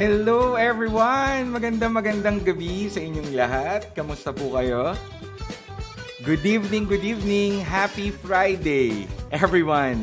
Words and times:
Hello 0.00 0.56
everyone! 0.56 1.52
Magandang 1.52 1.92
magandang 1.92 2.40
gabi 2.40 2.88
sa 2.88 3.04
inyong 3.04 3.36
lahat. 3.36 3.92
Kamusta 3.92 4.32
po 4.32 4.56
kayo? 4.56 4.96
Good 6.24 6.40
evening, 6.40 6.88
good 6.88 7.04
evening. 7.04 7.60
Happy 7.60 8.08
Friday, 8.08 9.04
everyone. 9.28 10.00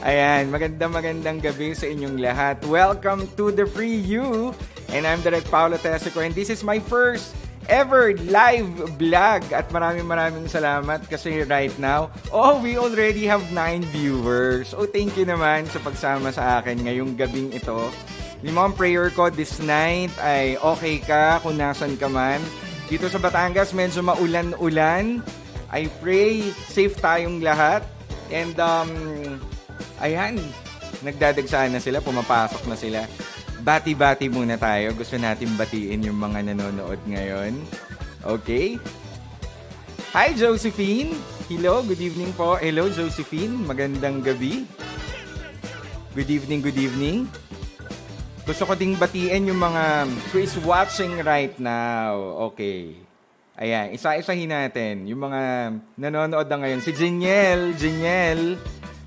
Ayan, 0.00 0.48
magandang 0.48 0.96
magandang 0.96 1.36
gabi 1.36 1.76
sa 1.76 1.84
inyong 1.92 2.16
lahat. 2.16 2.64
Welcome 2.64 3.28
to 3.36 3.52
the 3.52 3.68
Free 3.68 3.92
You. 3.92 4.56
And 4.88 5.04
I'm 5.04 5.20
Direct 5.20 5.52
Paolo 5.52 5.76
Tesico 5.76 6.24
and 6.24 6.32
this 6.32 6.48
is 6.48 6.64
my 6.64 6.80
first 6.80 7.36
ever 7.68 8.16
live 8.24 8.72
vlog. 8.96 9.44
At 9.52 9.68
maraming 9.68 10.08
maraming 10.08 10.48
salamat 10.48 11.12
kasi 11.12 11.44
right 11.44 11.76
now, 11.76 12.08
oh, 12.32 12.56
we 12.64 12.80
already 12.80 13.28
have 13.28 13.44
9 13.52 13.84
viewers. 13.92 14.72
Oh, 14.72 14.88
thank 14.88 15.12
you 15.20 15.28
naman 15.28 15.68
sa 15.68 15.76
pagsama 15.84 16.32
sa 16.32 16.64
akin 16.64 16.88
ngayong 16.88 17.20
gabing 17.20 17.52
ito. 17.52 17.92
Mga 18.40 18.72
prayer 18.72 19.12
ko 19.12 19.28
this 19.28 19.60
night 19.60 20.08
ay 20.16 20.56
okay 20.56 20.96
ka 20.96 21.44
kung 21.44 21.60
nasan 21.60 22.00
ka 22.00 22.08
man. 22.08 22.40
Dito 22.88 23.04
sa 23.12 23.20
Batangas, 23.20 23.76
medyo 23.76 24.00
maulan-ulan. 24.00 25.20
I 25.68 25.86
pray 26.00 26.48
safe 26.72 26.96
tayong 26.96 27.44
lahat. 27.44 27.84
And 28.32 28.56
um, 28.56 28.90
ayan, 30.00 30.40
nagdadagsaan 31.04 31.76
na 31.76 31.84
sila, 31.84 32.00
pumapasok 32.00 32.64
na 32.64 32.76
sila. 32.80 33.00
Bati-bati 33.60 34.32
muna 34.32 34.56
tayo. 34.56 34.96
Gusto 34.96 35.20
natin 35.20 35.52
batiin 35.60 36.00
yung 36.00 36.16
mga 36.16 36.48
nanonood 36.48 36.98
ngayon. 37.04 37.60
Okay? 38.24 38.80
Hi, 40.16 40.32
Josephine! 40.32 41.12
Hello, 41.46 41.84
good 41.84 42.00
evening 42.00 42.32
po. 42.32 42.56
Hello, 42.56 42.88
Josephine. 42.88 43.52
Magandang 43.68 44.24
gabi. 44.24 44.64
Good 46.16 46.30
evening, 46.32 46.64
good 46.64 46.80
evening. 46.80 47.28
Gusto 48.48 48.64
ko 48.64 48.72
ding 48.72 48.96
batiin 48.96 49.52
yung 49.52 49.60
mga 49.60 50.08
who 50.32 50.40
is 50.40 50.56
watching 50.64 51.20
right 51.20 51.52
now. 51.60 52.16
Okay. 52.52 52.96
Ayan, 53.60 53.92
isa-isahin 53.92 54.48
natin. 54.48 55.04
Yung 55.04 55.20
mga 55.20 55.40
nanonood 56.00 56.48
na 56.48 56.56
ngayon. 56.64 56.80
Si 56.80 56.96
Jeniel. 56.96 57.76
Jeniel. 57.76 58.56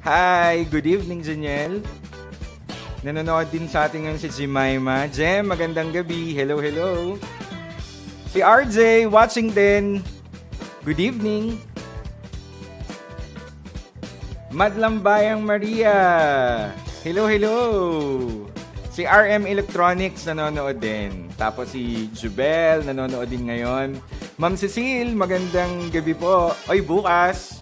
Hi, 0.06 0.62
good 0.70 0.86
evening, 0.86 1.26
Jeniel. 1.26 1.82
Nanonood 3.02 3.50
din 3.50 3.66
sa 3.66 3.90
atin 3.90 4.06
ngayon 4.06 4.22
si 4.22 4.30
Jemima. 4.32 5.10
Jem, 5.10 5.50
magandang 5.50 5.92
gabi. 5.92 6.32
Hello, 6.38 6.62
hello. 6.62 7.18
Si 8.32 8.40
RJ, 8.40 9.10
watching 9.12 9.52
din. 9.52 10.00
Good 10.86 11.02
evening. 11.02 11.58
Madlambayang 14.54 15.42
Maria. 15.42 15.98
Hello, 17.02 17.26
hello. 17.26 17.58
Si 18.94 19.10
RM 19.10 19.50
Electronics 19.50 20.30
nanonood 20.30 20.78
din. 20.78 21.26
Tapos 21.34 21.74
si 21.74 22.14
Jubel 22.14 22.86
nanonood 22.86 23.26
din 23.26 23.50
ngayon. 23.50 23.98
Ma'am 24.38 24.54
Cecile, 24.54 25.18
magandang 25.18 25.90
gabi 25.90 26.14
po. 26.14 26.54
Oy, 26.70 26.86
bukas. 26.86 27.58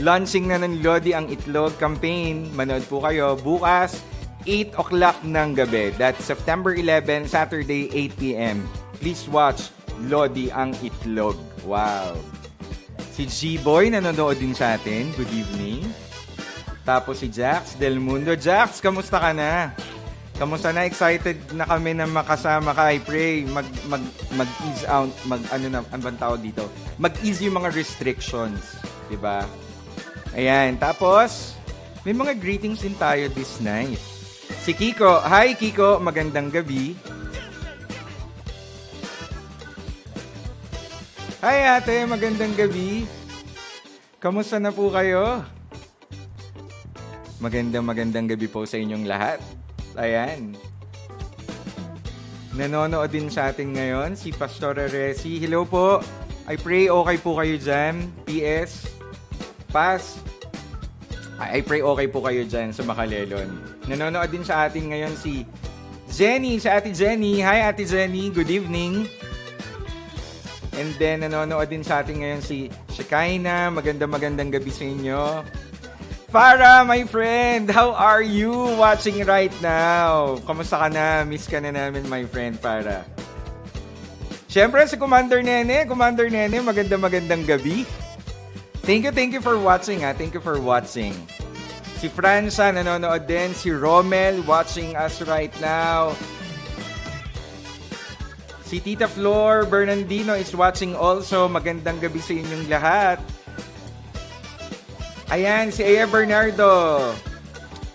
Launching 0.00 0.48
na 0.48 0.56
ng 0.64 0.80
Lodi 0.80 1.12
ang 1.12 1.28
Itlog 1.28 1.76
campaign. 1.76 2.48
Manood 2.56 2.88
po 2.88 3.04
kayo. 3.04 3.36
Bukas, 3.36 4.00
8 4.48 4.72
o'clock 4.80 5.20
ng 5.20 5.52
gabi. 5.52 5.92
That's 6.00 6.24
September 6.24 6.72
11, 6.72 7.28
Saturday, 7.28 7.92
8 8.08 8.16
p.m. 8.16 8.64
Please 8.96 9.28
watch 9.28 9.68
Lodi 10.08 10.48
ang 10.48 10.72
Itlog. 10.80 11.36
Wow. 11.68 12.16
Si 13.12 13.28
G-Boy 13.28 13.92
nanonood 13.92 14.40
din 14.40 14.56
sa 14.56 14.80
atin. 14.80 15.12
Good 15.20 15.36
evening. 15.36 15.84
Tapos 16.80 17.20
si 17.20 17.28
Jax 17.28 17.76
Del 17.76 18.00
Mundo. 18.00 18.32
Jax, 18.32 18.80
kamusta 18.80 19.20
ka 19.20 19.36
na? 19.36 19.76
Kamusta 20.40 20.72
na? 20.72 20.88
Excited 20.88 21.52
na 21.52 21.68
kami 21.68 21.92
na 21.92 22.08
makasama 22.08 22.72
ka. 22.72 22.88
I 22.88 22.98
pray 23.04 23.44
mag, 23.44 23.68
mag, 23.86 24.00
mag-ease 24.32 24.84
out, 24.88 25.12
mag, 25.28 25.42
ano 25.52 25.66
na, 25.68 25.80
ang 25.92 26.02
bang 26.02 26.18
tawag 26.18 26.40
dito? 26.40 26.64
Mag-ease 26.96 27.44
yung 27.44 27.60
mga 27.60 27.70
restrictions. 27.76 28.80
ba? 29.20 29.44
Ayan. 30.32 30.80
Tapos, 30.80 31.54
may 32.02 32.16
mga 32.16 32.34
greetings 32.40 32.80
din 32.80 32.96
tayo 32.96 33.28
this 33.36 33.60
night. 33.60 34.00
Si 34.64 34.72
Kiko. 34.72 35.20
Hi, 35.20 35.52
Kiko. 35.52 36.00
Magandang 36.00 36.48
gabi. 36.48 36.96
Hi, 41.44 41.76
ate. 41.76 42.06
Magandang 42.08 42.56
gabi. 42.56 43.04
Kamusta 44.22 44.62
na 44.62 44.70
po 44.70 44.88
kayo? 44.94 45.42
Magandang 47.42 47.82
magandang 47.82 48.30
gabi 48.30 48.46
po 48.46 48.62
sa 48.62 48.78
inyong 48.78 49.02
lahat. 49.02 49.42
Ayan. 49.96 50.56
Nanonood 52.52 53.08
din 53.08 53.32
sa 53.32 53.48
atin 53.48 53.72
ngayon 53.72 54.12
si 54.16 54.32
Pastor 54.32 54.76
Resi. 54.76 55.40
Hello 55.40 55.64
po. 55.64 56.04
I 56.44 56.56
pray 56.60 56.92
okay 56.92 57.16
po 57.16 57.36
kayo 57.36 57.56
dyan. 57.56 58.12
PS. 58.28 58.88
Pass. 59.72 60.20
I 61.40 61.64
pray 61.64 61.80
okay 61.80 62.06
po 62.12 62.20
kayo 62.20 62.44
dyan 62.44 62.70
sa 62.70 62.84
Makalelon. 62.84 63.48
Nanonood 63.88 64.28
din 64.28 64.44
sa 64.44 64.68
atin 64.68 64.92
ngayon 64.92 65.16
si 65.16 65.48
Jenny, 66.12 66.60
sa 66.60 66.76
Ate 66.76 66.92
Jenny. 66.92 67.40
Hi 67.40 67.64
Ate 67.72 67.88
Jenny, 67.88 68.28
good 68.28 68.52
evening. 68.52 69.08
And 70.76 70.92
then 71.00 71.24
nanonood 71.24 71.72
din 71.72 71.80
sa 71.80 72.04
atin 72.04 72.20
ngayon 72.20 72.40
si 72.44 72.68
Shekaina. 72.92 73.72
Maganda 73.72 74.04
magandang 74.04 74.52
gabi 74.52 74.68
sa 74.68 74.84
inyo. 74.84 75.20
Farah, 76.32 76.80
my 76.88 77.04
friend, 77.04 77.68
how 77.68 77.92
are 77.92 78.24
you 78.24 78.56
watching 78.80 79.20
right 79.28 79.52
now? 79.60 80.40
Kamusta 80.48 80.80
ka 80.80 80.88
na? 80.88 81.28
Miss 81.28 81.44
ka 81.44 81.60
na 81.60 81.68
namin, 81.68 82.08
my 82.08 82.24
friend, 82.24 82.56
Farah. 82.56 83.04
Siyempre, 84.48 84.80
si 84.88 84.96
Commander 84.96 85.44
Nene. 85.44 85.84
Commander 85.84 86.32
Nene, 86.32 86.64
maganda 86.64 86.96
magandang 86.96 87.44
gabi. 87.44 87.84
Thank 88.80 89.04
you, 89.04 89.12
thank 89.12 89.36
you 89.36 89.44
for 89.44 89.60
watching 89.60 90.00
ha. 90.00 90.16
Thank 90.16 90.32
you 90.32 90.40
for 90.40 90.56
watching. 90.56 91.12
Si 92.00 92.08
Franza 92.08 92.72
nanonood 92.72 93.28
din. 93.28 93.52
Si 93.52 93.68
Romel 93.68 94.40
watching 94.48 94.96
us 94.96 95.20
right 95.28 95.52
now. 95.60 96.16
Si 98.64 98.80
Tita 98.80 99.04
Flor 99.04 99.68
Bernardino 99.68 100.32
is 100.32 100.56
watching 100.56 100.96
also. 100.96 101.44
Magandang 101.44 102.00
gabi 102.00 102.24
sa 102.24 102.32
inyong 102.32 102.72
lahat. 102.72 103.20
Ayan, 105.30 105.70
si 105.70 105.86
Aya 105.86 106.08
Bernardo. 106.10 106.98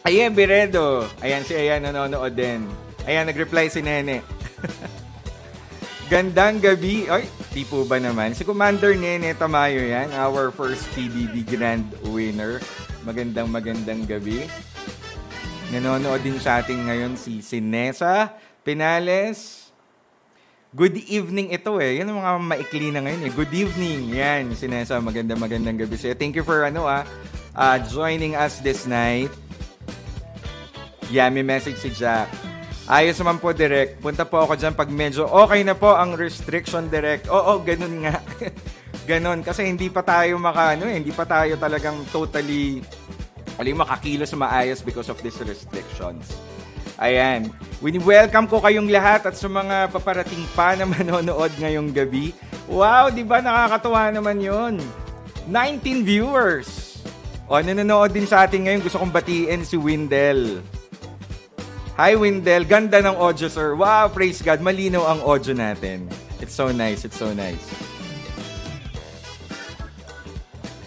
Aya 0.07 0.31
Beredo. 0.31 1.03
Ayan, 1.19 1.43
si 1.43 1.51
Aya 1.51 1.83
nanonood 1.83 2.31
din. 2.31 2.63
Ayan, 3.03 3.27
nag-reply 3.27 3.67
si 3.67 3.83
Nene. 3.83 4.23
Gandang 6.11 6.63
gabi. 6.63 7.11
Ay, 7.11 7.27
di 7.51 7.67
po 7.67 7.83
ba 7.83 7.99
naman? 7.99 8.31
Si 8.31 8.47
Commander 8.47 8.95
Nene 8.95 9.35
Tamayo 9.35 9.83
yan. 9.83 10.15
Our 10.15 10.55
first 10.55 10.87
PBB 10.95 11.43
Grand 11.43 11.83
Winner. 12.07 12.63
Magandang 13.03 13.51
magandang 13.51 14.07
gabi. 14.07 14.47
Nanonood 15.75 16.23
din 16.23 16.39
sa 16.39 16.63
atin 16.63 16.87
ngayon 16.87 17.19
si 17.19 17.43
Sinesa 17.43 18.31
Pinales. 18.63 19.66
Good 20.75 20.99
evening 21.07 21.55
ito 21.55 21.79
eh. 21.79 22.03
Yan 22.03 22.11
mga 22.11 22.43
maikli 22.43 22.91
na 22.91 22.99
ngayon 22.99 23.23
eh. 23.23 23.31
Good 23.31 23.53
evening. 23.55 24.11
Yan, 24.11 24.51
Sinesa. 24.51 24.99
Magandang 24.99 25.39
magandang 25.39 25.79
gabi 25.79 25.95
sa'yo. 25.95 26.11
Thank 26.19 26.35
you 26.35 26.43
for 26.43 26.67
ano 26.67 26.83
ah, 26.83 27.07
uh, 27.55 27.79
joining 27.87 28.35
us 28.35 28.59
this 28.59 28.83
night. 28.83 29.31
Yeah, 31.07 31.31
may 31.31 31.47
message 31.47 31.79
si 31.79 31.87
Jack. 31.95 32.27
Ayos 32.83 33.15
naman 33.15 33.39
po, 33.39 33.55
Direct. 33.55 34.03
Punta 34.03 34.27
po 34.27 34.43
ako 34.43 34.59
dyan 34.59 34.75
pag 34.75 34.91
medyo 34.91 35.23
okay 35.23 35.63
na 35.63 35.71
po 35.71 35.95
ang 35.95 36.19
restriction, 36.19 36.91
Direct. 36.91 37.31
Oo, 37.31 37.63
ganun 37.63 38.03
nga. 38.03 38.19
ganun. 39.11 39.47
Kasi 39.47 39.71
hindi 39.71 39.87
pa 39.87 40.03
tayo 40.03 40.35
maka, 40.35 40.75
ano, 40.75 40.83
eh, 40.91 40.99
hindi 40.99 41.15
pa 41.15 41.23
tayo 41.23 41.55
talagang 41.55 41.95
totally 42.11 42.83
aling 43.55 43.79
makakilos 43.79 44.35
maayos 44.35 44.83
because 44.83 45.07
of 45.07 45.15
these 45.23 45.39
restrictions. 45.47 46.27
Ayan. 46.97 47.53
Wini-welcome 47.77 48.49
ko 48.49 48.57
kayong 48.57 48.89
lahat 48.89 49.29
at 49.29 49.37
sa 49.37 49.45
mga 49.45 49.93
paparating 49.93 50.41
pa 50.57 50.73
na 50.73 50.89
manonood 50.97 51.53
ngayong 51.61 51.93
gabi. 51.93 52.33
Wow, 52.65 53.13
di 53.13 53.21
ba 53.21 53.37
nakakatuwa 53.37 54.09
naman 54.09 54.41
yon 54.41 54.81
19 55.45 56.01
viewers. 56.03 56.99
O, 57.47 57.61
nanonood 57.61 58.11
din 58.11 58.25
sa 58.25 58.49
atin 58.49 58.65
ngayon. 58.65 58.81
Gusto 58.83 58.99
kong 58.99 59.13
batiin 59.13 59.61
si 59.63 59.77
Windel. 59.77 60.59
Hi, 61.95 62.17
Windel. 62.17 62.67
Ganda 62.67 62.99
ng 62.99 63.15
audio, 63.15 63.47
sir. 63.47 63.77
Wow, 63.77 64.11
praise 64.11 64.41
God. 64.41 64.59
Malinaw 64.59 65.05
ang 65.05 65.21
audio 65.23 65.53
natin. 65.55 66.09
It's 66.43 66.53
so 66.53 66.73
nice. 66.73 67.05
It's 67.07 67.17
so 67.17 67.31
nice. 67.31 67.63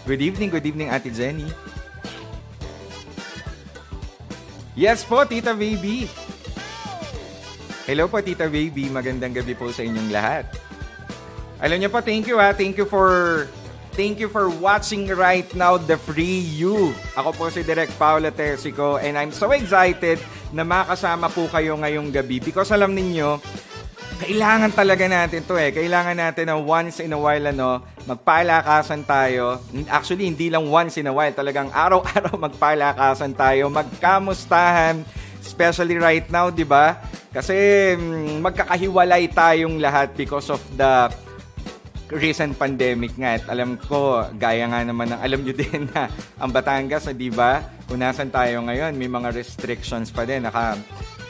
Good 0.05 0.21
evening, 0.21 0.51
good 0.51 0.67
evening, 0.67 0.91
Ate 0.91 1.07
Jenny. 1.07 1.47
Yes 4.71 5.03
po, 5.03 5.27
Tita 5.27 5.51
Baby. 5.51 6.07
Hello 7.83 8.07
po, 8.07 8.23
Tita 8.23 8.47
Baby. 8.47 8.87
Magandang 8.87 9.35
gabi 9.35 9.51
po 9.51 9.67
sa 9.67 9.83
inyong 9.83 10.09
lahat. 10.11 10.47
Alam 11.59 11.77
niyo 11.83 11.89
po, 11.91 11.99
thank 11.99 12.23
you 12.23 12.39
ha. 12.39 12.55
Thank 12.55 12.79
you 12.79 12.87
for 12.87 13.45
Thank 13.91 14.23
you 14.23 14.31
for 14.31 14.47
watching 14.47 15.11
right 15.11 15.51
now 15.51 15.75
the 15.75 15.99
Free 15.99 16.39
You. 16.39 16.95
Ako 17.19 17.35
po 17.35 17.51
si 17.51 17.59
Direk 17.59 17.91
Paula 17.99 18.31
Tersico 18.31 18.95
and 18.95 19.19
I'm 19.19 19.35
so 19.35 19.51
excited 19.51 20.15
na 20.55 20.63
makasama 20.63 21.27
po 21.27 21.51
kayo 21.51 21.75
ngayong 21.75 22.07
gabi 22.07 22.39
because 22.39 22.71
alam 22.71 22.95
ninyo, 22.95 23.35
kailangan 24.21 24.69
talaga 24.69 25.05
natin 25.09 25.41
to 25.41 25.57
eh. 25.57 25.73
Kailangan 25.73 26.13
natin 26.13 26.45
na 26.53 26.55
once 26.61 27.01
in 27.01 27.09
a 27.11 27.19
while 27.19 27.41
ano, 27.49 27.81
magpalakasan 28.05 29.01
tayo. 29.01 29.57
Actually, 29.89 30.29
hindi 30.29 30.53
lang 30.53 30.69
once 30.69 31.01
in 31.01 31.09
a 31.09 31.13
while, 31.13 31.33
talagang 31.33 31.73
araw-araw 31.73 32.37
magpalakasan 32.47 33.33
tayo, 33.33 33.73
magkamustahan, 33.73 35.01
especially 35.41 35.97
right 35.97 36.29
now, 36.29 36.53
'di 36.53 36.65
ba? 36.69 37.01
Kasi 37.33 37.55
mm, 37.97 38.45
magkakahiwalay 38.45 39.31
tayong 39.33 39.81
lahat 39.81 40.13
because 40.13 40.53
of 40.53 40.61
the 40.77 41.09
recent 42.11 42.59
pandemic 42.59 43.15
nga. 43.15 43.39
At 43.39 43.47
alam 43.47 43.79
ko, 43.79 44.27
gaya 44.35 44.67
nga 44.67 44.83
naman 44.83 45.15
ng 45.15 45.19
alam 45.23 45.39
nyo 45.41 45.53
din 45.63 45.87
na 45.95 46.11
ang 46.37 46.51
Batangas, 46.51 47.07
di 47.15 47.31
ba? 47.31 47.63
Kung 47.87 48.03
nasan 48.03 48.29
tayo 48.29 48.63
ngayon, 48.67 48.95
may 48.99 49.07
mga 49.07 49.31
restrictions 49.31 50.11
pa 50.11 50.27
din. 50.27 50.43
Naka, 50.43 50.75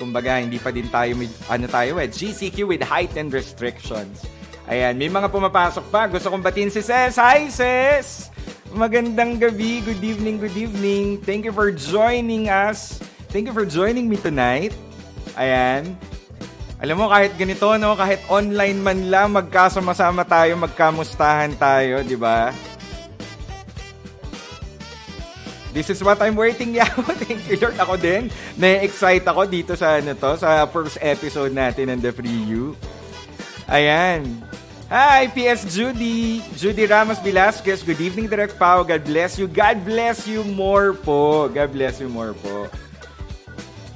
kumbaga, 0.02 0.42
hindi 0.42 0.58
pa 0.58 0.74
din 0.74 0.90
tayo, 0.90 1.14
ano 1.46 1.66
tayo 1.70 2.02
eh, 2.02 2.10
GCQ 2.10 2.66
with 2.66 2.82
heightened 2.82 3.30
restrictions. 3.30 4.26
Ayan, 4.66 4.98
may 4.98 5.14
mga 5.14 5.30
pumapasok 5.30 5.86
pa. 5.94 6.10
Gusto 6.10 6.34
kong 6.34 6.42
batin 6.42 6.74
si 6.74 6.82
Ses. 6.82 7.22
Hi, 7.22 7.46
Ses! 7.54 8.34
Magandang 8.74 9.38
gabi. 9.38 9.86
Good 9.86 10.02
evening, 10.02 10.42
good 10.42 10.58
evening. 10.58 11.22
Thank 11.22 11.46
you 11.46 11.54
for 11.54 11.70
joining 11.70 12.50
us. 12.50 12.98
Thank 13.30 13.46
you 13.46 13.54
for 13.54 13.68
joining 13.68 14.10
me 14.10 14.18
tonight. 14.18 14.74
Ayan. 15.38 15.94
Alam 16.82 16.98
mo, 16.98 17.06
kahit 17.14 17.38
ganito, 17.38 17.70
no? 17.78 17.94
Kahit 17.94 18.26
online 18.26 18.80
man 18.82 19.00
lang, 19.14 19.38
magkasama-sama 19.38 20.26
tayo, 20.26 20.58
magkamustahan 20.58 21.54
tayo, 21.60 22.02
di 22.02 22.18
ba? 22.18 22.50
This 25.72 25.88
is 25.88 26.04
what 26.04 26.20
I'm 26.20 26.36
waiting, 26.36 26.76
yeah. 26.76 26.92
Thank 27.24 27.48
you, 27.48 27.56
Lord. 27.56 27.80
Ako 27.80 27.96
din. 27.96 28.28
Na-excite 28.60 29.24
ako 29.24 29.48
dito 29.48 29.72
sa, 29.80 30.04
ano 30.04 30.12
to, 30.12 30.36
sa 30.36 30.68
first 30.68 31.00
episode 31.00 31.56
natin 31.56 31.88
ng 31.88 32.00
The 32.04 32.12
Free 32.12 32.44
You. 32.44 32.76
Ayan. 33.72 34.28
Hi, 34.92 35.32
PS 35.32 35.72
Judy. 35.72 36.44
Judy 36.60 36.84
Ramos 36.84 37.24
Velasquez. 37.24 37.88
Good 37.88 38.04
evening, 38.04 38.28
Direct 38.28 38.60
Pao. 38.60 38.84
God 38.84 39.08
bless 39.08 39.40
you. 39.40 39.48
God 39.48 39.88
bless 39.88 40.28
you 40.28 40.44
more 40.44 40.92
po. 40.92 41.48
God 41.48 41.72
bless 41.72 42.04
you 42.04 42.12
more 42.12 42.36
po. 42.36 42.68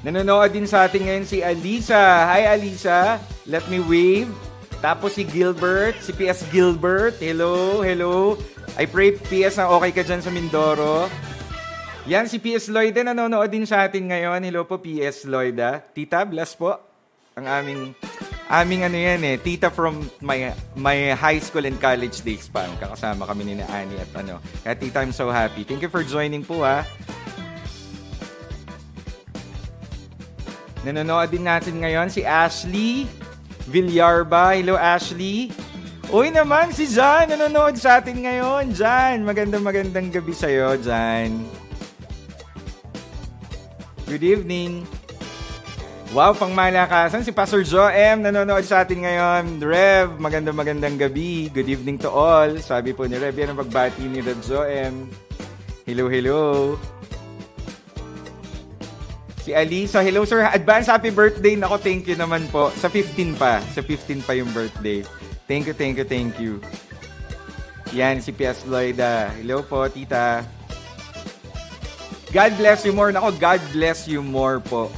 Nanonood 0.08 0.56
din 0.56 0.64
sa 0.64 0.88
atin 0.88 1.04
ngayon 1.04 1.28
si 1.28 1.44
Alisa. 1.44 2.32
Hi, 2.32 2.56
Alisa. 2.56 3.20
Let 3.44 3.68
me 3.68 3.84
wave. 3.84 4.32
Tapos 4.80 5.20
si 5.20 5.28
Gilbert, 5.28 6.00
si 6.00 6.16
PS 6.16 6.48
Gilbert. 6.48 7.20
Hello, 7.20 7.84
hello. 7.84 8.40
I 8.80 8.88
pray 8.88 9.20
PS 9.20 9.60
na 9.60 9.68
okay 9.76 9.92
ka 9.92 10.08
dyan 10.08 10.24
sa 10.24 10.32
Mindoro. 10.32 11.12
Yan, 12.06 12.30
si 12.30 12.38
PS 12.38 12.70
Lloyd 12.70 12.94
din 12.94 13.10
nanonood 13.10 13.50
din 13.50 13.66
sa 13.66 13.90
atin 13.90 14.06
ngayon. 14.06 14.38
Hello 14.46 14.62
po, 14.62 14.78
PS 14.78 15.26
Lloyd. 15.26 15.58
Ah. 15.58 15.82
Tita, 15.82 16.22
bless 16.22 16.54
po. 16.54 16.78
Ang 17.34 17.50
aming, 17.50 17.82
aming 18.46 18.86
ano 18.86 18.94
yan 18.94 19.26
eh, 19.26 19.42
tita 19.42 19.74
from 19.74 20.06
my, 20.22 20.54
my 20.78 21.18
high 21.18 21.42
school 21.42 21.66
and 21.66 21.82
college 21.82 22.22
days 22.22 22.46
pa. 22.46 22.70
Kakasama 22.78 23.26
kami 23.26 23.50
ni 23.50 23.54
na 23.58 23.66
Annie 23.74 23.98
at 23.98 24.14
ano. 24.22 24.38
Kaya 24.62 24.78
tita, 24.78 25.02
I'm 25.02 25.18
so 25.18 25.34
happy. 25.34 25.66
Thank 25.66 25.82
you 25.82 25.90
for 25.90 26.06
joining 26.06 26.46
po 26.46 26.62
ha. 26.62 26.86
Nanonood 30.86 31.34
din 31.34 31.42
natin 31.42 31.82
ngayon 31.82 32.14
si 32.14 32.22
Ashley 32.22 33.10
Villarba. 33.66 34.54
Hello, 34.54 34.78
Ashley. 34.78 35.50
Uy 36.14 36.30
naman, 36.30 36.70
si 36.70 36.86
Jan 36.86 37.34
nanonood 37.34 37.82
sa 37.82 37.98
atin 37.98 38.30
ngayon. 38.30 38.78
Jan, 38.78 39.26
magandang 39.26 39.66
magandang 39.66 40.14
gabi 40.14 40.38
sa'yo, 40.38 40.78
Jan. 40.86 41.65
Good 44.06 44.22
evening. 44.22 44.86
Wow, 46.14 46.38
pang 46.38 46.54
malakasan. 46.54 47.26
Si 47.26 47.34
Pastor 47.34 47.66
Joe 47.66 47.90
M. 47.90 48.22
nanonood 48.22 48.62
sa 48.62 48.86
atin 48.86 49.02
ngayon. 49.02 49.58
Rev, 49.58 50.22
magandang 50.22 50.54
magandang 50.54 50.96
gabi. 50.96 51.50
Good 51.50 51.66
evening 51.66 51.98
to 52.06 52.14
all. 52.14 52.54
Sabi 52.62 52.94
po 52.94 53.10
ni 53.10 53.18
Rev, 53.18 53.34
yan 53.34 53.58
ang 53.58 53.60
pagbati 53.66 54.06
ni 54.06 54.22
Rev 54.22 54.38
Joe 54.46 54.70
M. 54.70 55.10
Hello, 55.90 56.06
hello. 56.06 56.42
Si 59.42 59.58
Alisa, 59.58 60.06
hello 60.06 60.22
sir, 60.22 60.46
advance 60.54 60.86
happy 60.86 61.10
birthday. 61.10 61.58
Nako, 61.58 61.82
thank 61.82 62.06
you 62.06 62.14
naman 62.14 62.46
po. 62.54 62.70
Sa 62.78 62.86
15 62.86 63.34
pa. 63.42 63.58
Sa 63.74 63.82
15 63.82 64.22
pa 64.22 64.38
yung 64.38 64.50
birthday. 64.54 65.02
Thank 65.50 65.66
you, 65.66 65.74
thank 65.74 65.98
you, 65.98 66.06
thank 66.06 66.38
you. 66.38 66.62
Yan, 67.90 68.22
si 68.22 68.30
Pias 68.30 68.62
Lloyda. 68.70 69.34
Hello 69.34 69.66
po, 69.66 69.82
tita. 69.90 70.46
God 72.36 72.52
bless 72.60 72.84
you 72.84 72.92
more. 72.92 73.16
Nako, 73.16 73.32
God 73.40 73.64
bless 73.72 74.12
you 74.12 74.20
more 74.20 74.60
po. 74.60 74.92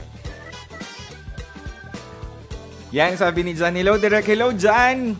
Yan, 2.90 3.14
sabi 3.14 3.46
ni 3.46 3.54
John. 3.54 3.78
Hello, 3.78 3.94
Direk. 3.94 4.26
Hello, 4.26 4.50
John. 4.58 5.14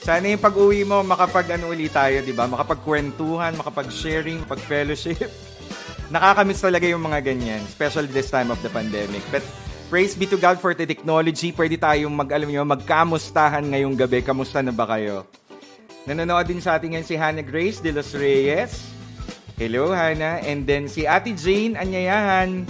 Sana 0.00 0.32
yung 0.32 0.40
pag-uwi 0.40 0.80
mo, 0.88 1.04
makapag 1.04 1.60
ano 1.60 1.68
ulit 1.68 1.92
tayo, 1.92 2.24
di 2.24 2.32
ba? 2.32 2.48
Makapag-kwentuhan, 2.48 3.52
makapag-sharing, 3.52 4.48
makapag-fellowship. 4.48 5.28
Nakakamiss 6.14 6.64
talaga 6.64 6.88
yung 6.88 7.04
mga 7.04 7.20
ganyan, 7.20 7.60
especially 7.68 8.08
this 8.08 8.32
time 8.32 8.48
of 8.48 8.56
the 8.64 8.72
pandemic. 8.72 9.20
But 9.28 9.44
praise 9.92 10.16
be 10.16 10.24
to 10.32 10.40
God 10.40 10.56
for 10.56 10.72
the 10.72 10.88
technology. 10.88 11.52
Pwede 11.52 11.76
tayong 11.76 12.16
mag, 12.16 12.32
alam 12.32 12.48
nyo, 12.48 12.64
magkamustahan 12.64 13.76
ngayong 13.76 13.92
gabi. 13.92 14.24
Kamusta 14.24 14.64
na 14.64 14.72
ba 14.72 14.88
kayo? 14.88 15.28
Nanonood 16.08 16.48
din 16.48 16.64
sa 16.64 16.80
atin 16.80 16.96
ngayon 16.96 17.08
si 17.08 17.16
Hannah 17.20 17.44
Grace 17.44 17.84
de 17.84 17.92
los 17.92 18.16
Reyes. 18.16 18.93
Hello, 19.54 19.94
Hannah. 19.94 20.42
And 20.42 20.66
then 20.66 20.90
si 20.90 21.06
Ate 21.06 21.30
Jane 21.38 21.78
Anyayahan. 21.78 22.66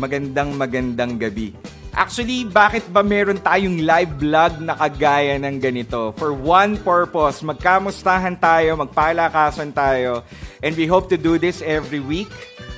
Magandang 0.00 0.56
magandang 0.56 1.20
gabi. 1.20 1.52
Actually, 1.94 2.48
bakit 2.48 2.82
ba 2.90 3.04
meron 3.04 3.38
tayong 3.38 3.84
live 3.84 4.10
vlog 4.18 4.58
na 4.58 4.74
kagaya 4.74 5.38
ng 5.38 5.62
ganito? 5.62 6.10
For 6.18 6.34
one 6.34 6.80
purpose, 6.82 7.44
magkamustahan 7.46 8.40
tayo, 8.42 8.74
magpalakasan 8.82 9.70
tayo, 9.70 10.26
and 10.58 10.74
we 10.74 10.90
hope 10.90 11.06
to 11.12 11.14
do 11.14 11.38
this 11.38 11.62
every 11.62 12.02
week. 12.02 12.26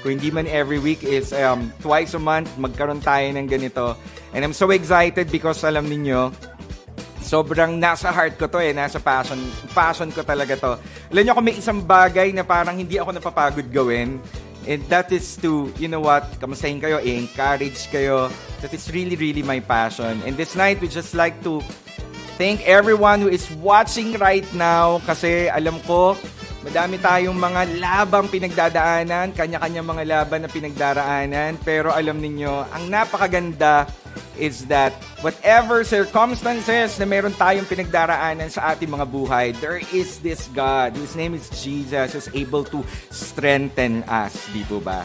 Kung 0.04 0.20
hindi 0.20 0.28
man 0.28 0.44
every 0.50 0.76
week 0.76 1.00
is 1.00 1.32
um, 1.32 1.72
twice 1.80 2.12
a 2.12 2.20
month, 2.20 2.52
magkaroon 2.60 3.00
tayo 3.00 3.24
ng 3.32 3.48
ganito. 3.48 3.96
And 4.36 4.44
I'm 4.44 4.52
so 4.52 4.68
excited 4.68 5.32
because 5.32 5.64
alam 5.64 5.88
niyo 5.88 6.34
sobrang 7.26 7.74
nasa 7.74 8.14
heart 8.14 8.38
ko 8.38 8.46
to 8.46 8.62
eh, 8.62 8.70
nasa 8.70 9.02
passion, 9.02 9.42
passion 9.74 10.14
ko 10.14 10.22
talaga 10.22 10.54
to. 10.54 10.78
Alam 11.10 11.22
niyo 11.26 11.34
kung 11.34 11.46
may 11.50 11.58
isang 11.58 11.82
bagay 11.82 12.30
na 12.30 12.46
parang 12.46 12.78
hindi 12.78 13.02
ako 13.02 13.18
napapagod 13.18 13.66
gawin, 13.74 14.22
and 14.70 14.80
that 14.86 15.10
is 15.10 15.34
to, 15.42 15.74
you 15.74 15.90
know 15.90 15.98
what, 15.98 16.22
kamustahin 16.38 16.78
kayo, 16.78 17.02
i-encourage 17.02 17.90
kayo. 17.90 18.30
That 18.62 18.70
is 18.70 18.86
really, 18.94 19.18
really 19.18 19.42
my 19.42 19.58
passion. 19.58 20.22
And 20.22 20.38
this 20.38 20.54
night, 20.54 20.78
we 20.78 20.86
just 20.86 21.18
like 21.18 21.42
to 21.42 21.58
thank 22.38 22.62
everyone 22.62 23.26
who 23.26 23.28
is 23.28 23.50
watching 23.58 24.14
right 24.22 24.46
now 24.54 25.02
kasi 25.02 25.50
alam 25.50 25.82
ko, 25.82 26.14
Madami 26.66 26.98
tayong 26.98 27.38
mga 27.38 27.78
labang 27.78 28.26
pinagdadaanan, 28.26 29.30
kanya-kanya 29.38 29.86
mga 29.86 30.02
laban 30.02 30.42
na 30.42 30.50
pinagdaraanan, 30.50 31.62
pero 31.62 31.94
alam 31.94 32.18
ninyo, 32.18 32.74
ang 32.74 32.90
napakaganda 32.90 33.86
is 34.36 34.68
that 34.68 34.92
whatever 35.20 35.82
circumstances 35.82 36.96
na 37.00 37.04
meron 37.08 37.32
tayong 37.34 37.66
pinagdaraanan 37.66 38.52
sa 38.52 38.72
ating 38.72 38.92
mga 38.92 39.06
buhay, 39.08 39.52
there 39.60 39.80
is 39.92 40.20
this 40.20 40.48
God, 40.52 40.96
whose 40.96 41.16
name 41.16 41.32
is 41.32 41.48
Jesus, 41.50 42.12
who's 42.12 42.30
able 42.32 42.64
to 42.70 42.84
strengthen 43.10 44.04
us. 44.06 44.32
Di 44.52 44.62
po 44.68 44.80
ba? 44.80 45.04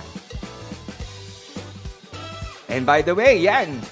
And 2.71 2.87
by 2.87 3.03
the 3.03 3.11
way, 3.11 3.43
yan, 3.43 3.83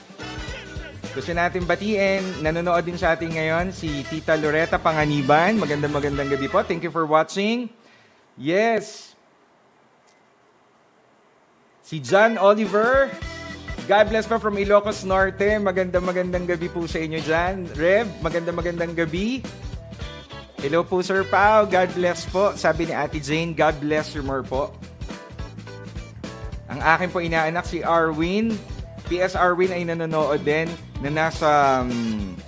gusto 1.12 1.36
natin 1.36 1.68
batiin, 1.68 2.40
nanonood 2.40 2.86
din 2.88 2.96
sa 2.96 3.18
atin 3.18 3.34
ngayon 3.34 3.76
si 3.76 4.08
Tita 4.08 4.40
Loretta 4.40 4.80
Panganiban. 4.80 5.60
Magandang 5.60 5.92
magandang 5.92 6.32
gabi 6.32 6.48
po. 6.48 6.64
Thank 6.64 6.88
you 6.88 6.94
for 6.94 7.04
watching. 7.04 7.68
Yes. 8.40 9.18
Si 11.84 11.98
John 12.00 12.38
Oliver. 12.38 13.10
God 13.90 14.14
bless 14.14 14.30
po 14.30 14.38
from 14.38 14.54
Ilocos 14.54 15.02
Norte. 15.02 15.58
Magandang 15.58 16.06
magandang 16.06 16.46
gabi 16.46 16.70
po 16.70 16.86
sa 16.86 17.02
inyo 17.02 17.26
dyan. 17.26 17.66
Rev, 17.74 18.06
magandang 18.22 18.54
magandang 18.54 18.94
gabi. 18.94 19.42
Hello 20.62 20.86
po 20.86 21.02
Sir 21.02 21.26
Pao. 21.26 21.66
God 21.66 21.90
bless 21.98 22.30
po. 22.30 22.54
Sabi 22.54 22.86
ni 22.86 22.94
Ate 22.94 23.18
Jane, 23.18 23.58
God 23.58 23.82
bless 23.82 24.14
you 24.14 24.22
more 24.22 24.46
po. 24.46 24.70
Ang 26.70 26.86
akin 26.86 27.10
po 27.10 27.18
inaanak 27.18 27.66
si 27.66 27.82
Arwin. 27.82 28.54
PS 29.10 29.34
Arwin 29.34 29.74
ay 29.74 29.82
nanonood 29.82 30.46
din 30.46 30.70
na 31.02 31.10
nasa 31.10 31.82
um, 31.82 31.90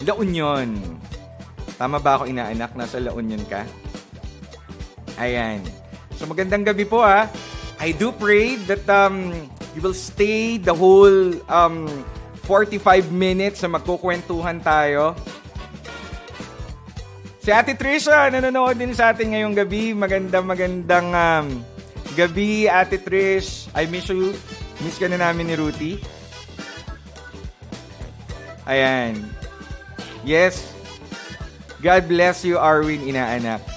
La 0.05 0.13
Union. 0.21 0.77
Tama 1.81 1.97
ba 1.97 2.21
ako 2.21 2.29
inaanak? 2.29 2.77
Nasa 2.77 3.01
La 3.01 3.17
Union 3.17 3.41
ka? 3.49 3.65
Ayan. 5.17 5.65
So 6.21 6.29
magandang 6.29 6.69
gabi 6.69 6.85
po 6.85 7.01
ha. 7.01 7.25
I 7.81 7.97
do 7.97 8.13
pray 8.13 8.61
that 8.69 8.85
um, 8.85 9.49
you 9.75 9.81
will 9.81 9.95
stay 9.95 10.57
the 10.57 10.73
whole 10.73 11.35
um, 11.47 11.87
45 12.43 13.11
minutes 13.11 13.63
na 13.63 13.79
magkukwentuhan 13.79 14.59
tayo. 14.59 15.15
Si 17.41 17.49
Ate 17.49 17.73
Trisha, 17.73 18.29
nanonood 18.29 18.77
din 18.77 18.93
sa 18.93 19.15
atin 19.15 19.33
ngayong 19.33 19.55
gabi. 19.57 19.97
Magandang 19.97 20.45
magandang 20.45 21.07
um, 21.09 21.47
gabi, 22.13 22.69
Ate 22.69 23.01
Trish. 23.01 23.65
I 23.73 23.89
miss 23.89 24.11
you. 24.11 24.35
Miss 24.85 25.01
ka 25.01 25.09
na 25.09 25.17
namin 25.17 25.49
ni 25.49 25.55
Ruthie. 25.57 25.97
Ayan. 28.69 29.25
Yes. 30.21 30.69
God 31.81 32.05
bless 32.05 32.45
you, 32.45 32.61
Arwin, 32.61 33.01
inaanak. 33.09 33.70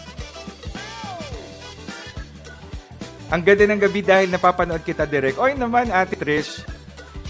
Ang 3.34 3.42
ganda 3.42 3.66
ng 3.66 3.82
gabi 3.82 3.98
dahil 3.98 4.30
napapanood 4.30 4.86
kita 4.86 5.10
direct. 5.10 5.42
Oy 5.42 5.58
naman, 5.58 5.90
Ate 5.90 6.14
Trish. 6.14 6.62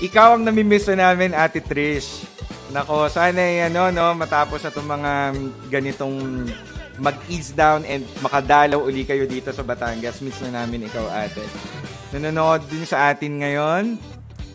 Ikaw 0.04 0.36
ang 0.36 0.44
namimiss 0.44 0.84
na 0.92 1.08
namin, 1.08 1.32
Ate 1.32 1.64
Trish. 1.64 2.28
Nako, 2.76 3.08
sana 3.08 3.40
ano, 3.40 3.88
no, 3.88 4.12
matapos 4.12 4.60
na 4.60 4.68
itong 4.68 4.84
mga 4.84 5.12
ganitong 5.72 6.44
mag-ease 7.00 7.56
down 7.56 7.88
and 7.88 8.04
makadalaw 8.20 8.84
uli 8.84 9.08
kayo 9.08 9.24
dito 9.24 9.48
sa 9.48 9.64
Batangas. 9.64 10.20
Miss 10.20 10.36
na 10.44 10.60
namin 10.60 10.92
ikaw, 10.92 11.08
ate. 11.08 11.40
Nanonood 12.12 12.68
din 12.68 12.84
sa 12.84 13.08
atin 13.08 13.40
ngayon. 13.40 13.96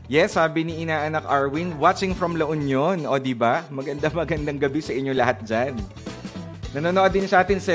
Yes, 0.05 0.37
sabi 0.37 0.69
ni 0.69 0.85
inaanak 0.85 1.25
Arwin, 1.25 1.81
watching 1.81 2.13
from 2.13 2.37
La 2.37 2.45
Union. 2.45 3.09
O, 3.09 3.17
di 3.17 3.33
ba? 3.33 3.65
Maganda 3.73 4.13
magandang 4.13 4.61
gabi 4.61 4.85
sa 4.85 4.93
inyo 4.93 5.17
lahat 5.17 5.41
dyan. 5.49 5.73
Nanonood 6.77 7.09
din 7.09 7.25
sa 7.25 7.41
atin 7.41 7.57
si 7.57 7.73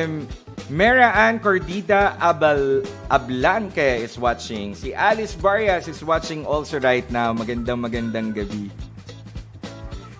Mera 0.72 1.12
Ann 1.12 1.40
Cordida 1.40 2.16
Abal 2.16 2.80
Ablanque 3.12 4.00
is 4.00 4.16
watching. 4.16 4.72
Si 4.72 4.96
Alice 4.96 5.36
Barrias 5.36 5.88
is 5.88 6.00
watching 6.00 6.48
also 6.48 6.80
right 6.80 7.04
now. 7.12 7.36
Magandang 7.36 7.84
magandang 7.84 8.32
gabi. 8.32 8.72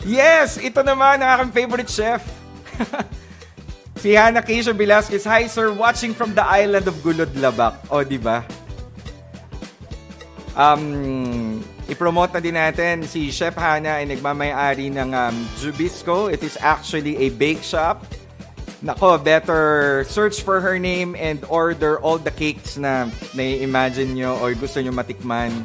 Yes! 0.05 0.61
Ito 0.61 0.85
naman 0.85 1.25
ang 1.25 1.41
aking 1.41 1.53
favorite 1.57 1.89
chef. 1.89 2.21
si 4.05 4.13
Hannah 4.13 4.45
Keisha 4.45 4.77
Velasquez. 4.77 5.25
Hi 5.25 5.49
sir, 5.49 5.73
watching 5.73 6.13
from 6.13 6.37
the 6.37 6.45
island 6.45 6.85
of 6.85 7.01
Gulod 7.01 7.33
Labak. 7.41 7.81
O, 7.89 8.05
di 8.05 8.21
ba? 8.21 8.45
Um, 10.53 11.65
i-promote 11.89 12.37
na 12.37 12.41
din 12.45 12.55
natin 12.55 13.09
si 13.09 13.33
Chef 13.33 13.57
Hannah 13.57 14.05
ay 14.05 14.07
nagmamayari 14.13 14.93
ng 14.93 15.09
um, 15.09 15.37
Jubisco. 15.57 16.29
It 16.29 16.45
is 16.45 16.61
actually 16.61 17.17
a 17.25 17.33
bake 17.33 17.65
shop 17.65 18.05
Nako, 18.85 19.17
better 19.17 20.05
search 20.13 20.45
for 20.45 20.61
her 20.61 20.77
name 20.77 21.17
and 21.17 21.41
order 21.49 21.97
all 22.05 22.21
the 22.21 22.29
cakes 22.29 22.77
na 22.77 23.09
nai-imagine 23.33 24.13
nyo 24.13 24.37
or 24.45 24.53
gusto 24.53 24.85
nyo 24.85 24.93
matikman. 24.93 25.65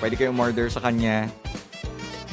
Pwede 0.00 0.16
kayong 0.16 0.40
order 0.40 0.72
sa 0.72 0.80
kanya. 0.80 1.28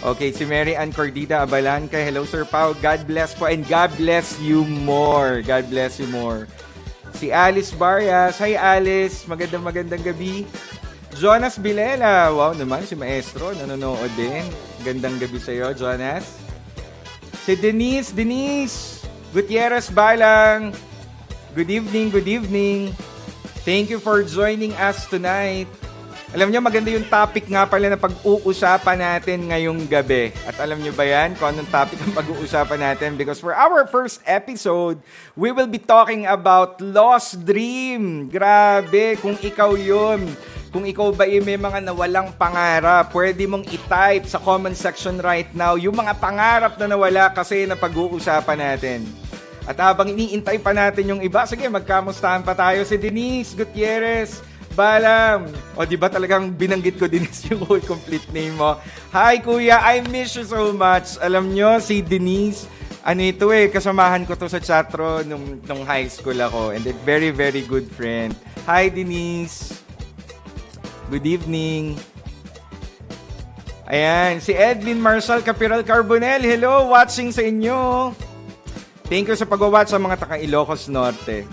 Okay, 0.01 0.31
si 0.31 0.47
Mary 0.47 0.71
Ann 0.71 0.95
Cordita 0.95 1.43
Abalanca. 1.43 1.99
Hello, 1.99 2.23
Sir 2.23 2.47
Pao. 2.47 2.71
God 2.79 3.03
bless 3.05 3.35
po 3.35 3.51
and 3.51 3.67
God 3.67 3.91
bless 3.99 4.39
you 4.39 4.63
more. 4.63 5.43
God 5.43 5.67
bless 5.67 5.99
you 5.99 6.07
more. 6.07 6.47
Si 7.19 7.27
Alice 7.27 7.75
Barrias. 7.75 8.39
Hi, 8.39 8.55
Alice. 8.55 9.27
Magandang 9.27 9.67
magandang 9.67 9.99
gabi. 9.99 10.47
Jonas 11.19 11.59
Bilela. 11.59 12.31
Wow 12.31 12.55
naman, 12.55 12.87
si 12.87 12.95
Maestro. 12.95 13.51
Nanonood 13.51 14.09
din. 14.15 14.47
Gandang 14.87 15.19
gabi 15.19 15.37
sa'yo, 15.43 15.75
Jonas. 15.75 16.39
Si 17.43 17.53
Denise. 17.59 18.15
Denise. 18.15 19.00
Gutierrez 19.31 19.87
Balang. 19.87 20.75
Good 21.55 21.71
evening, 21.71 22.11
good 22.11 22.27
evening. 22.27 22.91
Thank 23.63 23.87
you 23.87 24.03
for 24.03 24.27
joining 24.27 24.75
us 24.75 25.07
tonight. 25.07 25.71
Alam 26.35 26.51
niyo, 26.51 26.59
maganda 26.59 26.91
yung 26.91 27.07
topic 27.07 27.47
nga 27.47 27.63
pala 27.63 27.91
na 27.91 27.99
pag-uusapan 27.99 28.99
natin 28.99 29.47
ngayong 29.47 29.87
gabi. 29.87 30.35
At 30.43 30.59
alam 30.59 30.83
niyo 30.83 30.91
ba 30.91 31.07
yan 31.07 31.39
kung 31.39 31.55
anong 31.55 31.71
topic 31.71 31.99
ang 32.03 32.11
pag-uusapan 32.11 32.79
natin? 32.91 33.15
Because 33.15 33.39
for 33.39 33.55
our 33.55 33.87
first 33.87 34.19
episode, 34.27 34.99
we 35.35 35.55
will 35.55 35.67
be 35.67 35.79
talking 35.79 36.27
about 36.27 36.79
lost 36.83 37.39
dream. 37.47 38.27
Grabe, 38.27 39.15
kung 39.23 39.39
ikaw 39.39 39.79
yun. 39.79 40.27
Kung 40.71 40.87
ikaw 40.87 41.11
ba 41.11 41.27
may 41.27 41.59
mga 41.59 41.83
nawalang 41.83 42.31
pangarap, 42.39 43.11
pwede 43.11 43.43
mong 43.43 43.67
i-type 43.67 44.23
sa 44.23 44.39
comment 44.39 44.71
section 44.71 45.19
right 45.19 45.51
now 45.51 45.75
yung 45.75 45.99
mga 45.99 46.15
pangarap 46.15 46.79
na 46.79 46.87
nawala 46.87 47.27
kasi 47.27 47.67
na 47.67 47.75
pag-uusapan 47.75 48.55
natin. 48.55 49.03
At 49.67 49.75
habang 49.75 50.15
iniintay 50.15 50.63
pa 50.63 50.71
natin 50.71 51.11
yung 51.11 51.21
iba, 51.21 51.43
sige, 51.43 51.67
magkamustahan 51.67 52.41
pa 52.47 52.55
tayo. 52.55 52.87
Si 52.87 52.95
Denise 52.95 53.51
Gutierrez, 53.51 54.39
Balam. 54.71 55.51
O, 55.75 55.83
di 55.83 55.99
ba 55.99 56.07
talagang 56.07 56.47
binanggit 56.55 56.95
ko, 56.95 57.05
Denise, 57.05 57.45
yung 57.51 57.67
whole 57.67 57.83
complete 57.83 58.25
name 58.31 58.55
mo. 58.55 58.79
Hi, 59.11 59.43
kuya. 59.43 59.83
I 59.83 59.99
miss 60.07 60.39
you 60.39 60.47
so 60.47 60.71
much. 60.71 61.19
Alam 61.19 61.51
nyo, 61.51 61.83
si 61.83 61.99
Denise, 61.99 62.63
ano 63.03 63.19
ito 63.27 63.51
eh, 63.51 63.67
kasamahan 63.67 64.23
ko 64.23 64.39
to 64.39 64.47
sa 64.47 64.63
chatro 64.63 65.19
nung, 65.27 65.59
nung 65.67 65.83
high 65.83 66.07
school 66.07 66.39
ako. 66.39 66.71
And 66.71 66.87
a 66.87 66.95
very, 67.03 67.35
very 67.35 67.67
good 67.67 67.91
friend. 67.91 68.31
Hi, 68.63 68.87
Denise. 68.87 69.80
Good 71.11 71.27
evening. 71.27 71.99
Ayan, 73.83 74.39
si 74.39 74.55
Edlin 74.55 74.95
Marshall 74.95 75.43
Capiral 75.43 75.83
Carbonel. 75.83 76.39
Hello, 76.39 76.87
watching 76.87 77.35
sa 77.35 77.43
inyo. 77.43 78.15
Thank 79.11 79.27
you 79.27 79.35
sa 79.35 79.43
pag-watch 79.43 79.91
sa 79.91 79.99
mga 79.99 80.15
taga 80.15 80.39
Ilocos 80.39 80.87
Norte. 80.87 81.43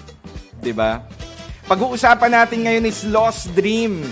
'Di 0.62 0.70
ba? 0.70 1.02
Pag-uusapan 1.66 2.38
natin 2.38 2.70
ngayon 2.70 2.86
is 2.86 3.02
lost 3.10 3.50
dream. 3.58 4.06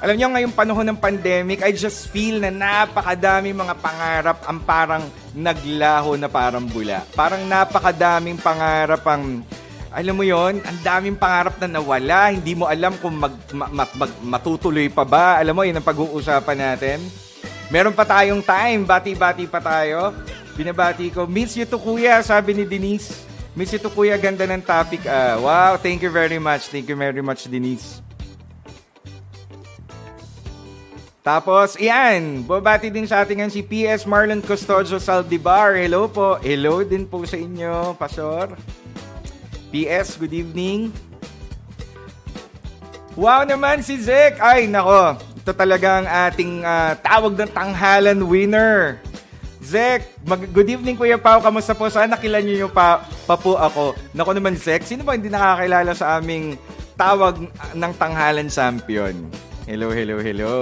Alam 0.00 0.16
niyo 0.16 0.32
ngayong 0.32 0.56
panahon 0.56 0.88
ng 0.88 0.96
pandemic, 0.96 1.60
I 1.60 1.76
just 1.76 2.08
feel 2.08 2.40
na 2.40 2.48
napakadami 2.48 3.52
mga 3.52 3.76
pangarap 3.84 4.40
ang 4.48 4.58
parang 4.64 5.04
naglaho 5.36 6.16
na 6.16 6.32
parang 6.32 6.64
bula. 6.64 7.04
Parang 7.12 7.44
napakadaming 7.44 8.40
pangarap 8.40 9.04
ang 9.04 9.44
alam 9.88 10.12
mo 10.12 10.24
yon, 10.24 10.60
ang 10.60 10.78
daming 10.84 11.16
pangarap 11.16 11.56
na 11.64 11.80
nawala, 11.80 12.28
hindi 12.28 12.52
mo 12.52 12.68
alam 12.68 12.92
kung 13.00 13.16
mag, 13.16 13.32
mag, 13.56 13.88
mag, 13.96 14.12
matutuloy 14.20 14.92
pa 14.92 15.04
ba. 15.04 15.40
Alam 15.40 15.56
mo, 15.56 15.62
yun 15.64 15.80
ang 15.80 15.86
pag-uusapan 15.86 16.58
natin. 16.60 17.00
Meron 17.72 17.96
pa 17.96 18.04
tayong 18.04 18.44
time, 18.44 18.84
bati-bati 18.84 19.48
pa 19.48 19.60
tayo. 19.64 20.12
Binabati 20.60 21.08
ko, 21.08 21.24
miss 21.24 21.56
you 21.56 21.64
to 21.64 21.80
kuya, 21.80 22.20
sabi 22.20 22.52
ni 22.52 22.68
Denise. 22.68 23.24
Miss 23.56 23.72
you 23.72 23.80
to 23.80 23.88
kuya, 23.88 24.20
ganda 24.20 24.44
ng 24.44 24.60
topic. 24.60 25.00
Uh, 25.08 25.40
wow, 25.40 25.80
thank 25.80 26.04
you 26.04 26.12
very 26.12 26.40
much. 26.40 26.68
Thank 26.68 26.92
you 26.92 26.96
very 26.96 27.24
much, 27.24 27.48
Denise. 27.48 28.04
Tapos, 31.24 31.76
iyan, 31.76 32.44
babati 32.44 32.88
din 32.88 33.04
sa 33.04 33.20
ating 33.20 33.44
si 33.52 33.60
PS 33.60 34.08
Marlon 34.08 34.40
Custodio 34.40 34.96
Saldivar. 34.96 35.76
Hello 35.76 36.08
po. 36.08 36.40
Hello 36.40 36.80
din 36.84 37.04
po 37.04 37.24
sa 37.28 37.36
inyo, 37.36 37.92
Pasor. 38.00 38.56
PS, 39.68 40.16
good 40.16 40.32
evening. 40.32 40.88
Wow 43.18 43.42
naman 43.42 43.82
si 43.82 43.98
Zek. 43.98 44.38
Ay, 44.38 44.70
nako. 44.70 45.18
Ito 45.42 45.50
talagang 45.52 46.06
ating 46.06 46.62
uh, 46.62 46.94
tawag 47.02 47.34
ng 47.34 47.50
tanghalan 47.50 48.20
winner. 48.24 49.02
Zek, 49.58 50.06
mag- 50.24 50.48
good 50.54 50.70
evening 50.70 50.96
Kuya 50.96 51.20
Pao, 51.20 51.44
kamusta 51.44 51.76
po? 51.76 51.90
Sana 51.92 52.16
nakilala 52.16 52.40
niyo 52.40 52.72
pa, 52.72 53.04
pa 53.28 53.36
po 53.36 53.58
ako. 53.60 53.92
Nako 54.16 54.32
naman 54.32 54.56
Zek, 54.56 54.86
sino 54.86 55.04
ba 55.04 55.18
hindi 55.18 55.28
nakakilala 55.28 55.92
sa 55.92 56.16
aming 56.16 56.56
tawag 56.96 57.42
ng 57.76 57.92
tanghalan 58.00 58.48
champion? 58.48 59.12
Hello, 59.68 59.92
hello, 59.92 60.16
hello. 60.24 60.52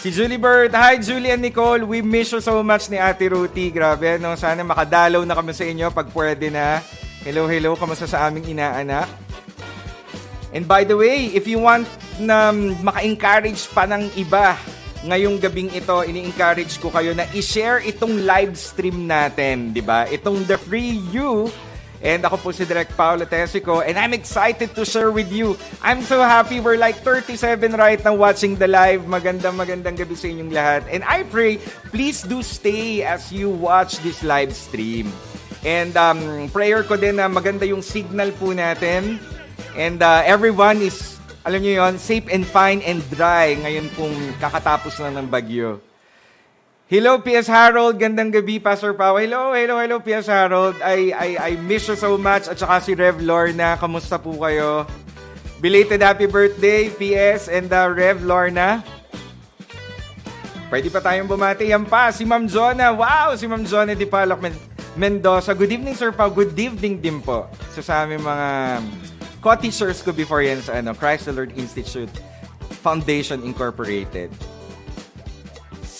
Si 0.00 0.08
Julie 0.08 0.40
Bird. 0.40 0.72
Hi, 0.72 0.96
Julie 0.96 1.28
and 1.28 1.44
Nicole. 1.44 1.84
We 1.84 2.00
miss 2.00 2.32
you 2.32 2.40
so 2.40 2.64
much 2.64 2.88
ni 2.88 2.96
Ate 2.96 3.28
Ruti. 3.28 3.68
Grabe, 3.68 4.16
no? 4.16 4.32
Sana 4.32 4.64
makadalaw 4.64 5.20
na 5.28 5.36
kami 5.36 5.52
sa 5.52 5.68
inyo 5.68 5.92
pag 5.92 6.08
pwede 6.16 6.48
na. 6.48 6.80
Hello, 7.20 7.44
hello. 7.44 7.76
Kamusta 7.76 8.08
sa 8.08 8.24
aming 8.24 8.56
inaanak? 8.56 9.04
And 10.56 10.64
by 10.64 10.88
the 10.88 10.96
way, 10.96 11.28
if 11.36 11.44
you 11.44 11.60
want 11.60 11.84
na 12.16 12.48
maka-encourage 12.80 13.68
pa 13.76 13.84
ng 13.84 14.08
iba 14.16 14.56
ngayong 15.04 15.36
gabing 15.36 15.68
ito, 15.76 16.00
ini-encourage 16.00 16.80
ko 16.80 16.88
kayo 16.88 17.12
na 17.12 17.28
i-share 17.36 17.84
itong 17.84 18.24
live 18.24 18.56
stream 18.56 19.04
natin, 19.04 19.76
di 19.76 19.84
ba? 19.84 20.08
Itong 20.08 20.48
The 20.48 20.56
Free 20.56 20.96
You. 21.12 21.52
And 22.00 22.24
ako 22.24 22.36
po 22.40 22.48
si 22.48 22.64
Direk 22.64 22.96
Paolo 22.96 23.28
Tesico 23.28 23.84
and 23.84 24.00
I'm 24.00 24.16
excited 24.16 24.72
to 24.72 24.88
share 24.88 25.12
with 25.12 25.28
you. 25.28 25.60
I'm 25.84 26.00
so 26.00 26.24
happy 26.24 26.56
we're 26.56 26.80
like 26.80 26.96
37 27.04 27.76
right 27.76 28.00
now 28.00 28.16
watching 28.16 28.56
the 28.56 28.64
live. 28.64 29.04
Magandang 29.04 29.60
magandang 29.60 30.00
gabi 30.00 30.16
sa 30.16 30.32
inyong 30.32 30.52
lahat. 30.52 30.82
And 30.88 31.04
I 31.04 31.28
pray, 31.28 31.60
please 31.92 32.24
do 32.24 32.40
stay 32.40 33.04
as 33.04 33.28
you 33.28 33.52
watch 33.52 34.00
this 34.00 34.24
live 34.24 34.56
stream. 34.56 35.12
And 35.60 35.92
um, 36.00 36.48
prayer 36.48 36.80
ko 36.88 36.96
din 36.96 37.20
na 37.20 37.28
maganda 37.28 37.68
yung 37.68 37.84
signal 37.84 38.32
po 38.32 38.56
natin. 38.56 39.20
And 39.76 40.00
uh, 40.00 40.24
everyone 40.24 40.80
is 40.80 41.20
alam 41.44 41.60
niyo 41.64 41.84
yon, 41.84 41.96
safe 41.96 42.28
and 42.28 42.44
fine 42.44 42.84
and 42.84 43.00
dry 43.12 43.56
ngayon 43.56 43.88
kung 43.96 44.12
kakatapos 44.40 45.00
lang 45.00 45.16
ng 45.16 45.28
bagyo. 45.28 45.80
Hello, 46.90 47.22
P.S. 47.22 47.46
Harold. 47.46 48.02
Gandang 48.02 48.34
gabi, 48.34 48.58
Pastor 48.58 48.98
Pao. 48.98 49.14
Hello, 49.14 49.54
hello, 49.54 49.78
hello, 49.78 50.02
P.S. 50.02 50.26
Harold. 50.26 50.74
I, 50.82 51.14
I, 51.14 51.28
I 51.38 51.50
miss 51.62 51.86
you 51.86 51.94
so 51.94 52.18
much. 52.18 52.50
At 52.50 52.58
saka 52.58 52.82
si 52.82 52.98
Rev 52.98 53.22
Lorna. 53.22 53.78
Kamusta 53.78 54.18
po 54.18 54.34
kayo? 54.34 54.90
Belated 55.62 56.02
happy 56.02 56.26
birthday, 56.26 56.90
P.S. 56.90 57.46
and 57.46 57.70
uh, 57.70 57.86
Rev 57.86 58.26
Lorna. 58.26 58.82
Pwede 60.66 60.90
pa 60.90 60.98
tayong 60.98 61.30
bumati. 61.30 61.70
Yan 61.70 61.86
pa, 61.86 62.10
si 62.10 62.26
Ma'am 62.26 62.50
Zona. 62.50 62.90
Wow, 62.90 63.38
si 63.38 63.46
Ma'am 63.46 63.62
Zona 63.62 63.94
Di 63.94 64.10
Palak 64.10 64.42
Mendoza. 64.98 65.54
Good 65.54 65.70
evening, 65.70 65.94
Sir 65.94 66.10
Pao. 66.10 66.26
Good 66.26 66.58
evening 66.58 66.98
din 66.98 67.22
po 67.22 67.46
sa, 67.70 67.86
sa 67.86 67.94
aming 68.02 68.26
mga 68.26 68.48
co-teachers 69.38 70.02
ko 70.02 70.10
before 70.10 70.42
yan 70.42 70.58
sa 70.58 70.82
ano, 70.82 70.90
Christ 70.98 71.30
the 71.30 71.34
Lord 71.38 71.54
Institute 71.54 72.10
Foundation 72.82 73.46
Incorporated. 73.46 74.34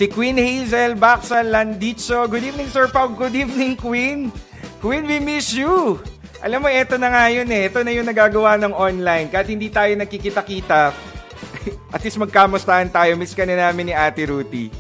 Si 0.01 0.09
Queen 0.09 0.41
Hazel 0.41 0.97
Baxal 0.97 1.53
Landicho. 1.53 2.25
Good 2.25 2.41
evening, 2.41 2.73
Sir 2.73 2.89
Pau. 2.89 3.13
Good 3.13 3.37
evening, 3.37 3.77
Queen. 3.77 4.33
Queen, 4.81 5.05
we 5.05 5.21
miss 5.21 5.53
you. 5.53 6.01
Alam 6.41 6.65
mo, 6.65 6.73
ito 6.73 6.97
na 6.97 7.13
nga 7.13 7.29
yun 7.29 7.45
eh. 7.53 7.69
Ito 7.69 7.85
na 7.85 7.93
yung 7.93 8.09
nagagawa 8.09 8.57
ng 8.65 8.73
online. 8.73 9.29
Kahit 9.29 9.53
hindi 9.53 9.69
tayo 9.69 9.93
nagkikita-kita, 10.01 10.97
at 11.93 12.01
least 12.01 12.17
magkamustahan 12.17 12.89
tayo. 12.89 13.13
Miss 13.21 13.37
ka 13.37 13.45
na 13.45 13.61
namin 13.61 13.93
ni 13.93 13.95
Ate 13.95 14.25
Ruty. 14.25 14.73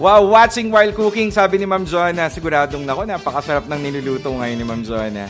Wow, 0.00 0.24
watching 0.24 0.72
while 0.72 0.96
cooking, 0.96 1.28
sabi 1.28 1.60
ni 1.60 1.68
Ma'am 1.68 1.84
Joanna. 1.84 2.32
Siguradong 2.32 2.88
nako, 2.88 3.04
napakasarap 3.04 3.68
ng 3.68 3.76
niluluto 3.76 4.32
ngayon 4.32 4.56
ni 4.56 4.64
Ma'am 4.64 4.80
Joanna. 4.88 5.28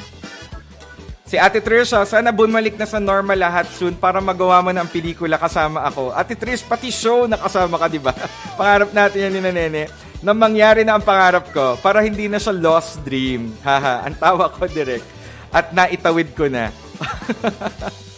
Si 1.33 1.41
Ate 1.41 1.65
Trisha, 1.65 2.05
sana 2.05 2.29
bumalik 2.29 2.77
na 2.77 2.85
sa 2.85 3.01
normal 3.01 3.41
lahat 3.41 3.65
soon 3.73 3.97
para 3.97 4.21
magawa 4.21 4.61
mo 4.61 4.69
ng 4.69 4.85
pelikula 4.85 5.41
kasama 5.41 5.81
ako. 5.89 6.12
Ate 6.12 6.37
Trish, 6.37 6.61
pati 6.61 6.93
show 6.93 7.25
na 7.25 7.41
kasama 7.41 7.81
ka, 7.81 7.89
di 7.89 7.97
ba? 7.97 8.12
Pangarap 8.61 8.93
natin 8.93 9.33
yan 9.33 9.41
ni 9.41 9.49
Nene 9.49 9.89
na 10.21 10.37
mangyari 10.37 10.85
na 10.85 11.01
ang 11.01 11.01
pangarap 11.01 11.49
ko 11.49 11.81
para 11.81 12.05
hindi 12.05 12.29
na 12.29 12.37
siya 12.37 12.53
lost 12.53 13.01
dream. 13.01 13.49
Haha, 13.65 14.05
ang 14.05 14.17
tawa 14.21 14.53
ko 14.53 14.69
direct. 14.69 15.09
At 15.49 15.73
naitawid 15.73 16.37
ko 16.37 16.53
na. 16.53 16.69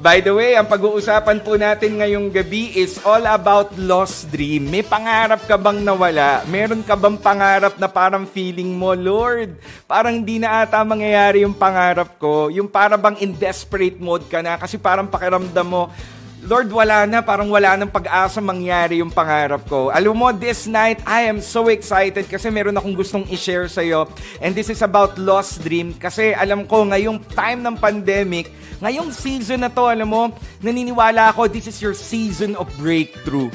By 0.00 0.24
the 0.24 0.32
way, 0.32 0.56
ang 0.56 0.64
pag-uusapan 0.64 1.44
po 1.44 1.60
natin 1.60 2.00
ngayong 2.00 2.32
gabi 2.32 2.72
is 2.72 2.96
all 3.04 3.20
about 3.20 3.76
lost 3.76 4.32
dream. 4.32 4.72
May 4.72 4.80
pangarap 4.80 5.44
ka 5.44 5.60
bang 5.60 5.84
nawala? 5.84 6.40
Meron 6.48 6.80
ka 6.80 6.96
bang 6.96 7.20
pangarap 7.20 7.76
na 7.76 7.84
parang 7.84 8.24
feeling 8.24 8.72
mo, 8.72 8.96
Lord, 8.96 9.60
parang 9.84 10.16
hindi 10.16 10.40
na 10.40 10.64
ata 10.64 10.80
mangyayari 10.88 11.44
yung 11.44 11.52
pangarap 11.52 12.16
ko? 12.16 12.48
Yung 12.48 12.64
para 12.64 12.96
bang 12.96 13.20
in 13.20 13.36
desperate 13.36 14.00
mode 14.00 14.24
ka 14.32 14.40
na 14.40 14.56
kasi 14.56 14.80
parang 14.80 15.04
pakiramdam 15.04 15.68
mo, 15.68 15.92
Lord, 16.40 16.72
wala 16.72 17.04
na, 17.04 17.20
parang 17.20 17.52
wala 17.52 17.76
nang 17.76 17.92
pag-asa 17.92 18.40
mangyari 18.40 19.04
yung 19.04 19.12
pangarap 19.12 19.60
ko. 19.68 19.92
Alam 19.92 20.16
mo, 20.16 20.28
this 20.32 20.64
night, 20.64 20.96
I 21.04 21.28
am 21.28 21.44
so 21.44 21.68
excited 21.68 22.24
kasi 22.32 22.48
meron 22.48 22.72
akong 22.80 22.96
gustong 22.96 23.28
i-share 23.28 23.68
sa'yo. 23.68 24.08
And 24.40 24.56
this 24.56 24.72
is 24.72 24.80
about 24.80 25.20
lost 25.20 25.60
dream 25.60 25.92
kasi 25.92 26.32
alam 26.32 26.64
ko, 26.64 26.88
ngayong 26.88 27.20
time 27.36 27.60
ng 27.60 27.76
pandemic, 27.76 28.48
ngayong 28.80 29.12
season 29.12 29.60
na 29.60 29.68
to, 29.68 29.84
alam 29.84 30.08
mo, 30.08 30.32
naniniwala 30.64 31.28
ako, 31.28 31.44
this 31.44 31.68
is 31.68 31.76
your 31.76 31.92
season 31.92 32.56
of 32.56 32.72
breakthrough. 32.80 33.52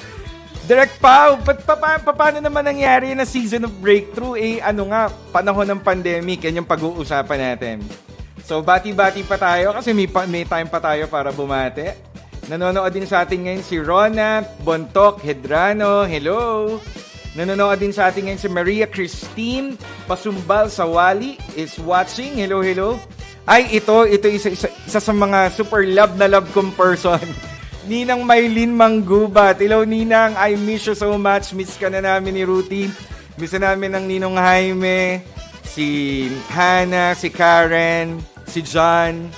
Direct 0.70 1.02
Pau, 1.02 1.42
pa, 1.42 1.58
pa, 1.58 1.74
pa, 1.74 1.98
pa, 1.98 2.14
paano 2.14 2.38
naman 2.38 2.70
nangyari 2.70 3.18
na 3.18 3.26
season 3.26 3.66
of 3.66 3.74
breakthrough? 3.82 4.38
Eh, 4.38 4.62
ano 4.62 4.94
nga, 4.94 5.10
panahon 5.34 5.66
ng 5.74 5.82
pandemic, 5.82 6.46
yan 6.46 6.62
yung 6.62 6.70
pag-uusapan 6.70 7.50
natin. 7.50 7.82
So, 8.46 8.62
bati-bati 8.62 9.26
pa 9.26 9.42
tayo 9.42 9.74
kasi 9.74 9.90
may, 9.90 10.06
may 10.30 10.46
time 10.46 10.70
pa 10.70 10.78
tayo 10.78 11.10
para 11.10 11.34
bumate. 11.34 12.14
Nanonood 12.46 12.94
din 12.94 13.10
sa 13.10 13.26
atin 13.26 13.42
ngayon 13.42 13.66
si 13.66 13.82
Rona 13.82 14.46
Bontok 14.62 15.18
Hedrano. 15.26 16.06
Hello! 16.06 16.78
Nanonood 17.34 17.82
din 17.82 17.90
sa 17.90 18.14
atin 18.14 18.30
ngayon 18.30 18.42
si 18.42 18.50
Maria 18.54 18.86
Christine 18.86 19.74
Pasumbal 20.06 20.70
Sawali 20.70 21.42
is 21.58 21.82
watching. 21.82 22.38
Hello, 22.38 22.62
hello. 22.62 23.02
Ay, 23.50 23.82
ito, 23.82 24.06
ito 24.06 24.30
isa, 24.30 24.54
isa, 24.54 24.70
isa 24.86 25.02
sa 25.02 25.14
mga 25.14 25.58
super 25.58 25.90
love 25.90 26.14
na 26.22 26.30
love 26.30 26.46
kong 26.54 26.70
person. 26.78 27.22
Ninang 27.90 28.22
Maylin 28.22 28.78
Manggubat. 28.78 29.58
Hello, 29.58 29.82
Ninang. 29.82 30.38
I 30.38 30.54
miss 30.54 30.86
you 30.86 30.94
so 30.94 31.18
much. 31.18 31.50
Miss 31.58 31.78
ka 31.82 31.90
na 31.90 32.02
namin 32.02 32.38
ni 32.38 32.46
Ruti. 32.46 32.90
Miss 33.42 33.58
na 33.58 33.74
namin 33.74 33.98
ng 33.98 34.06
Ninong 34.06 34.38
Jaime, 34.38 35.22
si 35.66 36.30
Hannah, 36.54 37.18
si 37.18 37.34
Karen, 37.34 38.22
si 38.46 38.62
John. 38.62 39.34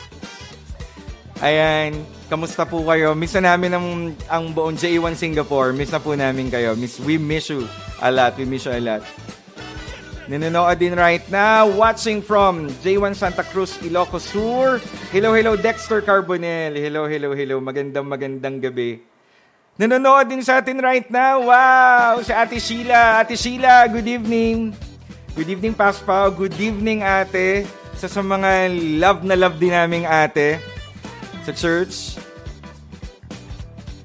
Ayan. 1.39 2.16
Kamusta 2.27 2.67
po 2.67 2.83
kayo? 2.83 3.15
Miss 3.15 3.31
na 3.39 3.55
namin 3.55 3.71
ang, 3.71 3.87
ang 4.27 4.51
buong 4.51 4.75
J1 4.75 5.15
Singapore. 5.15 5.71
Miss 5.71 5.95
na 5.95 6.03
po 6.03 6.11
namin 6.11 6.51
kayo. 6.51 6.75
Miss, 6.75 6.99
we 6.99 7.15
miss 7.15 7.47
you 7.47 7.63
a 8.03 8.11
lot. 8.11 8.35
We 8.35 8.43
miss 8.43 8.67
you 8.67 8.75
a 8.75 8.83
lot. 8.83 8.99
Nanonood 10.27 10.75
din 10.75 10.91
right 10.99 11.23
now. 11.31 11.71
Watching 11.71 12.19
from 12.19 12.67
J1 12.83 13.15
Santa 13.15 13.47
Cruz, 13.47 13.79
Ilocos 13.79 14.27
Sur. 14.27 14.83
Hello, 15.15 15.31
hello, 15.31 15.55
Dexter 15.55 16.03
Carbonell. 16.03 16.75
Hello, 16.75 17.07
hello, 17.07 17.31
hello. 17.31 17.63
Magandang, 17.63 18.03
magandang 18.03 18.59
gabi. 18.59 18.99
Nanonood 19.79 20.27
din 20.27 20.43
sa 20.43 20.59
atin 20.59 20.83
right 20.83 21.07
now. 21.07 21.47
Wow! 21.47 22.19
Si 22.27 22.35
Ate 22.35 22.59
Sheila. 22.59 23.23
Ate 23.23 23.39
Sheila, 23.39 23.87
good 23.87 24.03
evening. 24.03 24.75
Good 25.31 25.47
evening, 25.47 25.71
Paspa. 25.79 26.27
Good 26.27 26.59
evening, 26.59 27.07
ate. 27.07 27.63
Sa, 27.95 28.11
sa 28.11 28.19
mga 28.19 28.67
love 28.99 29.23
na 29.23 29.39
love 29.39 29.55
din 29.55 29.71
naming 29.71 30.03
ate 30.03 30.76
sa 31.47 31.55
church. 31.55 32.19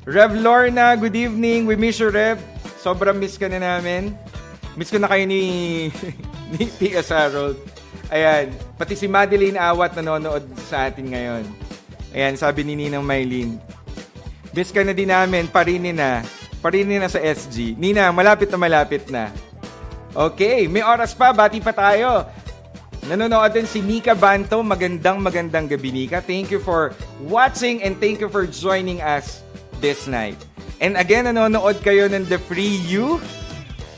Rev 0.07 0.38
Lorna, 0.38 0.94
good 0.94 1.18
evening. 1.18 1.66
We 1.66 1.74
miss 1.74 1.98
you, 1.98 2.14
Rev. 2.14 2.38
Sobrang 2.78 3.18
miss 3.18 3.35
ka 3.35 3.50
na 3.50 3.59
namin. 3.59 4.14
Miss 4.78 4.94
ko 4.94 5.02
na 5.02 5.11
kayo 5.11 5.26
ni, 5.26 5.42
ni 6.55 6.70
Tia 6.78 7.02
Harold. 7.02 7.59
Ayan. 8.14 8.55
Pati 8.78 8.94
si 8.94 9.11
Madeline 9.11 9.59
Awat 9.59 9.98
nanonood 9.98 10.46
sa 10.70 10.87
atin 10.87 11.11
ngayon. 11.11 11.44
Ayan, 12.14 12.38
sabi 12.38 12.62
ni 12.62 12.78
Ninang 12.78 13.02
Maylin. 13.02 13.59
Miss 14.55 14.70
ka 14.70 14.87
na 14.87 14.94
din 14.94 15.11
namin. 15.11 15.50
Parinin 15.50 15.98
na. 15.98 16.22
Parinin 16.62 17.02
na 17.02 17.11
sa 17.11 17.18
SG. 17.18 17.74
Nina, 17.74 18.14
malapit 18.14 18.55
na 18.55 18.59
malapit 18.59 19.11
na. 19.11 19.35
Okay, 20.14 20.70
may 20.70 20.87
oras 20.87 21.11
pa. 21.11 21.35
Bati 21.35 21.59
pa 21.59 21.74
tayo. 21.74 22.22
Nanonood 23.03 23.51
din 23.51 23.67
si 23.67 23.83
Nika 23.83 24.15
Banto. 24.15 24.62
Magandang 24.62 25.19
magandang 25.19 25.67
gabi, 25.67 25.91
Nika. 25.91 26.23
Thank 26.23 26.55
you 26.55 26.62
for 26.62 26.95
watching 27.27 27.83
and 27.83 27.99
thank 27.99 28.23
you 28.23 28.31
for 28.31 28.47
joining 28.47 29.03
us 29.03 29.43
this 29.83 30.07
night. 30.07 30.38
And 30.79 30.95
again, 30.95 31.27
nanonood 31.27 31.83
kayo 31.83 32.07
ng 32.07 32.31
The 32.31 32.38
Free 32.47 32.79
You. 32.87 33.19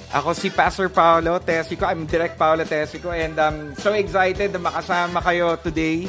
Ako 0.09 0.33
si 0.33 0.49
Pastor 0.49 0.89
Paolo 0.89 1.37
Tesico. 1.37 1.85
I'm 1.85 2.09
Direct 2.09 2.41
Paolo 2.41 2.65
Tesico 2.65 3.13
and 3.13 3.37
I'm 3.37 3.77
so 3.77 3.93
excited 3.93 4.57
na 4.57 4.73
makasama 4.73 5.21
kayo 5.21 5.61
today. 5.61 6.09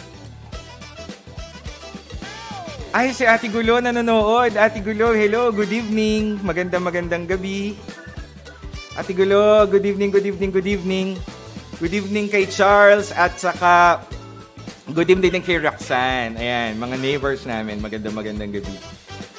Ay, 2.95 3.11
si 3.11 3.27
Ate 3.27 3.51
Gulo 3.51 3.83
nanonood. 3.83 4.55
Ate 4.55 4.79
Gulo, 4.79 5.11
hello, 5.11 5.51
good 5.51 5.73
evening. 5.75 6.39
Magandang 6.39 6.87
magandang 6.87 7.27
gabi. 7.27 7.75
Ate 8.95 9.11
Gulo, 9.11 9.67
good 9.67 9.83
evening, 9.83 10.15
good 10.15 10.23
evening, 10.23 10.47
good 10.47 10.69
evening. 10.69 11.19
Good 11.75 11.91
evening 11.91 12.31
kay 12.31 12.47
Charles 12.47 13.11
at 13.11 13.35
saka 13.35 13.99
good 14.95 15.11
evening 15.11 15.35
din 15.35 15.43
kay 15.43 15.59
Roxanne. 15.59 16.39
Ayan, 16.39 16.79
mga 16.79 16.95
neighbors 17.03 17.43
namin. 17.43 17.83
Magandang 17.83 18.15
magandang 18.15 18.47
gabi. 18.47 18.75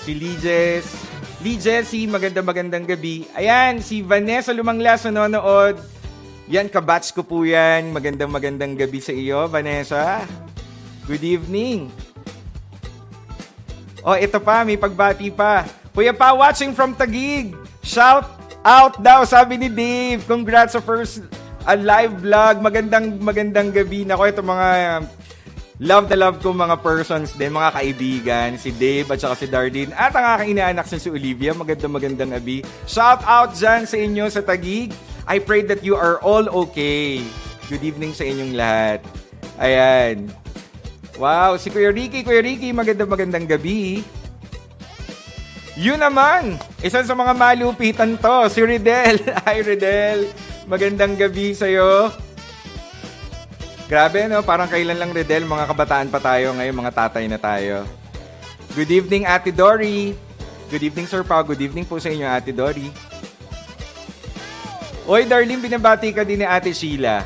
Si 0.05 0.13
Lijes. 0.13 0.85
Lijes, 1.41 1.89
si 1.89 2.05
magandang 2.05 2.45
magandang 2.45 2.85
gabi. 2.85 3.25
Ayan, 3.33 3.81
si 3.81 4.05
Vanessa 4.05 4.53
Lumanglas 4.53 5.09
nanonood. 5.09 5.81
Yan, 6.53 6.69
kabatch 6.69 7.17
ko 7.17 7.25
po 7.25 7.41
yan. 7.41 7.89
Magandang 7.97 8.29
magandang 8.29 8.77
gabi 8.77 9.01
sa 9.01 9.17
iyo, 9.17 9.49
Vanessa. 9.49 10.21
Good 11.09 11.25
evening. 11.25 11.89
Oh, 14.05 14.13
ito 14.13 14.37
pa, 14.45 14.61
may 14.61 14.77
pagbati 14.77 15.33
pa. 15.33 15.65
Kuya 15.97 16.13
pa, 16.13 16.37
watching 16.37 16.77
from 16.77 16.93
Tagig. 16.93 17.57
Shout 17.81 18.29
out 18.61 19.01
daw, 19.01 19.25
sabi 19.25 19.57
ni 19.57 19.73
Dave. 19.73 20.21
Congrats 20.29 20.77
sa 20.77 20.85
first 20.85 21.25
a 21.67 21.75
live 21.75 22.15
vlog. 22.23 22.63
Magandang 22.63 23.19
magandang 23.19 23.69
gabi. 23.75 24.07
Nako, 24.07 24.23
ito 24.31 24.43
mga 24.43 24.69
um, 24.97 25.03
love 25.83 26.07
na 26.09 26.17
love 26.17 26.39
ko 26.41 26.55
mga 26.55 26.79
persons 26.81 27.35
din, 27.35 27.53
mga 27.53 27.71
kaibigan, 27.75 28.51
si 28.57 28.73
Dave 28.73 29.11
at 29.13 29.21
saka 29.21 29.35
si 29.37 29.47
Darlene, 29.51 29.93
at 29.93 30.15
ang 30.17 30.25
aking 30.39 30.57
inaanak 30.57 30.87
si 30.87 30.97
Olivia. 31.11 31.53
Magandang 31.53 31.93
magandang 31.93 32.31
gabi. 32.39 32.63
Shout 32.87 33.21
out 33.27 33.53
dyan 33.59 33.85
sa 33.85 33.97
inyo 33.99 34.25
sa 34.31 34.41
Tagig. 34.41 34.95
I 35.27 35.43
pray 35.43 35.67
that 35.67 35.83
you 35.83 35.99
are 35.99 36.23
all 36.23 36.47
okay. 36.67 37.19
Good 37.67 37.83
evening 37.83 38.15
sa 38.15 38.23
inyong 38.23 38.55
lahat. 38.55 39.03
Ayan. 39.59 40.31
Wow, 41.19 41.59
si 41.59 41.73
Kuya 41.73 41.91
Ricky, 41.91 42.23
Kuya 42.23 42.45
Ricky, 42.45 42.71
magandang 42.71 43.11
magandang 43.11 43.47
gabi. 43.49 44.07
Yun 45.77 46.01
naman, 46.01 46.57
isa 46.81 47.05
sa 47.05 47.13
mga 47.13 47.37
malupitan 47.37 48.17
to, 48.17 48.49
si 48.49 48.65
Ridel. 48.65 49.21
Hi, 49.45 49.61
Ridel. 49.61 50.33
Magandang 50.67 51.15
gabi 51.15 51.55
sa'yo. 51.55 52.11
Grabe, 53.87 54.27
no? 54.27 54.43
Parang 54.43 54.67
kailan 54.67 54.99
lang, 54.99 55.15
Redel, 55.15 55.47
mga 55.47 55.71
kabataan 55.71 56.11
pa 56.11 56.19
tayo 56.19 56.51
ngayon, 56.59 56.75
mga 56.75 56.91
tatay 56.91 57.31
na 57.31 57.39
tayo. 57.39 57.87
Good 58.75 58.91
evening, 58.91 59.31
Ate 59.31 59.55
Dory. 59.55 60.19
Good 60.67 60.83
evening, 60.83 61.07
Sir 61.07 61.23
Pao. 61.23 61.47
Good 61.47 61.63
evening 61.63 61.87
po 61.87 62.03
sa 62.03 62.11
inyo, 62.11 62.27
Ate 62.27 62.51
Dory. 62.51 62.91
Oy, 65.07 65.23
darling, 65.23 65.63
binabati 65.63 66.11
ka 66.11 66.27
din 66.27 66.43
ni 66.43 66.47
Ate 66.51 66.75
Sheila. 66.75 67.23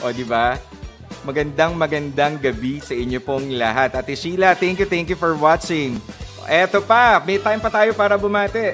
O, 0.00 0.08
di 0.08 0.24
ba? 0.24 0.56
Magandang 1.28 1.76
magandang 1.76 2.40
gabi 2.40 2.80
sa 2.80 2.96
inyo 2.96 3.20
pong 3.20 3.52
lahat. 3.52 4.00
Ate 4.00 4.16
Sheila, 4.16 4.56
thank 4.56 4.80
you, 4.80 4.88
thank 4.88 5.12
you 5.12 5.18
for 5.20 5.36
watching. 5.36 6.00
Eto 6.48 6.80
pa, 6.80 7.20
may 7.20 7.36
time 7.36 7.60
pa 7.60 7.68
tayo 7.68 7.92
para 7.92 8.16
bumati. 8.16 8.72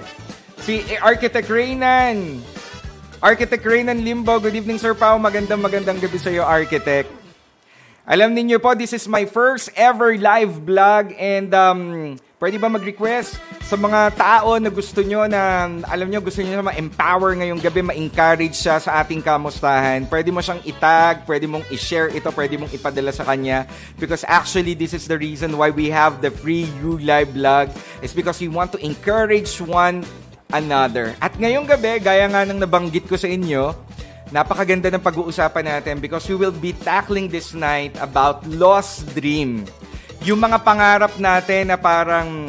Si 0.63 0.87
Architect 1.03 1.51
Reynan. 1.51 2.54
Architect 3.25 3.65
Reynan 3.65 4.05
Limbo, 4.05 4.37
good 4.37 4.53
evening 4.53 4.77
Sir 4.77 4.93
Pao. 4.93 5.17
Magandang 5.17 5.65
magandang 5.65 5.97
gabi 5.97 6.21
sa 6.21 6.29
iyo, 6.29 6.45
Architect. 6.45 7.09
Alam 8.05 8.37
niyo 8.37 8.61
po, 8.61 8.77
this 8.77 8.93
is 8.93 9.09
my 9.09 9.25
first 9.25 9.73
ever 9.81 10.13
live 10.21 10.61
vlog 10.61 11.09
and 11.17 11.49
um, 11.57 11.81
Pwede 12.45 12.61
ba 12.61 12.69
mag-request 12.69 13.41
sa 13.65 13.73
mga 13.73 14.21
tao 14.21 14.61
na 14.61 14.69
gusto 14.69 15.01
nyo 15.01 15.25
na, 15.25 15.65
alam 15.89 16.13
nyo, 16.13 16.21
gusto 16.21 16.45
nyo 16.45 16.61
na 16.61 16.69
ma-empower 16.69 17.33
ngayong 17.41 17.57
gabi, 17.57 17.81
ma-encourage 17.81 18.53
siya 18.53 18.77
sa 18.77 19.01
ating 19.01 19.25
kamustahan. 19.25 20.05
Pwede 20.05 20.29
mo 20.29 20.45
siyang 20.45 20.61
itag, 20.61 21.25
pwede 21.25 21.49
mong 21.49 21.65
i-share 21.73 22.13
ito, 22.13 22.29
pwede 22.37 22.61
mong 22.61 22.69
ipadala 22.69 23.17
sa 23.17 23.25
kanya. 23.25 23.65
Because 23.97 24.29
actually, 24.29 24.77
this 24.77 24.93
is 24.93 25.09
the 25.09 25.17
reason 25.17 25.57
why 25.57 25.73
we 25.73 25.89
have 25.89 26.21
the 26.21 26.29
free 26.29 26.69
You 26.85 27.01
Live 27.01 27.33
blog. 27.33 27.73
It's 28.05 28.13
because 28.13 28.37
we 28.45 28.53
want 28.53 28.77
to 28.77 28.79
encourage 28.85 29.57
one 29.65 30.05
another. 30.55 31.19
At 31.19 31.35
ngayong 31.35 31.67
gabi, 31.67 31.99
gaya 31.99 32.31
nga 32.31 32.47
ng 32.47 32.63
nabanggit 32.63 33.11
ko 33.11 33.19
sa 33.19 33.27
inyo, 33.27 33.75
napakaganda 34.31 34.89
ng 34.95 35.03
pag-uusapan 35.03 35.67
natin 35.67 35.99
because 35.99 36.25
we 36.31 36.39
will 36.39 36.55
be 36.55 36.71
tackling 36.87 37.27
this 37.27 37.53
night 37.53 37.93
about 37.99 38.43
lost 38.47 39.07
dream 39.13 39.67
yung 40.25 40.41
mga 40.41 40.59
pangarap 40.65 41.13
natin 41.21 41.69
na 41.69 41.77
parang 41.77 42.49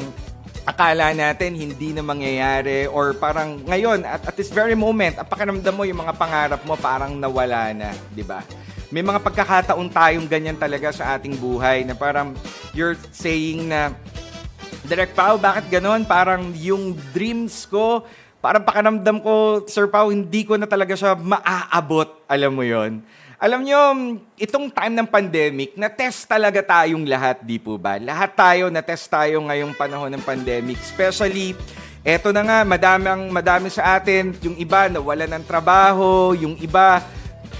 akala 0.65 1.11
natin 1.11 1.53
hindi 1.53 1.91
na 1.91 2.01
mangyayari 2.01 2.87
or 2.87 3.13
parang 3.13 3.61
ngayon 3.67 4.07
at, 4.07 4.23
at 4.31 4.35
this 4.39 4.49
very 4.49 4.73
moment 4.73 5.19
ang 5.19 5.27
pakiramdam 5.27 5.75
mo 5.75 5.83
yung 5.83 5.99
mga 5.99 6.15
pangarap 6.15 6.61
mo 6.63 6.73
parang 6.79 7.19
nawala 7.19 7.75
na, 7.75 7.91
'di 8.15 8.23
ba? 8.23 8.41
May 8.89 9.03
mga 9.03 9.19
pagkakataon 9.21 9.91
tayong 9.91 10.25
ganyan 10.25 10.55
talaga 10.55 10.89
sa 10.95 11.19
ating 11.19 11.35
buhay 11.35 11.83
na 11.83 11.93
parang 11.93 12.31
you're 12.71 12.95
saying 13.11 13.67
na 13.67 13.91
Direct 14.85 15.17
Pao, 15.17 15.35
bakit 15.41 15.67
ganon? 15.67 16.05
Parang 16.05 16.53
yung 16.53 16.93
dreams 17.11 17.65
ko, 17.65 18.05
parang 18.39 18.61
pakiramdam 18.61 19.17
ko, 19.19 19.65
Sir 19.65 19.89
Pao, 19.89 20.13
hindi 20.13 20.45
ko 20.45 20.55
na 20.55 20.69
talaga 20.69 20.93
siya 20.93 21.17
maaabot. 21.17 22.09
Alam 22.29 22.51
mo 22.53 22.63
yon 22.63 23.01
alam 23.35 23.67
nyo, 23.67 23.79
itong 24.39 24.71
time 24.71 24.95
ng 24.95 25.07
pandemic, 25.11 25.75
na-test 25.75 26.23
talaga 26.23 26.63
tayong 26.63 27.03
lahat, 27.03 27.43
di 27.43 27.59
po 27.59 27.75
ba? 27.75 27.99
Lahat 27.99 28.31
tayo, 28.31 28.71
na-test 28.71 29.11
tayo 29.11 29.43
ngayong 29.43 29.75
panahon 29.75 30.07
ng 30.15 30.23
pandemic. 30.23 30.79
Especially, 30.79 31.51
eto 31.99 32.31
na 32.31 32.47
nga, 32.47 32.59
madaming, 32.63 33.27
madami 33.27 33.67
sa 33.67 33.99
atin, 33.99 34.31
yung 34.39 34.55
iba 34.55 34.87
nawala 34.87 35.27
ng 35.27 35.43
trabaho, 35.43 36.31
yung 36.31 36.55
iba 36.63 37.03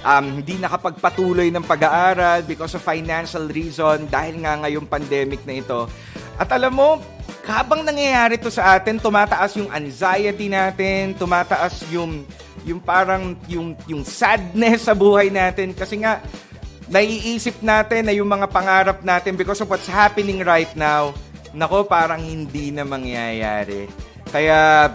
um, 0.05 0.25
hindi 0.39 0.61
nakapagpatuloy 0.61 1.49
ng 1.49 1.65
pag-aaral 1.65 2.45
because 2.45 2.77
of 2.77 2.85
financial 2.85 3.49
reason 3.49 4.05
dahil 4.05 4.45
nga 4.45 4.61
ngayong 4.61 4.85
pandemic 4.85 5.41
na 5.49 5.57
ito. 5.57 5.89
At 6.37 6.53
alam 6.53 6.77
mo, 6.77 7.01
habang 7.45 7.81
nangyayari 7.81 8.37
to 8.37 8.53
sa 8.53 8.77
atin, 8.77 9.01
tumataas 9.01 9.57
yung 9.57 9.69
anxiety 9.73 10.45
natin, 10.45 11.17
tumataas 11.17 11.81
yung 11.89 12.21
yung 12.65 12.81
parang 12.81 13.37
yung 13.45 13.77
yung 13.85 14.01
sadness 14.01 14.89
sa 14.89 14.97
buhay 14.97 15.29
natin 15.29 15.69
kasi 15.69 16.01
nga 16.01 16.17
naiisip 16.89 17.61
natin 17.61 18.09
na 18.09 18.13
yung 18.13 18.29
mga 18.29 18.49
pangarap 18.49 18.99
natin 19.05 19.37
because 19.37 19.61
of 19.61 19.69
what's 19.69 19.89
happening 19.89 20.41
right 20.41 20.69
now, 20.77 21.13
nako 21.53 21.85
parang 21.85 22.21
hindi 22.21 22.69
na 22.69 22.85
mangyayari. 22.85 23.89
Kaya 24.29 24.89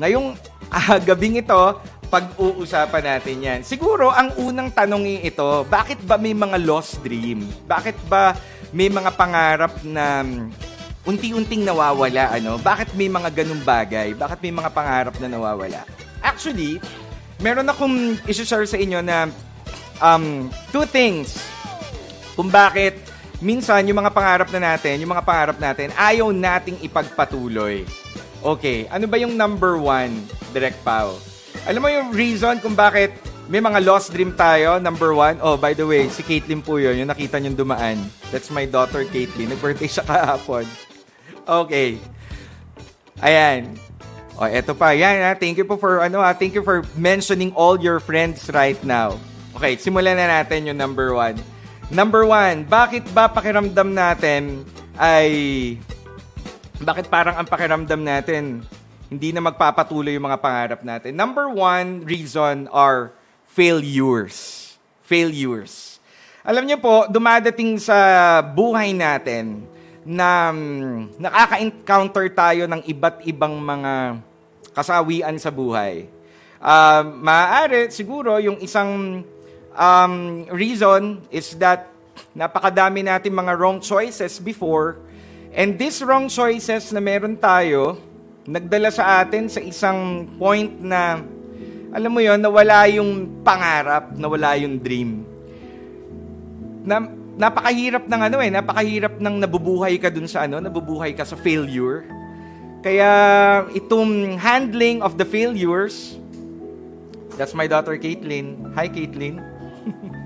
ngayong 0.00 0.36
ah, 0.76 0.96
gabing 1.00 1.40
ito, 1.40 1.76
pag-uusapan 2.12 3.04
natin 3.08 3.36
yan. 3.40 3.60
Siguro, 3.64 4.12
ang 4.12 4.36
unang 4.36 4.68
tanong 4.68 5.24
ito, 5.24 5.64
bakit 5.72 5.96
ba 6.04 6.20
may 6.20 6.36
mga 6.36 6.60
lost 6.60 7.00
dream? 7.00 7.48
Bakit 7.64 7.96
ba 8.04 8.36
may 8.68 8.92
mga 8.92 9.16
pangarap 9.16 9.80
na 9.80 10.20
mm, 10.20 10.52
unti-unting 11.08 11.64
nawawala? 11.64 12.36
Ano? 12.36 12.60
Bakit 12.60 12.92
may 13.00 13.08
mga 13.08 13.32
ganung 13.32 13.64
bagay? 13.64 14.12
Bakit 14.12 14.44
may 14.44 14.52
mga 14.52 14.70
pangarap 14.76 15.16
na 15.16 15.28
nawawala? 15.32 15.88
Actually, 16.20 16.76
meron 17.40 17.72
akong 17.72 18.20
isi-share 18.28 18.68
sa 18.68 18.76
inyo 18.76 19.00
na 19.00 19.32
um, 19.96 20.52
two 20.68 20.84
things 20.84 21.40
kung 22.36 22.52
bakit 22.52 23.00
minsan 23.40 23.88
yung 23.88 24.04
mga 24.04 24.12
pangarap 24.12 24.52
na 24.52 24.76
natin, 24.76 25.00
yung 25.00 25.16
mga 25.16 25.24
pangarap 25.24 25.56
natin, 25.56 25.88
ayaw 25.96 26.28
nating 26.28 26.76
ipagpatuloy. 26.84 27.88
Okay, 28.44 28.84
ano 28.92 29.08
ba 29.08 29.16
yung 29.16 29.32
number 29.32 29.80
one, 29.80 30.12
Direct 30.52 30.76
Pao? 30.84 31.31
Alam 31.68 31.80
mo 31.84 31.88
yung 31.88 32.10
reason 32.10 32.58
kung 32.58 32.74
bakit 32.74 33.14
may 33.50 33.60
mga 33.60 33.84
lost 33.84 34.14
dream 34.14 34.32
tayo, 34.32 34.78
number 34.78 35.12
one. 35.12 35.36
Oh, 35.42 35.60
by 35.60 35.74
the 35.74 35.84
way, 35.84 36.06
si 36.08 36.22
Caitlyn 36.24 36.64
po 36.64 36.78
yun, 36.78 36.96
yung 36.96 37.10
nakita 37.10 37.36
niyong 37.36 37.58
dumaan. 37.58 37.98
That's 38.30 38.48
my 38.48 38.64
daughter, 38.64 39.04
Caitlyn. 39.04 39.50
Nag-birthday 39.50 39.90
siya 39.90 40.06
kahapon. 40.10 40.64
Okay. 41.44 41.98
Ayan. 43.20 43.76
Oh, 44.40 44.48
eto 44.48 44.72
pa. 44.72 44.96
Yan, 44.96 45.20
ha? 45.20 45.36
Thank 45.36 45.60
you 45.60 45.66
po 45.66 45.76
for, 45.76 46.00
ano, 46.00 46.24
ha? 46.24 46.32
Thank 46.32 46.56
you 46.56 46.64
for 46.64 46.86
mentioning 46.96 47.52
all 47.52 47.76
your 47.76 48.00
friends 48.00 48.48
right 48.54 48.78
now. 48.86 49.18
Okay, 49.52 49.76
simulan 49.76 50.16
na 50.16 50.40
natin 50.40 50.72
yung 50.72 50.78
number 50.80 51.12
one. 51.12 51.36
Number 51.92 52.24
one, 52.24 52.64
bakit 52.64 53.04
ba 53.12 53.28
pakiramdam 53.28 53.92
natin 53.92 54.64
ay... 54.96 55.28
Bakit 56.82 57.12
parang 57.12 57.36
ang 57.36 57.46
pakiramdam 57.46 58.00
natin 58.00 58.64
hindi 59.12 59.28
na 59.28 59.44
magpapatuloy 59.44 60.16
yung 60.16 60.24
mga 60.24 60.40
pangarap 60.40 60.80
natin? 60.80 61.12
Number 61.12 61.52
one 61.52 62.00
reason 62.08 62.64
are 62.72 63.12
failures. 63.44 64.72
Failures. 65.04 66.00
Alam 66.40 66.64
niyo 66.64 66.80
po, 66.80 67.04
dumadating 67.12 67.76
sa 67.76 68.40
buhay 68.40 68.96
natin 68.96 69.68
na 70.02 70.50
um, 70.50 71.12
nakaka-encounter 71.20 72.26
tayo 72.32 72.64
ng 72.66 72.82
iba't 72.88 73.22
ibang 73.28 73.54
mga 73.60 74.18
kasawian 74.72 75.36
sa 75.36 75.52
buhay. 75.52 76.08
Uh, 76.58 77.04
maaari 77.20 77.92
siguro 77.92 78.40
yung 78.40 78.56
isang 78.64 79.22
um, 79.76 80.14
reason 80.50 81.20
is 81.28 81.52
that 81.60 81.92
napakadami 82.32 83.04
natin 83.04 83.34
mga 83.34 83.54
wrong 83.60 83.78
choices 83.78 84.40
before 84.40 84.98
and 85.52 85.76
these 85.76 86.00
wrong 86.00 86.30
choices 86.32 86.90
na 86.90 87.02
meron 87.02 87.36
tayo 87.36 88.00
nagdala 88.46 88.90
sa 88.90 89.22
atin 89.22 89.46
sa 89.46 89.62
isang 89.62 90.26
point 90.38 90.70
na 90.82 91.22
alam 91.92 92.10
mo 92.10 92.24
yon 92.24 92.40
nawala 92.40 92.88
yung 92.88 93.42
pangarap, 93.44 94.16
nawala 94.16 94.56
yung 94.56 94.80
dream. 94.80 95.28
Na, 96.82 97.04
napakahirap 97.36 98.08
ng 98.08 98.20
ano 98.32 98.36
eh, 98.40 98.50
napakahirap 98.50 99.14
ng 99.20 99.34
nabubuhay 99.44 100.00
ka 100.00 100.08
dun 100.08 100.26
sa 100.26 100.48
ano, 100.48 100.58
nabubuhay 100.58 101.12
ka 101.12 101.22
sa 101.22 101.36
failure. 101.36 102.08
Kaya 102.82 103.12
itong 103.76 104.40
handling 104.40 105.04
of 105.04 105.14
the 105.20 105.26
failures, 105.28 106.18
that's 107.38 107.54
my 107.54 107.70
daughter 107.70 107.94
Caitlin. 107.94 108.72
Hi 108.74 108.90
Caitlin. 108.90 109.38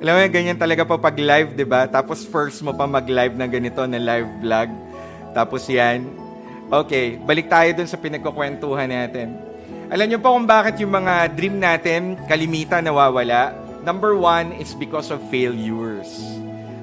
Alam 0.00 0.16
mo, 0.16 0.20
ganyan 0.32 0.56
talaga 0.56 0.80
pa 0.88 0.96
pag 0.96 1.12
live, 1.12 1.52
di 1.52 1.66
ba? 1.68 1.84
Tapos 1.84 2.24
first 2.24 2.64
mo 2.64 2.72
pa 2.72 2.88
mag-live 2.88 3.36
na 3.36 3.44
ganito, 3.44 3.84
na 3.84 4.00
live 4.00 4.28
vlog. 4.40 4.72
Tapos 5.36 5.68
yan. 5.68 6.08
Okay, 6.72 7.20
balik 7.20 7.52
tayo 7.52 7.68
dun 7.76 7.84
sa 7.84 8.00
pinagkukwentuhan 8.00 8.88
natin. 8.88 9.36
Alam 9.92 10.08
niyo 10.08 10.16
po 10.16 10.32
kung 10.32 10.48
bakit 10.48 10.80
yung 10.80 10.96
mga 10.96 11.28
dream 11.36 11.60
natin 11.60 12.16
kalimitan 12.24 12.88
nawawala? 12.88 13.52
Number 13.84 14.16
one 14.16 14.56
is 14.56 14.72
because 14.72 15.12
of 15.12 15.20
failures. 15.28 16.08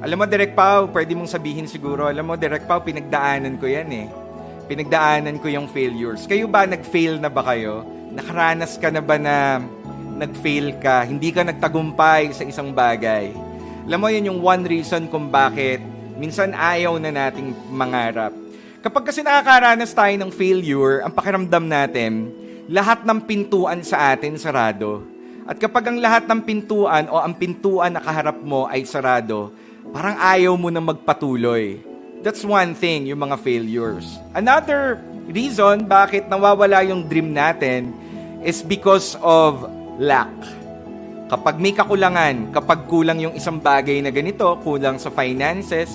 Alam 0.05 0.21
mo, 0.21 0.25
Direk 0.29 0.53
Pau, 0.53 0.85
pwede 0.85 1.17
mong 1.17 1.33
sabihin 1.33 1.65
siguro, 1.65 2.05
alam 2.05 2.21
mo, 2.21 2.37
Direk 2.37 2.69
Pau, 2.69 2.85
pinagdaanan 2.85 3.57
ko 3.57 3.65
yan 3.65 3.89
eh. 3.97 4.05
Pinagdaanan 4.69 5.41
ko 5.41 5.49
yung 5.49 5.65
failures. 5.73 6.29
Kayo 6.29 6.45
ba, 6.45 6.69
nag-fail 6.69 7.17
na 7.17 7.33
ba 7.33 7.41
kayo? 7.41 7.81
Nakaranas 8.13 8.77
ka 8.77 8.93
na 8.93 9.01
ba 9.01 9.17
na 9.17 9.57
nag-fail 10.17 10.81
ka? 10.81 11.05
Hindi 11.05 11.29
ka 11.29 11.45
nagtagumpay 11.45 12.33
sa 12.33 12.43
isang 12.43 12.73
bagay? 12.73 13.31
Alam 13.87 13.99
mo, 14.01 14.07
yun 14.09 14.33
yung 14.33 14.41
one 14.41 14.65
reason 14.65 15.05
kung 15.07 15.29
bakit 15.29 15.79
minsan 16.17 16.51
ayaw 16.57 16.97
na 16.97 17.13
nating 17.13 17.53
mangarap. 17.69 18.33
Kapag 18.81 19.13
kasi 19.13 19.21
nakakaranas 19.21 19.93
tayo 19.93 20.15
ng 20.17 20.31
failure, 20.33 21.05
ang 21.05 21.13
pakiramdam 21.13 21.65
natin, 21.69 22.33
lahat 22.67 23.05
ng 23.05 23.19
pintuan 23.23 23.85
sa 23.85 24.11
atin 24.11 24.35
sarado. 24.35 25.05
At 25.47 25.55
kapag 25.55 25.87
ang 25.87 26.03
lahat 26.03 26.27
ng 26.27 26.41
pintuan 26.43 27.07
o 27.07 27.21
ang 27.21 27.31
pintuan 27.31 27.95
na 27.95 28.03
kaharap 28.03 28.43
mo 28.43 28.67
ay 28.67 28.83
sarado, 28.83 29.55
parang 29.95 30.19
ayaw 30.19 30.53
mo 30.59 30.67
na 30.67 30.83
magpatuloy. 30.83 31.79
That's 32.19 32.43
one 32.43 32.75
thing, 32.75 33.07
yung 33.07 33.23
mga 33.23 33.39
failures. 33.39 34.19
Another 34.35 34.99
reason 35.31 35.87
bakit 35.87 36.27
nawawala 36.27 36.83
yung 36.83 37.07
dream 37.07 37.31
natin 37.31 37.95
is 38.43 38.59
because 38.59 39.15
of 39.23 39.67
lack. 39.97 40.31
Kapag 41.27 41.59
may 41.59 41.75
kakulangan, 41.75 42.55
kapag 42.55 42.87
kulang 42.87 43.19
yung 43.19 43.35
isang 43.35 43.59
bagay 43.59 43.99
na 43.99 44.15
ganito, 44.15 44.55
kulang 44.63 44.95
sa 44.95 45.11
finances, 45.11 45.91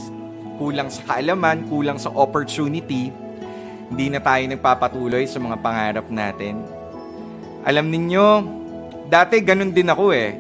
kulang 0.61 0.93
sa 0.93 1.01
kaalaman, 1.09 1.65
kulang 1.73 1.97
sa 1.97 2.13
opportunity, 2.13 3.09
hindi 3.89 4.07
na 4.13 4.21
tayo 4.21 4.45
nagpapatuloy 4.45 5.25
sa 5.25 5.41
mga 5.41 5.57
pangarap 5.61 6.07
natin. 6.13 6.61
Alam 7.65 7.89
ninyo, 7.89 8.27
dati 9.09 9.41
ganun 9.41 9.73
din 9.73 9.89
ako 9.89 10.13
eh. 10.13 10.37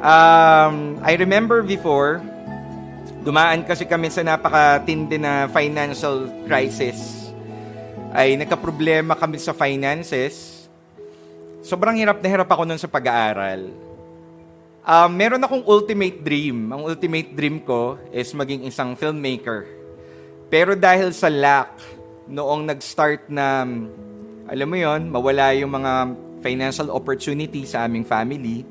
Um, 0.00 1.00
I 1.00 1.16
remember 1.16 1.64
before, 1.64 2.20
dumaan 3.24 3.64
kasi 3.64 3.88
kami 3.88 4.12
sa 4.12 4.20
napakatindi 4.20 5.16
na 5.16 5.48
financial 5.48 6.28
crisis. 6.44 7.28
Ay 8.16 8.36
nagka-problema 8.36 9.16
kami 9.16 9.36
sa 9.36 9.52
finances. 9.52 10.55
Sobrang 11.66 11.98
hirap 11.98 12.22
na 12.22 12.30
hirap 12.30 12.46
ako 12.46 12.62
nun 12.62 12.78
sa 12.78 12.86
pag-aaral. 12.86 13.74
Um, 14.86 15.10
meron 15.18 15.42
akong 15.42 15.66
ultimate 15.66 16.22
dream. 16.22 16.70
Ang 16.70 16.86
ultimate 16.86 17.34
dream 17.34 17.58
ko 17.58 17.98
is 18.14 18.30
maging 18.30 18.70
isang 18.70 18.94
filmmaker. 18.94 19.66
Pero 20.46 20.78
dahil 20.78 21.10
sa 21.10 21.26
lack, 21.26 21.74
noong 22.30 22.70
nag-start 22.70 23.26
na, 23.26 23.66
alam 24.46 24.68
mo 24.70 24.78
yon 24.78 25.10
mawala 25.10 25.58
yung 25.58 25.74
mga 25.74 26.14
financial 26.38 26.86
opportunity 26.94 27.66
sa 27.66 27.82
aming 27.82 28.06
family, 28.06 28.62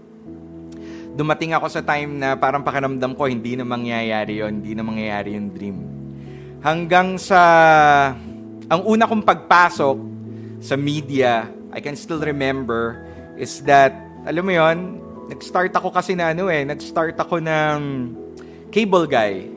dumating 1.19 1.51
ako 1.51 1.67
sa 1.67 1.84
time 1.84 2.15
na 2.15 2.39
parang 2.39 2.63
pakiramdam 2.63 3.12
ko, 3.12 3.27
hindi 3.27 3.60
na 3.60 3.67
mangyayari 3.67 4.39
yon 4.39 4.63
hindi 4.63 4.71
na 4.71 4.88
mangyayari 4.88 5.36
yung 5.36 5.51
dream. 5.51 5.77
Hanggang 6.63 7.19
sa, 7.19 7.41
ang 8.71 8.81
una 8.88 9.03
kong 9.03 9.27
pagpasok 9.27 9.97
sa 10.63 10.79
media, 10.79 11.43
I 11.76 11.84
can 11.84 12.00
still 12.00 12.24
remember, 12.24 13.04
is 13.36 13.60
that, 13.68 13.92
alam 14.24 14.48
mo 14.48 14.56
yon 14.56 14.78
Nag-start 15.26 15.74
ako 15.76 15.92
kasi 15.92 16.16
na 16.16 16.32
ano 16.32 16.48
eh, 16.48 16.64
nag-start 16.64 17.18
ako 17.20 17.42
ng 17.42 17.78
cable 18.70 19.10
guy. 19.10 19.50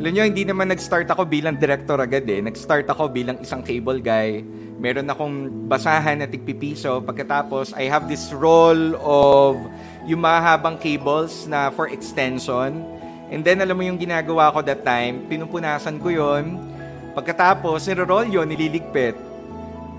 Alam 0.00 0.10
nyo, 0.16 0.22
hindi 0.24 0.46
naman 0.48 0.72
nag-start 0.72 1.04
ako 1.10 1.28
bilang 1.28 1.60
director 1.60 1.98
agad 2.00 2.24
eh. 2.24 2.40
Nag-start 2.40 2.88
ako 2.88 3.12
bilang 3.12 3.36
isang 3.42 3.60
cable 3.60 4.00
guy. 4.00 4.40
Meron 4.80 5.10
akong 5.10 5.68
basahan 5.68 6.24
na 6.24 6.30
tigpipiso. 6.30 7.04
Pagkatapos, 7.04 7.76
I 7.76 7.90
have 7.90 8.08
this 8.08 8.32
role 8.32 8.96
of 9.02 9.60
yung 10.08 10.24
mahabang 10.24 10.80
cables 10.80 11.44
na 11.44 11.68
for 11.68 11.90
extension. 11.92 12.80
And 13.28 13.44
then, 13.44 13.60
alam 13.60 13.76
mo 13.76 13.84
yung 13.84 14.00
ginagawa 14.00 14.54
ko 14.56 14.64
that 14.64 14.86
time, 14.86 15.28
pinupunasan 15.28 16.00
ko 16.00 16.08
yon 16.08 16.56
Pagkatapos, 17.12 17.84
niro-roll 17.84 18.30
yun, 18.30 18.46
nililigpit. 18.48 19.29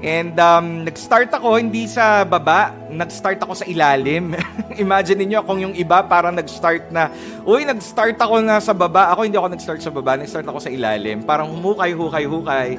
And 0.02 0.34
um, 0.34 0.82
nag-start 0.82 1.30
ako 1.30 1.62
hindi 1.62 1.86
sa 1.86 2.26
baba, 2.26 2.74
nag-start 2.90 3.38
ako 3.38 3.54
sa 3.54 3.70
ilalim. 3.70 4.34
Imagine 4.84 5.30
niyo 5.30 5.46
kung 5.46 5.62
yung 5.62 5.78
iba 5.78 6.02
parang 6.02 6.34
nag-start 6.34 6.90
na, 6.90 7.14
uy, 7.46 7.70
nag-start 7.70 8.18
ako 8.18 8.42
na 8.42 8.58
sa 8.58 8.74
baba. 8.74 9.14
Ako 9.14 9.30
hindi 9.30 9.38
ako 9.38 9.54
nag-start 9.54 9.78
sa 9.78 9.94
baba, 9.94 10.18
nag-start 10.18 10.50
ako 10.50 10.58
sa 10.58 10.74
ilalim. 10.74 11.22
Parang 11.22 11.54
humukay, 11.54 11.94
hukay, 11.94 12.26
hukay. 12.26 12.70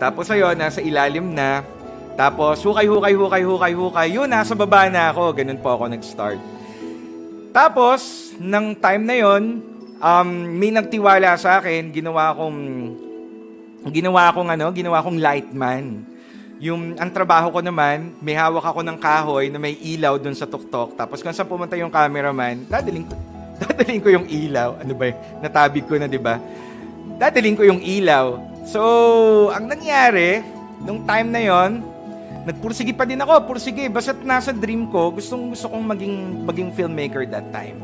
Tapos 0.00 0.32
ayun, 0.32 0.56
nasa 0.56 0.80
ilalim 0.80 1.36
na. 1.36 1.60
Tapos 2.16 2.64
hukay, 2.64 2.88
hukay, 2.88 3.12
hukay, 3.12 3.42
hukay, 3.44 3.72
hukay. 3.76 4.08
Yun, 4.16 4.32
nasa 4.32 4.56
baba 4.56 4.88
na 4.88 5.12
ako. 5.12 5.36
Ganun 5.36 5.60
po 5.60 5.76
ako 5.76 5.84
nag-start. 5.92 6.40
Tapos, 7.52 8.32
ng 8.40 8.72
time 8.72 9.04
na 9.04 9.16
yon, 9.20 9.60
um, 10.00 10.28
may 10.56 10.72
nagtiwala 10.72 11.36
sa 11.36 11.60
akin, 11.60 11.92
ginawa 11.92 12.32
kong 12.32 12.58
ginawa 13.88 14.32
kong 14.32 14.48
ano, 14.48 14.66
ginawa 14.72 15.04
kong 15.04 15.20
lightman. 15.20 16.09
Yung, 16.60 16.92
ang 17.00 17.08
trabaho 17.08 17.48
ko 17.48 17.64
naman, 17.64 18.12
may 18.20 18.36
hawak 18.36 18.60
ako 18.60 18.84
ng 18.84 19.00
kahoy 19.00 19.48
na 19.48 19.56
may 19.56 19.80
ilaw 19.80 20.20
dun 20.20 20.36
sa 20.36 20.44
tuktok. 20.44 20.92
Tapos 20.92 21.24
kung 21.24 21.32
saan 21.32 21.48
pumunta 21.48 21.72
yung 21.72 21.88
cameraman, 21.88 22.68
dadaling 22.68 23.08
ko, 23.08 23.16
dadaling 23.64 24.00
ko 24.04 24.08
yung 24.12 24.26
ilaw. 24.28 24.76
Ano 24.76 24.92
ba 24.92 25.08
Natabig 25.40 25.88
ko 25.88 25.96
na, 25.96 26.04
di 26.04 26.20
ba? 26.20 26.36
Dadaling 27.16 27.56
ko 27.56 27.64
yung 27.64 27.80
ilaw. 27.80 28.36
So, 28.68 28.80
ang 29.56 29.72
nangyari, 29.72 30.44
nung 30.84 31.00
time 31.08 31.32
na 31.32 31.40
yon, 31.40 31.80
nagpursige 32.44 32.92
pa 32.92 33.08
din 33.08 33.24
ako. 33.24 33.56
Pursige, 33.56 33.88
basta 33.88 34.12
nasa 34.20 34.52
dream 34.52 34.84
ko, 34.92 35.16
gustong 35.16 35.56
gusto 35.56 35.64
kong 35.64 35.96
maging, 35.96 36.44
maging 36.44 36.68
filmmaker 36.76 37.24
that 37.24 37.48
time. 37.56 37.80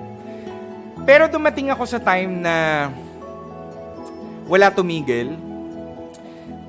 Pero 1.08 1.32
dumating 1.32 1.72
ako 1.72 1.88
sa 1.88 1.96
time 1.96 2.44
na 2.44 2.88
wala 4.44 4.68
tumigil 4.68 5.45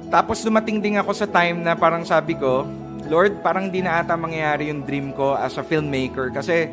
tapos 0.08 0.40
dumating 0.40 0.80
din 0.80 0.96
ako 0.96 1.12
sa 1.12 1.28
time 1.28 1.60
na 1.60 1.76
parang 1.76 2.08
sabi 2.08 2.40
ko, 2.40 2.64
Lord, 3.08 3.40
parang 3.44 3.72
di 3.72 3.84
na 3.84 4.04
ata 4.04 4.16
mangyayari 4.16 4.72
yung 4.72 4.84
dream 4.84 5.12
ko 5.16 5.36
as 5.36 5.56
a 5.60 5.64
filmmaker 5.64 6.32
kasi 6.32 6.68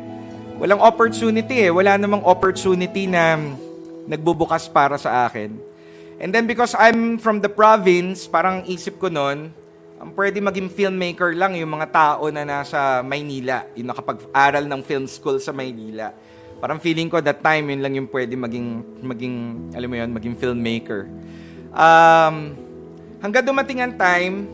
walang 0.59 0.79
opportunity 0.79 1.67
eh. 1.67 1.71
Wala 1.71 1.99
namang 1.99 2.23
opportunity 2.23 3.07
na 3.07 3.39
nagbubukas 4.07 4.67
para 4.71 4.95
sa 4.99 5.27
akin. 5.27 5.55
And 6.19 6.31
then 6.31 6.47
because 6.47 6.75
I'm 6.79 7.19
from 7.19 7.43
the 7.43 7.51
province, 7.51 8.23
parang 8.27 8.63
isip 8.67 8.99
ko 9.03 9.11
noon, 9.11 9.51
ang 9.99 10.11
pwede 10.15 10.39
maging 10.39 10.71
filmmaker 10.71 11.35
lang 11.35 11.55
yung 11.59 11.75
mga 11.75 11.87
tao 11.91 12.27
na 12.31 12.43
nasa 12.43 13.03
Maynila, 13.03 13.67
yung 13.75 13.91
nakapag-aral 13.91 14.63
ng 14.63 14.81
film 14.83 15.07
school 15.07 15.39
sa 15.39 15.51
Maynila. 15.55 16.11
Parang 16.59 16.79
feeling 16.79 17.11
ko 17.11 17.19
that 17.19 17.43
time 17.43 17.67
yun 17.67 17.83
lang 17.83 17.93
yung 17.99 18.07
pwede 18.07 18.31
maging 18.35 18.67
maging 19.03 19.35
alam 19.75 19.87
mo 19.91 19.95
yun, 19.99 20.11
maging 20.15 20.35
filmmaker. 20.39 21.07
Um, 21.75 22.64
Hanggang 23.23 23.45
dumating 23.45 23.79
ang 23.83 23.93
time, 23.95 24.49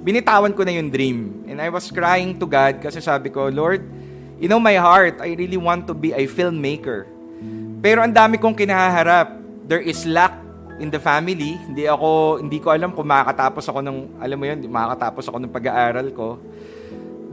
binitawan 0.00 0.52
ko 0.56 0.64
na 0.64 0.72
yung 0.74 0.88
dream. 0.88 1.44
And 1.46 1.60
I 1.60 1.68
was 1.68 1.92
crying 1.92 2.38
to 2.40 2.46
God 2.48 2.80
kasi 2.80 3.02
sabi 3.02 3.28
ko, 3.28 3.52
Lord, 3.52 3.84
you 4.40 4.48
know 4.48 4.60
my 4.62 4.76
heart, 4.80 5.20
I 5.20 5.36
really 5.36 5.60
want 5.60 5.84
to 5.90 5.94
be 5.94 6.16
a 6.16 6.24
filmmaker. 6.24 7.04
Pero 7.80 8.04
ang 8.04 8.12
dami 8.12 8.36
kong 8.36 8.56
kinaharap. 8.56 9.40
There 9.70 9.80
is 9.80 10.02
lack 10.02 10.34
in 10.82 10.88
the 10.88 10.98
family. 10.98 11.54
Hindi 11.60 11.86
ako, 11.86 12.40
hindi 12.42 12.58
ko 12.58 12.74
alam 12.74 12.90
kung 12.90 13.06
makakatapos 13.06 13.64
ako 13.70 13.78
ng, 13.84 13.96
alam 14.18 14.36
mo 14.36 14.44
yun, 14.48 14.58
makakatapos 14.66 15.24
ako 15.30 15.36
ng 15.38 15.52
pag-aaral 15.52 16.08
ko. 16.10 16.40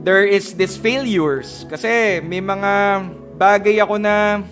There 0.04 0.22
is 0.22 0.54
this 0.54 0.78
failures. 0.78 1.66
Kasi 1.66 2.22
may 2.22 2.38
mga 2.38 3.02
bagay 3.34 3.82
ako 3.82 3.98
na, 3.98 4.44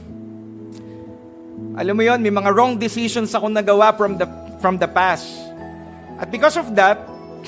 alam 1.76 1.92
mo 1.92 2.02
yon 2.02 2.24
may 2.24 2.32
mga 2.32 2.50
wrong 2.56 2.80
decisions 2.80 3.36
ako 3.36 3.52
nagawa 3.52 3.92
from 3.94 4.16
the, 4.16 4.26
from 4.58 4.80
the 4.80 4.88
past. 4.88 5.45
At 6.16 6.32
because 6.32 6.56
of 6.56 6.72
that, 6.72 6.96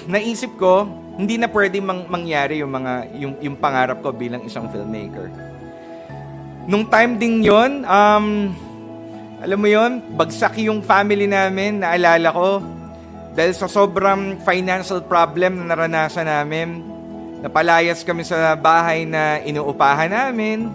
naisip 0.05 0.57
ko, 0.61 0.85
hindi 1.19 1.35
na 1.35 1.51
pwede 1.51 1.83
mang 1.83 2.07
mangyari 2.07 2.63
yung 2.63 2.71
mga 2.71 2.93
yung, 3.19 3.35
yung 3.43 3.57
pangarap 3.59 3.99
ko 4.05 4.15
bilang 4.15 4.45
isang 4.47 4.71
filmmaker. 4.71 5.27
Nung 6.71 6.87
time 6.87 7.19
ding 7.19 7.43
'yon, 7.43 7.83
um 7.83 8.55
alam 9.43 9.59
mo 9.59 9.67
'yon, 9.67 9.99
bagsak 10.15 10.63
yung 10.63 10.79
family 10.79 11.27
namin, 11.27 11.83
naalala 11.83 12.31
ko 12.31 12.63
dahil 13.35 13.53
sa 13.57 13.67
sobrang 13.67 14.39
financial 14.47 15.03
problem 15.03 15.59
na 15.59 15.75
naranasan 15.75 16.29
namin. 16.29 16.87
Napalayas 17.43 18.03
kami 18.07 18.23
sa 18.23 18.55
bahay 18.55 19.07
na 19.07 19.43
inuupahan 19.43 20.11
namin. 20.11 20.71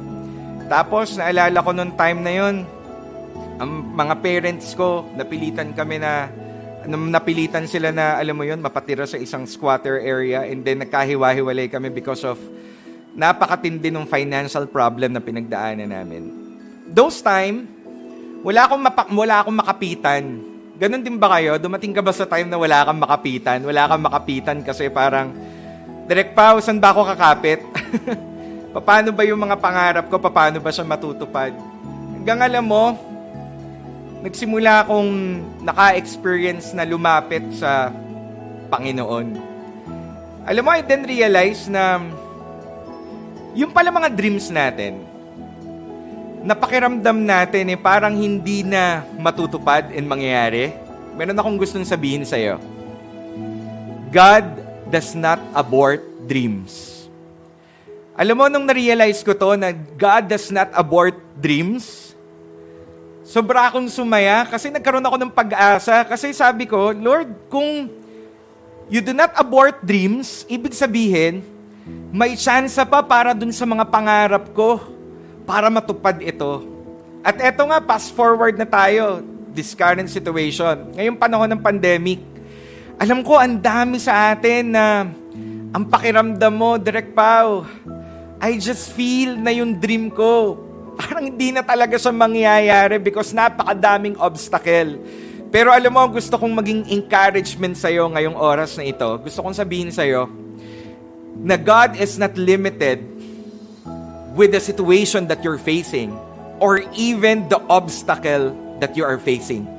Tapos 0.67 1.15
naalala 1.15 1.59
ko 1.63 1.71
nung 1.71 1.95
time 1.95 2.19
na 2.19 2.31
'yon, 2.35 2.55
ang 3.63 3.71
mga 3.95 4.19
parents 4.19 4.75
ko 4.75 5.07
napilitan 5.15 5.71
kami 5.71 6.03
na 6.03 6.27
napilitan 6.87 7.65
sila 7.65 7.91
na, 7.91 8.19
alam 8.19 8.35
mo 8.35 8.43
yun, 8.43 8.59
mapatira 8.59 9.07
sa 9.07 9.15
isang 9.15 9.47
squatter 9.47 9.99
area 9.99 10.43
and 10.43 10.63
then 10.63 10.83
nagkahiwa-hiwalay 10.83 11.71
kami 11.71 11.87
because 11.87 12.23
of 12.27 12.35
napakatindi 13.13 13.93
ng 13.93 14.09
financial 14.09 14.65
problem 14.67 15.13
na 15.13 15.21
pinagdaanan 15.21 15.89
namin. 15.89 16.23
Those 16.89 17.21
time, 17.21 17.69
wala 18.41 18.67
akong, 18.67 18.81
mapa- 18.83 19.11
wala 19.13 19.35
akong 19.39 19.57
makapitan. 19.57 20.23
Ganon 20.75 21.05
din 21.05 21.15
ba 21.21 21.37
kayo? 21.37 21.55
Dumating 21.61 21.93
ka 21.93 22.01
ba 22.01 22.11
sa 22.11 22.25
time 22.25 22.49
na 22.49 22.57
wala 22.57 22.83
kang 22.83 22.99
makapitan? 22.99 23.59
Wala 23.63 23.87
kang 23.87 24.03
makapitan 24.03 24.57
kasi 24.65 24.89
parang, 24.89 25.31
direct 26.09 26.33
pa, 26.35 26.57
saan 26.59 26.81
ba 26.81 26.91
ako 26.91 27.07
kakapit? 27.13 27.61
Paano 28.87 29.13
ba 29.13 29.21
yung 29.21 29.37
mga 29.37 29.61
pangarap 29.61 30.05
ko? 30.09 30.17
Paano 30.17 30.57
ba 30.57 30.73
siya 30.73 30.83
matutupad? 30.83 31.53
Hanggang 32.17 32.41
alam 32.41 32.65
mo, 32.65 33.12
nagsimula 34.23 34.87
akong 34.87 35.43
naka-experience 35.67 36.71
na 36.71 36.87
lumapit 36.87 37.43
sa 37.59 37.91
Panginoon. 38.71 39.35
Alam 40.47 40.63
mo, 40.63 40.71
I 40.71 40.79
then 40.79 41.03
realize 41.03 41.67
na 41.67 41.99
yung 43.51 43.75
pala 43.75 43.91
mga 43.91 44.09
dreams 44.15 44.47
natin, 44.47 45.03
napakiramdam 46.43 47.19
natin 47.23 47.71
eh 47.71 47.79
parang 47.79 48.15
hindi 48.15 48.63
na 48.63 49.03
matutupad 49.19 49.91
and 49.91 50.07
mangyayari. 50.07 50.71
Meron 51.15 51.37
akong 51.37 51.59
gustong 51.59 51.87
sabihin 51.87 52.25
sa'yo. 52.25 52.57
God 54.09 54.43
does 54.89 55.15
not 55.15 55.39
abort 55.53 56.03
dreams. 56.25 57.05
Alam 58.13 58.35
mo, 58.39 58.45
nung 58.47 58.65
na-realize 58.65 59.25
ko 59.25 59.33
to 59.33 59.57
na 59.57 59.73
God 59.73 60.29
does 60.29 60.47
not 60.53 60.69
abort 60.73 61.17
dreams, 61.39 62.02
sobra 63.23 63.71
akong 63.71 63.87
sumaya 63.87 64.43
kasi 64.45 64.69
nagkaroon 64.69 65.03
ako 65.03 65.17
ng 65.23 65.31
pag-asa. 65.31 66.03
Kasi 66.03 66.35
sabi 66.35 66.67
ko, 66.67 66.91
Lord, 66.91 67.31
kung 67.47 67.87
you 68.91 68.99
do 68.99 69.15
not 69.15 69.31
abort 69.39 69.79
dreams, 69.81 70.43
ibig 70.51 70.75
sabihin, 70.75 71.41
may 72.13 72.35
chance 72.37 72.75
pa 72.77 72.99
para 73.01 73.31
dun 73.33 73.51
sa 73.51 73.65
mga 73.65 73.87
pangarap 73.89 74.51
ko 74.53 74.79
para 75.43 75.67
matupad 75.71 76.19
ito. 76.19 76.67
At 77.23 77.39
eto 77.39 77.63
nga, 77.67 77.79
fast 77.79 78.11
forward 78.11 78.59
na 78.59 78.67
tayo, 78.67 79.23
this 79.55 79.71
current 79.71 80.07
situation. 80.11 80.91
Ngayong 80.95 81.19
panahon 81.19 81.49
ng 81.55 81.61
pandemic, 81.63 82.19
alam 82.99 83.23
ko, 83.23 83.39
ang 83.39 83.59
dami 83.59 83.99
sa 83.99 84.35
atin 84.35 84.75
na 84.75 85.07
ang 85.73 85.83
pakiramdam 85.87 86.53
mo, 86.53 86.75
Direct 86.77 87.15
Pau, 87.15 87.63
I 88.43 88.59
just 88.59 88.91
feel 88.91 89.39
na 89.39 89.55
yung 89.55 89.79
dream 89.79 90.11
ko, 90.11 90.59
parang 90.95 91.25
hindi 91.25 91.49
na 91.53 91.65
talaga 91.65 91.97
siya 91.97 92.13
mangyayari 92.13 93.01
because 93.01 93.33
napakadaming 93.33 94.17
obstacle. 94.17 94.97
Pero 95.53 95.69
alam 95.69 95.93
mo, 95.93 96.01
gusto 96.09 96.33
kong 96.33 96.53
maging 96.57 96.81
encouragement 96.89 97.77
sa'yo 97.77 98.09
ngayong 98.09 98.33
oras 98.33 98.73
na 98.73 98.89
ito. 98.89 99.05
Gusto 99.21 99.45
kong 99.45 99.53
sabihin 99.53 99.93
sa'yo 99.93 100.25
na 101.37 101.57
God 101.57 101.97
is 101.97 102.17
not 102.17 102.33
limited 102.33 103.05
with 104.33 104.53
the 104.53 104.61
situation 104.61 105.29
that 105.29 105.45
you're 105.45 105.61
facing 105.61 106.13
or 106.57 106.81
even 106.97 107.45
the 107.53 107.61
obstacle 107.69 108.53
that 108.81 108.97
you 108.97 109.05
are 109.05 109.21
facing. 109.21 109.69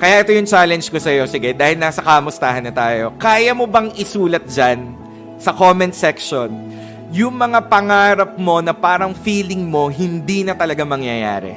Kaya 0.00 0.24
ito 0.24 0.32
yung 0.34 0.48
challenge 0.48 0.88
ko 0.90 0.98
sa 0.98 1.12
iyo. 1.12 1.28
Sige, 1.28 1.54
dahil 1.54 1.78
nasa 1.78 2.02
kamustahan 2.02 2.64
na 2.64 2.72
tayo, 2.74 3.14
kaya 3.20 3.54
mo 3.54 3.68
bang 3.68 3.92
isulat 3.94 4.42
dyan 4.48 4.96
sa 5.38 5.54
comment 5.54 5.92
section 5.92 6.50
yung 7.14 7.38
mga 7.38 7.70
pangarap 7.70 8.34
mo 8.34 8.58
na 8.58 8.74
parang 8.74 9.14
feeling 9.14 9.62
mo 9.62 9.86
hindi 9.86 10.42
na 10.42 10.50
talaga 10.50 10.82
mangyayari? 10.82 11.54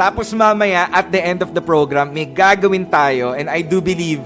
Tapos 0.00 0.32
mamaya, 0.32 0.88
at 0.88 1.12
the 1.12 1.20
end 1.20 1.44
of 1.44 1.52
the 1.52 1.60
program, 1.60 2.08
may 2.08 2.24
gagawin 2.24 2.88
tayo 2.88 3.36
and 3.36 3.52
I 3.52 3.60
do 3.60 3.84
believe 3.84 4.24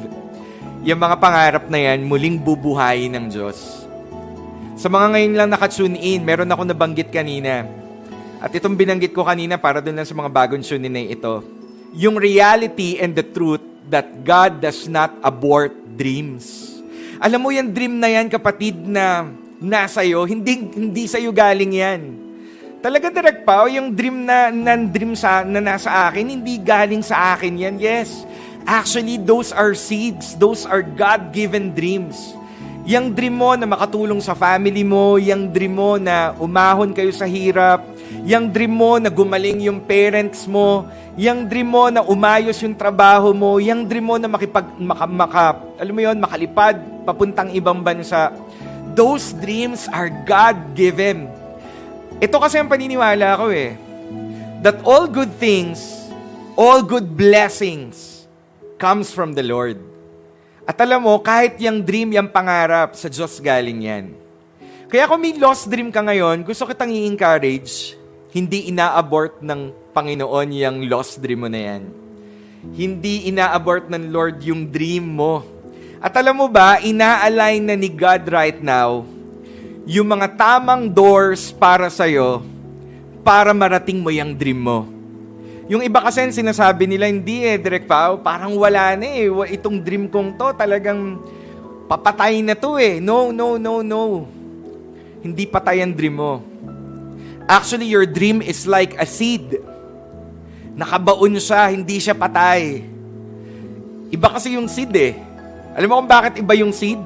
yung 0.87 1.03
mga 1.03 1.19
pangarap 1.19 1.64
na 1.67 1.83
yan 1.83 2.07
muling 2.07 2.38
bubuhayin 2.38 3.11
ng 3.11 3.27
Diyos. 3.27 3.59
Sa 4.79 4.87
mga 4.87 5.19
ngayon 5.19 5.35
lang 5.35 5.51
nakatune 5.51 5.99
in, 5.99 6.23
meron 6.23 6.47
ako 6.55 6.62
nabanggit 6.62 7.11
kanina. 7.11 7.67
At 8.38 8.55
itong 8.55 8.79
binanggit 8.79 9.11
ko 9.11 9.27
kanina 9.27 9.59
para 9.59 9.83
dun 9.83 9.99
lang 9.99 10.07
sa 10.07 10.14
mga 10.14 10.31
bagong 10.31 10.62
tune 10.62 10.87
in 10.87 10.95
na 10.95 11.03
ito. 11.03 11.43
Yung 11.99 12.14
reality 12.14 13.03
and 13.03 13.19
the 13.19 13.27
truth 13.27 13.67
that 13.91 14.07
God 14.23 14.62
does 14.62 14.87
not 14.87 15.11
abort 15.27 15.75
dreams. 15.99 16.71
Alam 17.19 17.43
mo 17.43 17.51
yung 17.51 17.75
dream 17.75 17.99
na 17.99 18.14
yan, 18.14 18.31
kapatid, 18.31 18.79
na 18.79 19.27
nasa 19.59 20.07
iyo, 20.07 20.23
hindi, 20.25 20.71
hindi 20.71 21.05
sa 21.11 21.18
iyo 21.18 21.35
galing 21.35 21.75
yan. 21.75 22.03
Talaga 22.79 23.11
direct 23.11 23.42
pa, 23.42 23.66
yung 23.66 23.90
dream 23.90 24.23
na, 24.23 24.55
na 24.55 24.79
dream 24.79 25.18
sa, 25.18 25.42
na 25.42 25.59
nasa 25.59 26.07
akin, 26.07 26.31
hindi 26.31 26.62
galing 26.62 27.03
sa 27.03 27.35
akin 27.35 27.59
yan. 27.59 27.75
Yes, 27.83 28.23
actually, 28.62 29.18
those 29.18 29.51
are 29.51 29.75
seeds. 29.75 30.38
Those 30.38 30.62
are 30.62 30.87
God-given 30.87 31.75
dreams. 31.75 32.14
Yang 32.88 33.18
dream 33.18 33.37
mo 33.37 33.53
na 33.59 33.66
makatulong 33.66 34.23
sa 34.23 34.33
family 34.33 34.87
mo, 34.87 35.18
yang 35.18 35.51
dream 35.51 35.75
mo 35.75 35.99
na 35.99 36.33
umahon 36.38 36.94
kayo 36.94 37.11
sa 37.12 37.27
hirap, 37.29 37.83
yang 38.25 38.49
dream 38.49 38.73
mo 38.73 38.97
na 38.97 39.11
gumaling 39.12 39.68
yung 39.68 39.83
parents 39.83 40.49
mo, 40.49 40.88
yang 41.18 41.44
dream 41.44 41.68
mo 41.68 41.90
na 41.90 42.01
umayos 42.07 42.57
yung 42.62 42.79
trabaho 42.79 43.35
mo, 43.35 43.59
yang 43.59 43.83
dream 43.85 44.07
mo 44.07 44.16
na 44.16 44.31
makipag, 44.31 44.71
maka, 44.79 45.05
maka, 45.05 45.47
alam 45.77 45.92
mo 45.92 46.01
yon 46.01 46.16
makalipad 46.16 46.79
papuntang 47.05 47.51
ibang 47.53 47.83
bansa. 47.83 48.33
Those 48.99 49.31
dreams 49.31 49.87
are 49.95 50.11
God-given. 50.11 51.31
Ito 52.19 52.35
kasi 52.43 52.59
ang 52.59 52.67
paniniwala 52.67 53.39
ko 53.39 53.55
eh. 53.55 53.79
That 54.67 54.83
all 54.83 55.07
good 55.07 55.31
things, 55.39 55.79
all 56.59 56.83
good 56.83 57.07
blessings 57.07 58.27
comes 58.75 59.15
from 59.15 59.39
the 59.39 59.47
Lord. 59.47 59.79
At 60.67 60.83
alam 60.83 61.07
mo, 61.07 61.15
kahit 61.23 61.63
yung 61.63 61.79
dream, 61.79 62.11
yung 62.11 62.27
pangarap, 62.27 62.99
sa 62.99 63.07
Diyos 63.07 63.39
galing 63.39 63.87
yan. 63.87 64.19
Kaya 64.91 65.07
kung 65.07 65.23
may 65.23 65.39
lost 65.39 65.71
dream 65.71 65.95
ka 65.95 66.03
ngayon, 66.03 66.43
gusto 66.43 66.67
kitang 66.67 66.91
i-encourage, 66.91 67.95
hindi 68.35 68.67
ina-abort 68.67 69.39
ng 69.39 69.95
Panginoon 69.95 70.49
yung 70.59 70.91
lost 70.91 71.23
dream 71.23 71.47
mo 71.47 71.49
na 71.49 71.61
yan. 71.71 71.83
Hindi 72.75 73.31
ina-abort 73.31 73.87
ng 73.87 74.11
Lord 74.11 74.43
yung 74.43 74.67
dream 74.67 75.07
mo. 75.07 75.47
At 75.99 76.15
alam 76.15 76.39
mo 76.39 76.47
ba, 76.47 76.79
ina-align 76.79 77.63
na 77.67 77.75
ni 77.75 77.91
God 77.91 78.23
right 78.31 78.59
now 78.63 79.03
yung 79.89 80.05
mga 80.05 80.37
tamang 80.37 80.85
doors 80.85 81.49
para 81.49 81.89
sa'yo 81.89 82.45
para 83.25 83.57
marating 83.57 84.05
mo 84.05 84.13
yung 84.13 84.37
dream 84.37 84.61
mo. 84.61 84.85
Yung 85.69 85.81
iba 85.81 86.01
kasi 86.01 86.25
sinasabi 86.29 86.85
nila, 86.85 87.09
hindi 87.09 87.45
eh, 87.45 87.57
Direk 87.57 87.89
Pao, 87.89 88.21
parang 88.21 88.53
wala 88.57 88.97
na 88.97 89.05
eh. 89.05 89.29
Itong 89.53 89.81
dream 89.81 90.09
kong 90.09 90.37
to, 90.37 90.53
talagang 90.57 91.21
papatay 91.89 92.41
na 92.45 92.57
to 92.57 92.77
eh. 92.81 93.01
No, 93.01 93.33
no, 93.33 93.57
no, 93.57 93.81
no. 93.85 94.29
Hindi 95.21 95.45
patay 95.45 95.85
ang 95.85 95.93
dream 95.93 96.21
mo. 96.21 96.41
Actually, 97.45 97.89
your 97.89 98.05
dream 98.09 98.41
is 98.41 98.65
like 98.65 98.97
a 98.97 99.05
seed. 99.05 99.61
Nakabaon 100.73 101.37
siya, 101.37 101.69
hindi 101.73 101.97
siya 101.97 102.17
patay. 102.17 102.85
Iba 104.09 104.37
kasi 104.37 104.57
yung 104.57 104.69
seed 104.69 104.93
eh. 104.97 105.28
Alam 105.79 105.95
mo 105.95 105.95
kung 106.03 106.11
bakit 106.11 106.43
iba 106.43 106.59
yung 106.59 106.75
seed? 106.75 106.99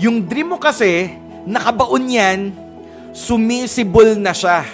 Yung 0.00 0.24
dream 0.24 0.56
mo 0.56 0.56
kasi, 0.56 1.12
nakabaon 1.44 2.08
yan, 2.08 2.56
sumisibol 3.12 4.16
na 4.16 4.32
siya. 4.32 4.64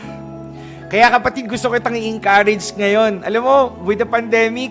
Kaya 0.87 1.11
kapatid, 1.11 1.51
gusto 1.51 1.67
kitang 1.75 1.99
i-encourage 1.99 2.71
ngayon. 2.79 3.27
Alam 3.27 3.43
mo, 3.43 3.57
with 3.83 3.99
the 3.99 4.07
pandemic, 4.07 4.71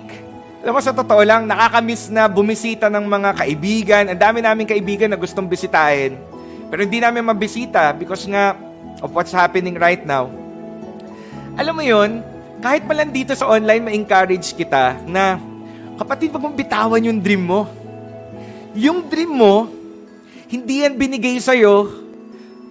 alam 0.63 0.71
mo, 0.71 0.79
sa 0.79 0.95
totoo 0.95 1.27
lang, 1.27 1.43
nakakamiss 1.43 2.07
na 2.07 2.31
bumisita 2.31 2.87
ng 2.87 3.03
mga 3.03 3.29
kaibigan. 3.35 4.03
Ang 4.15 4.19
dami 4.23 4.39
namin 4.39 4.63
kaibigan 4.63 5.11
na 5.11 5.19
gustong 5.19 5.51
bisitahin. 5.51 6.15
Pero 6.71 6.87
hindi 6.87 7.03
namin 7.03 7.27
mabisita 7.27 7.91
because 7.91 8.23
nga 8.31 8.55
of 9.03 9.11
what's 9.11 9.35
happening 9.35 9.75
right 9.75 10.07
now. 10.07 10.31
Alam 11.59 11.73
mo 11.75 11.83
yon 11.83 12.23
kahit 12.63 12.87
pa 12.87 12.95
lang 12.95 13.11
dito 13.11 13.35
sa 13.35 13.45
online, 13.45 13.91
ma-encourage 13.91 14.55
kita 14.55 15.03
na, 15.03 15.35
kapatid, 15.99 16.31
wag 16.31 16.41
mong 16.41 16.55
bitawan 16.55 17.03
yung 17.03 17.19
dream 17.19 17.43
mo. 17.43 17.67
Yung 18.77 19.09
dream 19.09 19.33
mo, 19.33 19.65
hindi 20.45 20.85
yan 20.85 20.93
binigay 20.93 21.41
sa'yo 21.41 21.89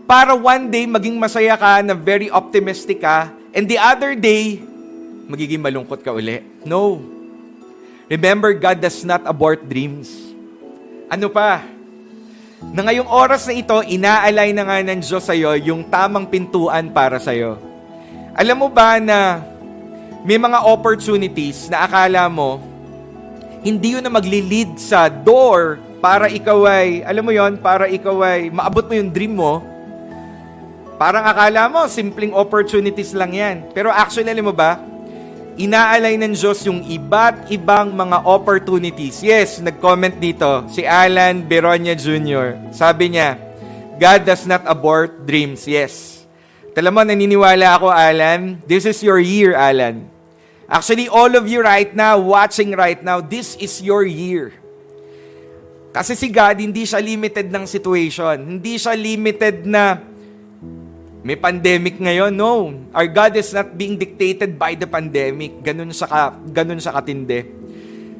para 0.06 0.38
one 0.38 0.70
day 0.70 0.86
maging 0.86 1.18
masaya 1.18 1.58
ka 1.58 1.82
na 1.82 1.98
very 1.98 2.30
optimistic 2.30 3.02
ka 3.02 3.34
and 3.50 3.66
the 3.66 3.74
other 3.74 4.14
day 4.14 4.62
magiging 5.26 5.58
malungkot 5.58 6.06
ka 6.06 6.14
uli. 6.14 6.46
No. 6.62 7.02
Remember, 8.06 8.54
God 8.54 8.78
does 8.78 9.02
not 9.02 9.26
abort 9.26 9.66
dreams. 9.66 10.14
Ano 11.10 11.26
pa? 11.26 11.66
Na 12.70 12.86
ngayong 12.86 13.10
oras 13.10 13.50
na 13.50 13.58
ito, 13.58 13.74
inaalay 13.82 14.54
na 14.54 14.62
nga 14.62 14.78
ng 14.78 15.02
Diyos 15.02 15.26
sa'yo 15.26 15.58
yung 15.58 15.90
tamang 15.90 16.30
pintuan 16.30 16.86
para 16.94 17.18
sa'yo. 17.18 17.58
Alam 18.38 18.62
mo 18.62 18.68
ba 18.70 19.02
na 19.02 19.42
may 20.22 20.38
mga 20.38 20.70
opportunities 20.70 21.66
na 21.66 21.82
akala 21.82 22.30
mo, 22.30 22.62
hindi 23.66 23.98
yun 23.98 24.06
na 24.06 24.12
magli-lead 24.14 24.78
sa 24.78 25.10
door 25.10 25.82
para 25.98 26.30
ikaw 26.30 26.66
ay, 26.68 27.02
alam 27.02 27.22
mo 27.24 27.32
yon 27.32 27.58
para 27.58 27.90
ikaw 27.90 28.20
ay 28.22 28.52
maabot 28.52 28.84
mo 28.86 28.94
yung 28.94 29.10
dream 29.10 29.34
mo, 29.34 29.76
Parang 30.96 31.28
akala 31.28 31.68
mo, 31.68 31.84
simpleng 31.92 32.32
opportunities 32.32 33.12
lang 33.12 33.36
yan. 33.36 33.56
Pero 33.76 33.92
actually, 33.92 34.32
alam 34.32 34.48
mo 34.48 34.54
ba, 34.56 34.80
inaalay 35.60 36.16
ng 36.16 36.32
Diyos 36.32 36.64
yung 36.64 36.80
iba't 36.88 37.52
ibang 37.52 37.92
mga 37.92 38.24
opportunities. 38.24 39.20
Yes, 39.20 39.60
nag-comment 39.60 40.16
dito, 40.16 40.64
si 40.72 40.88
Alan 40.88 41.44
Beronia 41.44 41.92
Jr. 41.92 42.72
Sabi 42.72 43.12
niya, 43.12 43.36
God 44.00 44.24
does 44.24 44.48
not 44.48 44.64
abort 44.64 45.28
dreams. 45.28 45.68
Yes. 45.68 46.24
Tala 46.72 46.88
mo, 46.88 47.04
naniniwala 47.04 47.76
ako, 47.76 47.92
Alan. 47.92 48.64
This 48.64 48.88
is 48.88 48.96
your 49.04 49.20
year, 49.20 49.52
Alan. 49.52 50.08
Actually, 50.64 51.12
all 51.12 51.32
of 51.36 51.44
you 51.44 51.60
right 51.60 51.92
now, 51.92 52.16
watching 52.16 52.72
right 52.72 53.04
now, 53.04 53.20
this 53.20 53.52
is 53.60 53.84
your 53.84 54.08
year. 54.08 54.56
Kasi 55.96 56.12
si 56.12 56.28
God, 56.28 56.60
hindi 56.60 56.84
siya 56.84 57.00
limited 57.00 57.48
ng 57.48 57.64
situation. 57.64 58.36
Hindi 58.36 58.76
siya 58.76 58.92
limited 58.92 59.64
na 59.64 59.96
may 61.24 61.40
pandemic 61.40 61.96
ngayon. 61.96 62.36
No. 62.36 62.68
Our 62.92 63.08
God 63.08 63.32
is 63.40 63.48
not 63.56 63.72
being 63.72 63.96
dictated 63.96 64.60
by 64.60 64.76
the 64.76 64.84
pandemic. 64.84 65.56
Ganun 65.64 65.96
sa, 65.96 66.04
ka, 66.04 66.36
ganun 66.52 66.84
sa 66.84 66.92
katindi. 67.00 67.48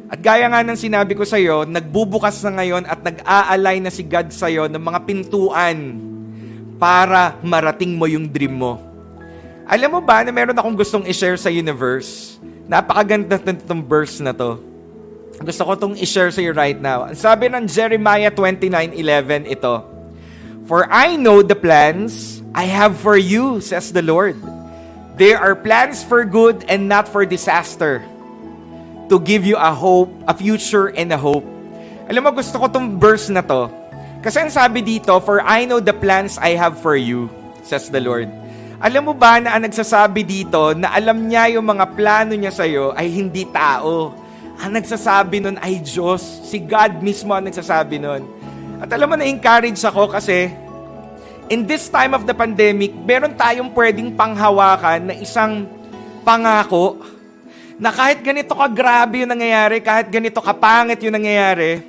At 0.09 0.25
gaya 0.25 0.49
nga 0.49 0.65
ng 0.65 0.79
sinabi 0.79 1.13
ko 1.13 1.29
sa 1.29 1.37
iyo, 1.37 1.69
nagbubukas 1.69 2.41
na 2.49 2.65
ngayon 2.65 2.89
at 2.89 3.05
nag-aalay 3.05 3.77
na 3.85 3.93
si 3.93 4.09
God 4.09 4.33
sa 4.33 4.49
iyo 4.49 4.73
ng 4.73 4.81
mga 4.81 5.01
pintuan 5.05 6.01
para 6.81 7.37
marating 7.45 7.93
mo 7.93 8.09
yung 8.09 8.25
dream 8.25 8.57
mo. 8.57 8.81
Alam 9.69 9.99
mo 9.99 10.01
ba 10.01 10.25
na 10.25 10.33
meron 10.33 10.57
akong 10.57 10.79
gustong 10.81 11.05
i-share 11.05 11.37
sa 11.37 11.53
universe? 11.53 12.41
Napakaganda 12.65 13.37
nitong 13.37 13.85
verse 13.85 14.17
na 14.25 14.33
to. 14.33 14.76
Gusto 15.37 15.63
ko 15.69 15.71
itong 15.77 15.97
i-share 16.01 16.33
sa 16.33 16.41
iyo 16.41 16.57
right 16.57 16.81
now. 16.81 17.13
Sabi 17.13 17.53
ng 17.53 17.69
Jeremiah 17.69 18.33
29.11 18.33 19.47
ito, 19.53 19.85
For 20.67 20.89
I 20.91 21.15
know 21.15 21.45
the 21.45 21.55
plans 21.55 22.41
I 22.57 22.67
have 22.67 22.97
for 22.99 23.15
you, 23.15 23.61
says 23.61 23.93
the 23.93 24.03
Lord. 24.03 24.41
There 25.17 25.39
are 25.39 25.55
plans 25.57 26.03
for 26.03 26.25
good 26.25 26.65
and 26.69 26.89
not 26.89 27.09
for 27.09 27.25
disaster. 27.29 28.05
To 29.13 29.17
give 29.23 29.47
you 29.47 29.55
a 29.55 29.71
hope, 29.71 30.11
a 30.27 30.35
future 30.35 30.91
and 30.91 31.13
a 31.15 31.21
hope. 31.21 31.47
Alam 32.11 32.27
mo, 32.27 32.31
gusto 32.35 32.59
ko 32.59 32.67
tong 32.67 32.99
verse 32.99 33.31
na 33.31 33.41
to. 33.45 33.71
Kasi 34.27 34.43
ang 34.43 34.51
sabi 34.51 34.83
dito, 34.83 35.15
For 35.23 35.39
I 35.39 35.65
know 35.71 35.79
the 35.79 35.95
plans 35.95 36.35
I 36.43 36.59
have 36.59 36.83
for 36.83 36.99
you, 36.99 37.31
says 37.63 37.87
the 37.93 38.03
Lord. 38.03 38.27
Alam 38.77 39.09
mo 39.09 39.15
ba 39.17 39.41
na 39.41 39.57
ang 39.57 39.65
nagsasabi 39.65 40.21
dito 40.27 40.77
na 40.77 40.93
alam 40.93 41.31
niya 41.31 41.57
yung 41.57 41.65
mga 41.65 41.97
plano 41.97 42.37
niya 42.37 42.53
sa'yo 42.53 42.93
ay 42.93 43.09
hindi 43.09 43.49
tao. 43.49 44.13
Ang 44.61 44.81
nagsasabi 44.81 45.45
nun 45.45 45.57
ay 45.61 45.81
Diyos. 45.85 46.23
Si 46.49 46.61
God 46.61 47.05
mismo 47.05 47.37
ang 47.37 47.45
nagsasabi 47.45 48.01
nun. 48.01 48.23
At 48.81 48.93
alam 48.93 49.09
mo, 49.09 49.17
na-encourage 49.17 49.81
ako 49.85 50.13
kasi 50.13 50.53
in 51.49 51.65
this 51.65 51.89
time 51.89 52.13
of 52.13 52.27
the 52.27 52.35
pandemic, 52.35 52.93
meron 52.93 53.33
tayong 53.33 53.73
pwedeng 53.73 54.13
panghawakan 54.13 55.13
na 55.13 55.15
isang 55.17 55.65
pangako 56.27 57.01
na 57.77 57.93
kahit 57.93 58.25
ganito 58.25 58.53
ka 58.57 58.67
grabe 58.67 59.23
yung 59.23 59.33
nangyayari, 59.33 59.79
kahit 59.85 60.09
ganito 60.11 60.41
kapangit 60.41 61.01
yung 61.05 61.15
nangyayari, 61.15 61.85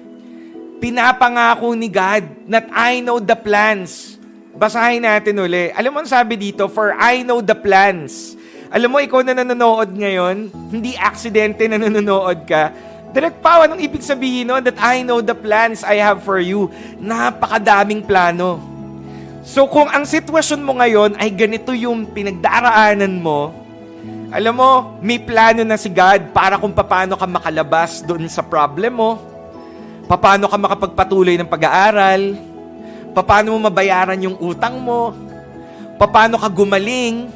pinapangako 0.78 1.74
ni 1.74 1.90
God 1.90 2.24
that 2.48 2.68
I 2.70 3.02
know 3.02 3.18
the 3.18 3.36
plans. 3.36 4.20
Basahin 4.58 5.06
natin 5.06 5.38
uli. 5.38 5.70
Alam 5.74 5.92
mo 5.94 6.00
ang 6.02 6.10
sabi 6.10 6.38
dito, 6.38 6.66
for 6.70 6.94
I 6.94 7.22
know 7.22 7.42
the 7.42 7.58
plans. 7.58 8.37
Alam 8.68 8.90
mo, 8.92 8.98
ikaw 9.00 9.24
na 9.24 9.32
nanonood 9.32 9.96
ngayon, 9.96 10.52
hindi 10.72 11.00
aksidente 11.00 11.68
na 11.72 11.80
nanonood 11.80 12.44
ka. 12.44 12.72
Direct 13.16 13.40
pa, 13.40 13.64
anong 13.64 13.80
ibig 13.80 14.04
sabihin 14.04 14.52
no? 14.52 14.60
That 14.60 14.76
I 14.84 15.02
know 15.02 15.24
the 15.24 15.32
plans 15.32 15.88
I 15.88 16.04
have 16.04 16.28
for 16.28 16.44
you. 16.44 16.68
Napakadaming 17.00 18.04
plano. 18.04 18.60
So 19.48 19.64
kung 19.72 19.88
ang 19.88 20.04
sitwasyon 20.04 20.60
mo 20.60 20.76
ngayon 20.76 21.16
ay 21.16 21.32
ganito 21.32 21.72
yung 21.72 22.04
pinagdaraanan 22.12 23.24
mo, 23.24 23.56
alam 24.28 24.60
mo, 24.60 25.00
may 25.00 25.24
plano 25.24 25.64
na 25.64 25.80
si 25.80 25.88
God 25.88 26.36
para 26.36 26.60
kung 26.60 26.76
paano 26.76 27.16
ka 27.16 27.24
makalabas 27.24 28.04
doon 28.04 28.28
sa 28.28 28.44
problem 28.44 29.00
mo, 29.00 29.16
paano 30.04 30.52
ka 30.52 30.60
makapagpatuloy 30.60 31.40
ng 31.40 31.48
pag-aaral, 31.48 32.36
paano 33.16 33.56
mo 33.56 33.72
mabayaran 33.72 34.20
yung 34.20 34.36
utang 34.36 34.84
mo, 34.84 35.16
paano 35.96 36.36
ka 36.36 36.52
gumaling. 36.52 37.32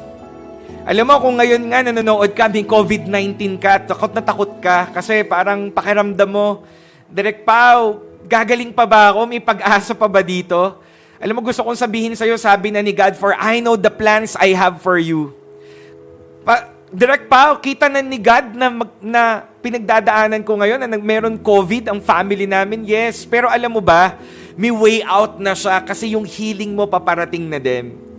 Alam 0.82 1.06
mo, 1.06 1.14
kung 1.22 1.38
ngayon 1.38 1.62
nga 1.70 1.78
nanonood 1.86 2.34
ka, 2.34 2.50
may 2.50 2.66
COVID-19 2.66 3.54
ka, 3.62 3.86
takot 3.86 4.10
na 4.10 4.18
takot 4.18 4.50
ka, 4.58 4.90
kasi 4.90 5.22
parang 5.22 5.70
pakiramdam 5.70 6.26
mo, 6.26 6.66
Direk 7.06 7.46
Pao, 7.46 8.02
gagaling 8.26 8.74
pa 8.74 8.82
ba 8.82 9.14
ako? 9.14 9.30
May 9.30 9.38
pag-asa 9.38 9.94
pa 9.94 10.10
ba 10.10 10.18
dito? 10.26 10.82
Alam 11.22 11.38
mo, 11.38 11.46
gusto 11.46 11.62
kong 11.62 11.78
sabihin 11.78 12.18
sa'yo, 12.18 12.34
sabi 12.34 12.74
na 12.74 12.82
ni 12.82 12.90
God, 12.90 13.14
for 13.14 13.30
I 13.38 13.62
know 13.62 13.78
the 13.78 13.94
plans 13.94 14.34
I 14.34 14.58
have 14.58 14.82
for 14.82 14.98
you. 14.98 15.30
Pa, 16.42 16.74
Direct 16.90 17.30
Pao, 17.30 17.62
kita 17.62 17.86
na 17.86 18.02
ni 18.02 18.18
God 18.18 18.50
na, 18.58 18.66
mag, 18.66 18.90
na 18.98 19.22
pinagdadaanan 19.62 20.42
ko 20.42 20.58
ngayon 20.58 20.82
na 20.82 20.98
meron 20.98 21.38
COVID 21.38 21.94
ang 21.94 22.02
family 22.02 22.50
namin. 22.50 22.82
Yes, 22.82 23.22
pero 23.22 23.46
alam 23.46 23.70
mo 23.70 23.78
ba, 23.78 24.18
may 24.58 24.74
way 24.74 24.98
out 25.06 25.38
na 25.38 25.54
siya 25.54 25.78
kasi 25.78 26.18
yung 26.18 26.26
healing 26.26 26.74
mo 26.74 26.90
paparating 26.90 27.46
na 27.46 27.62
din. 27.62 28.11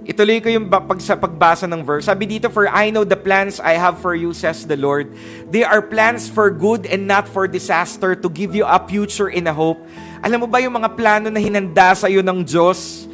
Ituloy 0.00 0.40
ko 0.40 0.48
yung 0.48 0.66
pag, 0.72 0.96
sa 1.04 1.12
pagbasa 1.12 1.68
ng 1.68 1.84
verse. 1.84 2.08
Sabi 2.08 2.24
dito, 2.24 2.48
For 2.48 2.64
I 2.64 2.88
know 2.88 3.04
the 3.04 3.20
plans 3.20 3.60
I 3.60 3.76
have 3.76 4.00
for 4.00 4.16
you, 4.16 4.32
says 4.32 4.64
the 4.64 4.76
Lord. 4.76 5.12
They 5.52 5.60
are 5.60 5.84
plans 5.84 6.24
for 6.24 6.48
good 6.48 6.88
and 6.88 7.04
not 7.04 7.28
for 7.28 7.44
disaster 7.44 8.16
to 8.16 8.28
give 8.32 8.56
you 8.56 8.64
a 8.64 8.80
future 8.88 9.28
and 9.28 9.44
a 9.44 9.52
hope. 9.52 9.78
Alam 10.24 10.44
mo 10.44 10.48
ba 10.48 10.60
yung 10.60 10.72
mga 10.76 10.96
plano 10.96 11.28
na 11.28 11.40
hinanda 11.40 11.92
sa 11.92 12.08
iyo 12.08 12.24
ng 12.24 12.44
Diyos? 12.44 13.08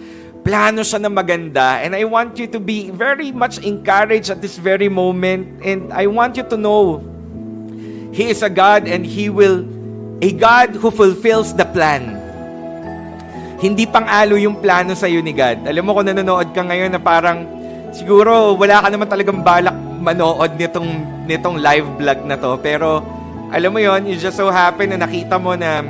Plano 0.46 0.86
siya 0.86 1.02
na 1.02 1.10
maganda. 1.10 1.82
And 1.82 1.90
I 1.94 2.06
want 2.06 2.38
you 2.38 2.46
to 2.54 2.62
be 2.62 2.94
very 2.94 3.34
much 3.34 3.58
encouraged 3.66 4.30
at 4.30 4.38
this 4.38 4.54
very 4.54 4.86
moment. 4.86 5.58
And 5.66 5.90
I 5.90 6.06
want 6.06 6.38
you 6.38 6.46
to 6.46 6.56
know, 6.58 7.02
He 8.14 8.30
is 8.30 8.46
a 8.46 8.50
God 8.50 8.86
and 8.86 9.02
He 9.02 9.26
will, 9.26 9.66
a 10.22 10.30
God 10.30 10.78
who 10.78 10.94
fulfills 10.94 11.50
the 11.50 11.66
plan. 11.66 12.25
Hindi 13.56 13.88
pang-alo 13.88 14.36
yung 14.36 14.60
plano 14.60 14.92
sa 14.92 15.08
iyo 15.08 15.24
ni 15.24 15.32
God. 15.32 15.64
Alam 15.64 15.82
mo 15.88 15.96
kung 15.96 16.06
nanonood 16.08 16.52
ka 16.52 16.60
ngayon 16.60 16.92
na 16.92 17.00
parang 17.00 17.48
siguro 17.96 18.52
wala 18.52 18.84
ka 18.84 18.88
naman 18.92 19.08
talagang 19.08 19.40
balak 19.40 19.76
manood 19.96 20.60
nitong 20.60 20.90
nitong 21.24 21.56
live 21.58 21.88
vlog 21.96 22.20
na 22.28 22.36
to, 22.36 22.60
pero 22.60 23.00
alam 23.48 23.72
mo 23.72 23.80
yon, 23.80 24.04
you 24.04 24.18
just 24.18 24.36
so 24.36 24.52
happen 24.52 24.92
na 24.92 25.00
nakita 25.00 25.40
mo 25.40 25.56
na 25.56 25.80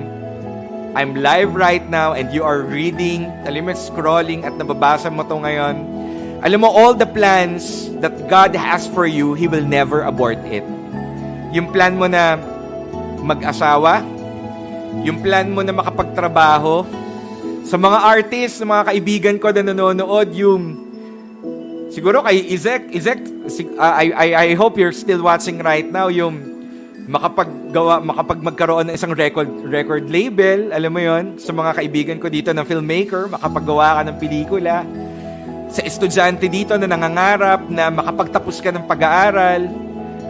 I'm 0.97 1.13
live 1.13 1.53
right 1.53 1.85
now 1.85 2.17
and 2.17 2.33
you 2.33 2.41
are 2.41 2.65
reading, 2.65 3.29
alam 3.45 3.69
mo, 3.69 3.77
scrolling 3.77 4.49
at 4.49 4.57
nababasa 4.57 5.13
mo 5.13 5.29
to 5.29 5.37
ngayon. 5.37 5.77
Alam 6.41 6.65
mo, 6.65 6.73
all 6.73 6.97
the 6.97 7.05
plans 7.05 7.93
that 8.01 8.17
God 8.33 8.57
has 8.57 8.89
for 8.89 9.05
you, 9.05 9.37
He 9.37 9.45
will 9.45 9.65
never 9.65 10.09
abort 10.09 10.41
it. 10.49 10.65
Yung 11.53 11.69
plan 11.69 12.01
mo 12.01 12.09
na 12.09 12.41
mag-asawa, 13.21 14.01
yung 15.05 15.21
plan 15.21 15.53
mo 15.53 15.61
na 15.61 15.77
makapagtrabaho, 15.77 16.89
sa 17.67 17.75
mga 17.75 17.99
artists, 17.99 18.63
sa 18.63 18.67
mga 18.67 18.83
kaibigan 18.95 19.37
ko 19.43 19.51
na 19.51 19.67
nanonood, 19.67 20.31
yung 20.39 20.63
siguro 21.91 22.23
kay 22.23 22.39
Izek, 22.55 22.95
Izek, 22.95 23.19
uh, 23.75 23.95
I, 23.99 24.07
I, 24.15 24.29
I 24.39 24.49
hope 24.55 24.79
you're 24.79 24.95
still 24.95 25.19
watching 25.27 25.59
right 25.59 25.87
now, 25.87 26.07
yung 26.07 26.39
makapaggawa, 27.11 27.99
makapag 28.07 28.39
magkaroon 28.39 28.87
ng 28.87 28.95
isang 28.95 29.11
record, 29.19 29.51
record 29.67 30.07
label, 30.07 30.71
alam 30.71 30.91
mo 30.95 31.03
yon 31.03 31.25
sa 31.43 31.51
mga 31.51 31.71
kaibigan 31.83 32.17
ko 32.23 32.31
dito 32.31 32.55
na 32.55 32.63
filmmaker, 32.63 33.27
makapaggawa 33.35 33.99
ka 33.99 34.03
ng 34.07 34.17
pelikula, 34.23 34.87
sa 35.67 35.83
estudyante 35.83 36.47
dito 36.47 36.79
na 36.79 36.87
nangangarap 36.87 37.67
na 37.67 37.91
makapagtapos 37.91 38.63
ka 38.63 38.71
ng 38.71 38.87
pag-aaral. 38.87 39.67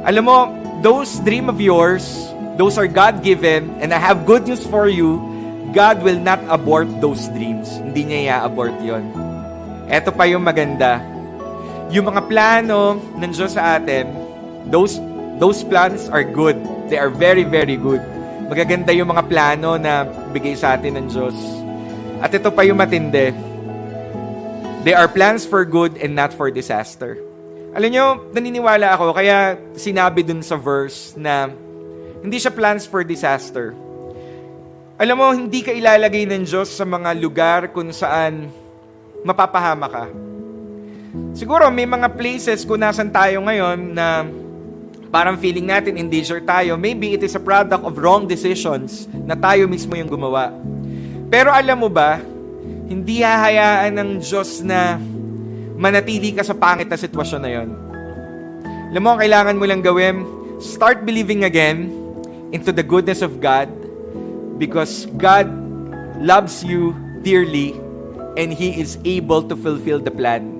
Alam 0.08 0.24
mo, 0.24 0.38
those 0.80 1.20
dream 1.20 1.52
of 1.52 1.60
yours, 1.60 2.32
those 2.56 2.80
are 2.80 2.88
God-given, 2.88 3.76
and 3.84 3.92
I 3.92 4.00
have 4.00 4.24
good 4.24 4.48
news 4.48 4.64
for 4.64 4.88
you, 4.88 5.35
God 5.76 6.00
will 6.00 6.16
not 6.16 6.40
abort 6.48 6.88
those 7.04 7.28
dreams. 7.36 7.68
Hindi 7.84 8.08
niya 8.08 8.40
i-abort 8.40 8.72
yon. 8.80 9.04
Ito 9.92 10.08
pa 10.08 10.24
yung 10.24 10.40
maganda. 10.40 11.04
Yung 11.92 12.08
mga 12.08 12.24
plano 12.32 12.96
ng 12.96 13.28
Diyos 13.28 13.60
sa 13.60 13.76
atin, 13.76 14.08
those, 14.72 14.96
those 15.36 15.60
plans 15.60 16.08
are 16.08 16.24
good. 16.24 16.56
They 16.88 16.96
are 16.96 17.12
very, 17.12 17.44
very 17.44 17.76
good. 17.76 18.00
Magaganda 18.48 18.88
yung 18.96 19.12
mga 19.12 19.28
plano 19.28 19.76
na 19.76 20.08
bigay 20.32 20.56
sa 20.56 20.80
atin 20.80 20.96
ng 20.96 21.06
Diyos. 21.12 21.36
At 22.24 22.32
ito 22.32 22.48
pa 22.48 22.64
yung 22.64 22.80
matindi. 22.80 23.36
They 24.80 24.96
are 24.96 25.12
plans 25.12 25.44
for 25.44 25.60
good 25.68 26.00
and 26.00 26.16
not 26.16 26.32
for 26.32 26.48
disaster. 26.48 27.20
Alam 27.76 27.92
nyo, 27.92 28.06
naniniwala 28.32 28.96
ako, 28.96 29.12
kaya 29.12 29.60
sinabi 29.76 30.24
dun 30.24 30.40
sa 30.40 30.56
verse 30.56 31.12
na 31.20 31.52
hindi 32.24 32.40
siya 32.40 32.48
plans 32.48 32.88
for 32.88 33.04
disaster 33.04 33.76
alam 34.96 35.16
mo, 35.20 35.28
hindi 35.28 35.60
ka 35.60 35.76
ilalagay 35.76 36.24
ng 36.24 36.48
Diyos 36.48 36.72
sa 36.72 36.88
mga 36.88 37.12
lugar 37.20 37.60
kung 37.68 37.92
saan 37.92 38.48
mapapahama 39.20 39.92
ka. 39.92 40.04
Siguro 41.36 41.68
may 41.68 41.84
mga 41.84 42.16
places 42.16 42.64
kung 42.64 42.80
nasan 42.80 43.12
tayo 43.12 43.44
ngayon 43.44 43.92
na 43.92 44.24
parang 45.12 45.36
feeling 45.36 45.68
natin 45.68 46.00
in 46.00 46.08
danger 46.08 46.40
tayo. 46.40 46.80
Maybe 46.80 47.12
it 47.12 47.20
is 47.20 47.36
a 47.36 47.42
product 47.44 47.84
of 47.84 48.00
wrong 48.00 48.24
decisions 48.24 49.04
na 49.12 49.36
tayo 49.36 49.68
mismo 49.68 49.92
yung 49.92 50.08
gumawa. 50.08 50.48
Pero 51.28 51.52
alam 51.52 51.76
mo 51.76 51.92
ba, 51.92 52.16
hindi 52.88 53.20
hahayaan 53.20 53.92
ng 54.00 54.10
Diyos 54.24 54.64
na 54.64 54.96
manatili 55.76 56.32
ka 56.32 56.40
sa 56.40 56.56
pangit 56.56 56.88
na 56.88 56.96
sitwasyon 56.96 57.40
na 57.44 57.50
yon. 57.52 57.68
Alam 58.96 59.02
mo, 59.04 59.12
kailangan 59.20 59.60
mo 59.60 59.68
lang 59.68 59.84
gawin, 59.84 60.24
start 60.56 61.04
believing 61.04 61.44
again 61.44 61.92
into 62.48 62.72
the 62.72 62.80
goodness 62.80 63.20
of 63.20 63.44
God 63.44 63.68
because 64.56 65.06
God 65.16 65.48
loves 66.20 66.64
you 66.64 66.96
dearly 67.20 67.76
and 68.36 68.52
He 68.52 68.76
is 68.80 69.00
able 69.04 69.44
to 69.48 69.54
fulfill 69.56 70.00
the 70.00 70.12
plan. 70.12 70.52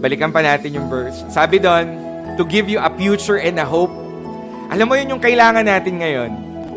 Balikan 0.00 0.32
pa 0.32 0.44
natin 0.44 0.76
yung 0.76 0.88
verse. 0.92 1.16
Sabi 1.32 1.56
doon, 1.56 2.06
to 2.36 2.44
give 2.44 2.68
you 2.68 2.76
a 2.82 2.92
future 2.94 3.40
and 3.40 3.56
a 3.56 3.64
hope. 3.64 3.92
Alam 4.68 4.92
mo 4.92 4.94
yun 4.98 5.16
yung 5.16 5.22
kailangan 5.22 5.64
natin 5.64 6.02
ngayon. 6.02 6.30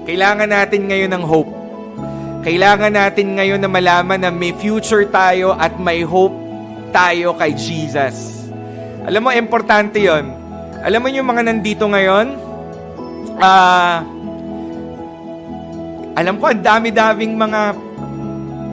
Kailangan 0.07 0.49
natin 0.49 0.81
ngayon 0.87 1.11
ng 1.11 1.23
hope. 1.25 1.51
Kailangan 2.39 2.95
natin 2.95 3.35
ngayon 3.35 3.59
na 3.59 3.67
malaman 3.67 4.19
na 4.23 4.31
may 4.31 4.55
future 4.55 5.03
tayo 5.11 5.51
at 5.59 5.75
may 5.75 6.07
hope 6.07 6.33
tayo 6.95 7.35
kay 7.35 7.51
Jesus. 7.51 8.47
Alam 9.03 9.27
mo, 9.27 9.29
importante 9.35 9.99
yon. 9.99 10.31
Alam 10.79 11.03
mo 11.03 11.07
yung 11.11 11.27
mga 11.27 11.43
nandito 11.51 11.83
ngayon, 11.83 12.39
ah, 13.43 13.43
uh, 13.43 13.97
alam 16.19 16.35
ko, 16.35 16.51
ang 16.51 16.59
dami-daming 16.59 17.39
mga 17.39 17.61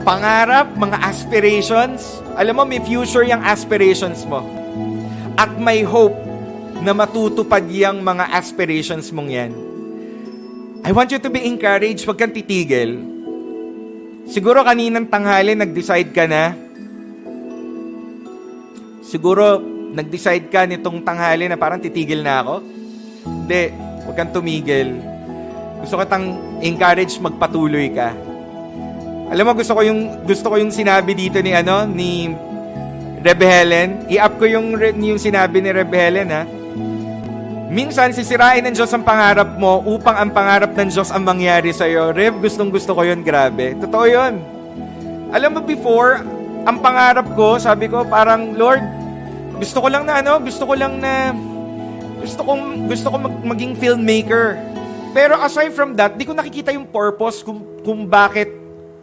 pangarap, 0.03 0.67
mga 0.75 0.99
aspirations. 0.99 2.19
Alam 2.35 2.59
mo, 2.59 2.63
may 2.67 2.83
future 2.83 3.23
yung 3.23 3.39
aspirations 3.39 4.27
mo. 4.27 4.43
At 5.39 5.55
may 5.55 5.79
hope 5.87 6.19
na 6.83 6.91
matutupad 6.91 7.63
yung 7.71 8.03
mga 8.03 8.35
aspirations 8.35 9.15
mong 9.15 9.31
yan. 9.31 9.51
I 10.83 10.91
want 10.91 11.07
you 11.07 11.23
to 11.23 11.31
be 11.31 11.47
encouraged. 11.47 12.03
Huwag 12.03 12.19
kang 12.19 12.35
titigil. 12.35 12.99
Siguro 14.27 14.59
kaninang 14.67 15.07
tanghali, 15.07 15.55
nag-decide 15.55 16.11
ka 16.11 16.27
na. 16.27 16.51
Siguro, 19.07 19.63
nag-decide 19.95 20.51
ka 20.51 20.67
nitong 20.67 20.99
tanghali 20.99 21.47
na 21.47 21.55
parang 21.55 21.79
titigil 21.79 22.27
na 22.27 22.43
ako. 22.43 22.55
Hindi, 23.23 23.71
huwag 24.03 24.15
kang 24.19 24.35
tumigil 24.35 25.15
gusto 25.81 25.99
ko 25.99 26.03
tang 26.05 26.37
encourage 26.61 27.19
magpatuloy 27.21 27.93
ka. 27.93 28.13
Alam 29.27 29.43
mo 29.43 29.51
gusto 29.59 29.75
ko 29.75 29.81
yung 29.83 30.23
gusto 30.23 30.47
ko 30.47 30.55
yung 30.55 30.71
sinabi 30.71 31.11
dito 31.11 31.43
ni 31.43 31.51
ano 31.51 31.83
ni 31.83 32.31
Reb 33.19 33.41
Helen. 33.43 34.07
I-up 34.07 34.39
ko 34.39 34.47
yung 34.47 34.77
yung 34.79 35.19
sinabi 35.19 35.59
ni 35.59 35.69
Reb 35.75 35.91
Helen 35.91 36.29
ha. 36.31 36.43
Minsan 37.67 38.15
sisirain 38.15 38.63
ng 38.63 38.71
Diyos 38.71 38.87
ang 38.95 39.03
pangarap 39.03 39.59
mo 39.59 39.83
upang 39.83 40.15
ang 40.15 40.31
pangarap 40.31 40.71
ng 40.71 40.87
Diyos 40.87 41.11
ang 41.11 41.27
mangyari 41.27 41.75
sa 41.75 41.83
iyo. 41.83 42.15
Reb, 42.15 42.39
gustong 42.39 42.71
gusto 42.71 42.95
ko 42.95 43.03
'yon, 43.03 43.27
grabe. 43.27 43.75
Totoo 43.83 44.05
'yon. 44.07 44.39
Alam 45.35 45.59
mo 45.59 45.61
before, 45.67 46.23
ang 46.63 46.79
pangarap 46.79 47.27
ko, 47.35 47.59
sabi 47.59 47.91
ko 47.91 48.07
parang 48.07 48.55
Lord, 48.55 48.79
gusto 49.59 49.83
ko 49.83 49.91
lang 49.91 50.07
na 50.07 50.23
ano, 50.23 50.39
gusto 50.39 50.63
ko 50.63 50.73
lang 50.79 51.03
na 51.03 51.35
gusto 52.23 52.41
kong 52.43 52.87
gusto 52.87 53.07
ko 53.11 53.17
mag, 53.19 53.35
maging 53.43 53.73
filmmaker. 53.75 54.59
Pero 55.17 55.33
aside 55.41 55.73
from 55.73 55.97
that, 55.97 56.13
di 56.13 56.29
ko 56.29 56.37
nakikita 56.37 56.69
yung 56.69 56.85
purpose 56.85 57.41
kung, 57.41 57.57
kung 57.81 58.05
bakit 58.05 58.53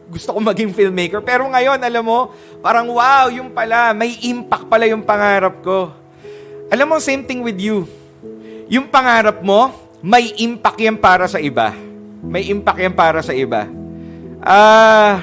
gusto 0.06 0.30
ko 0.30 0.38
maging 0.38 0.70
filmmaker. 0.70 1.18
Pero 1.18 1.42
ngayon, 1.50 1.82
alam 1.82 2.06
mo, 2.06 2.30
parang 2.62 2.86
wow, 2.86 3.26
yung 3.34 3.50
pala, 3.50 3.90
may 3.90 4.14
impact 4.22 4.70
pala 4.70 4.86
yung 4.86 5.02
pangarap 5.02 5.58
ko. 5.58 5.90
Alam 6.70 6.94
mo, 6.94 6.96
same 7.02 7.26
thing 7.26 7.42
with 7.42 7.58
you. 7.58 7.82
Yung 8.70 8.86
pangarap 8.86 9.42
mo, 9.42 9.74
may 9.98 10.30
impact 10.38 10.78
yan 10.78 10.94
para 10.94 11.26
sa 11.26 11.42
iba. 11.42 11.74
May 12.22 12.46
impact 12.46 12.78
yan 12.78 12.94
para 12.94 13.18
sa 13.18 13.34
iba. 13.34 13.66
Ah, 14.38 14.54
uh, 14.54 15.14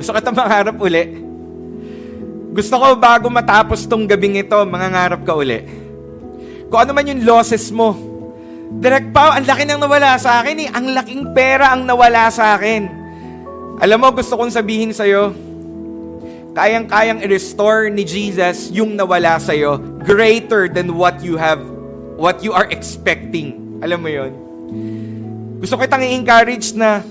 gusto 0.00 0.16
kita 0.16 0.32
mangarap 0.32 0.76
uli. 0.80 1.20
Gusto 2.56 2.80
ko 2.80 2.96
bago 2.96 3.28
matapos 3.28 3.84
tong 3.84 4.08
gabing 4.08 4.40
ito, 4.40 4.56
mangangarap 4.64 5.20
ka 5.20 5.36
uli. 5.36 5.68
Kung 6.72 6.80
ano 6.80 6.96
man 6.96 7.04
yung 7.04 7.28
losses 7.28 7.68
mo, 7.68 8.11
direct 8.80 9.12
pa, 9.12 9.36
ang 9.36 9.44
laki 9.44 9.68
nang 9.68 9.82
nawala 9.82 10.16
sa 10.16 10.40
akin 10.40 10.56
eh. 10.62 10.68
Ang 10.72 10.96
laking 10.96 11.34
pera 11.36 11.74
ang 11.74 11.84
nawala 11.84 12.32
sa 12.32 12.56
akin. 12.56 12.88
Alam 13.82 13.98
mo, 13.98 14.08
gusto 14.14 14.38
kong 14.38 14.54
sabihin 14.54 14.94
sa'yo, 14.94 15.34
kayang-kayang 16.52 17.24
i-restore 17.24 17.88
ni 17.88 18.04
Jesus 18.04 18.68
yung 18.70 18.94
nawala 18.94 19.40
sa'yo 19.40 19.80
greater 20.04 20.68
than 20.68 20.94
what 20.94 21.18
you 21.24 21.34
have, 21.40 21.58
what 22.20 22.44
you 22.44 22.52
are 22.52 22.68
expecting. 22.70 23.56
Alam 23.82 23.98
mo 24.04 24.10
yon 24.12 24.32
Gusto 25.58 25.80
kitang 25.80 26.04
i-encourage 26.04 26.76
na 26.76 27.02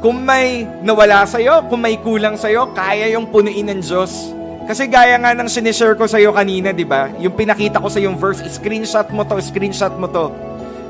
kung 0.00 0.20
may 0.24 0.64
nawala 0.80 1.28
sa'yo, 1.28 1.68
kung 1.68 1.80
may 1.84 2.00
kulang 2.00 2.34
sa'yo, 2.36 2.72
kaya 2.72 3.12
yung 3.12 3.28
punuin 3.28 3.68
ng 3.68 3.80
Diyos. 3.80 4.32
Kasi 4.64 4.88
gaya 4.88 5.20
nga 5.20 5.36
ng 5.36 5.48
sinishare 5.48 5.96
ko 5.96 6.08
sa'yo 6.08 6.32
kanina, 6.32 6.72
di 6.72 6.88
ba? 6.88 7.12
Yung 7.20 7.36
pinakita 7.36 7.80
ko 7.80 7.88
sa 7.92 8.00
yung 8.00 8.16
verse, 8.16 8.40
screenshot 8.48 9.08
mo 9.12 9.24
to, 9.28 9.36
screenshot 9.40 9.92
mo 10.00 10.08
to. 10.08 10.32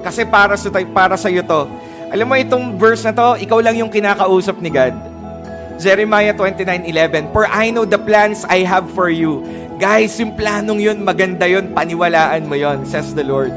Kasi 0.00 0.24
para 0.24 0.56
sa 0.56 0.68
para 0.72 1.14
sa 1.16 1.28
iyo 1.28 1.44
to. 1.44 1.68
Alam 2.10 2.26
mo 2.26 2.34
itong 2.34 2.74
verse 2.74 3.06
na 3.06 3.14
to, 3.14 3.38
ikaw 3.38 3.62
lang 3.62 3.78
yung 3.78 3.92
kinakausap 3.92 4.58
ni 4.58 4.72
God. 4.72 4.96
Jeremiah 5.80 6.36
29:11, 6.36 7.32
For 7.32 7.48
I 7.48 7.72
know 7.72 7.88
the 7.88 8.00
plans 8.00 8.44
I 8.50 8.66
have 8.68 8.90
for 8.92 9.08
you. 9.08 9.40
Guys, 9.80 10.20
yung 10.20 10.36
planong 10.36 10.76
yun, 10.76 11.00
maganda 11.00 11.48
yun, 11.48 11.72
paniwalaan 11.72 12.44
mo 12.44 12.52
yun, 12.52 12.84
says 12.84 13.16
the 13.16 13.24
Lord. 13.24 13.48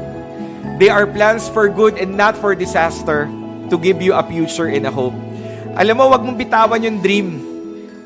They 0.80 0.88
are 0.88 1.04
plans 1.04 1.52
for 1.52 1.68
good 1.68 2.00
and 2.00 2.16
not 2.16 2.32
for 2.40 2.56
disaster, 2.56 3.28
to 3.68 3.76
give 3.76 4.00
you 4.00 4.16
a 4.16 4.24
future 4.24 4.72
and 4.72 4.88
a 4.88 4.92
hope. 4.92 5.14
Alam 5.76 6.00
mo, 6.00 6.04
wag 6.08 6.24
mong 6.24 6.38
bitawan 6.38 6.80
yung 6.80 6.98
dream 7.04 7.28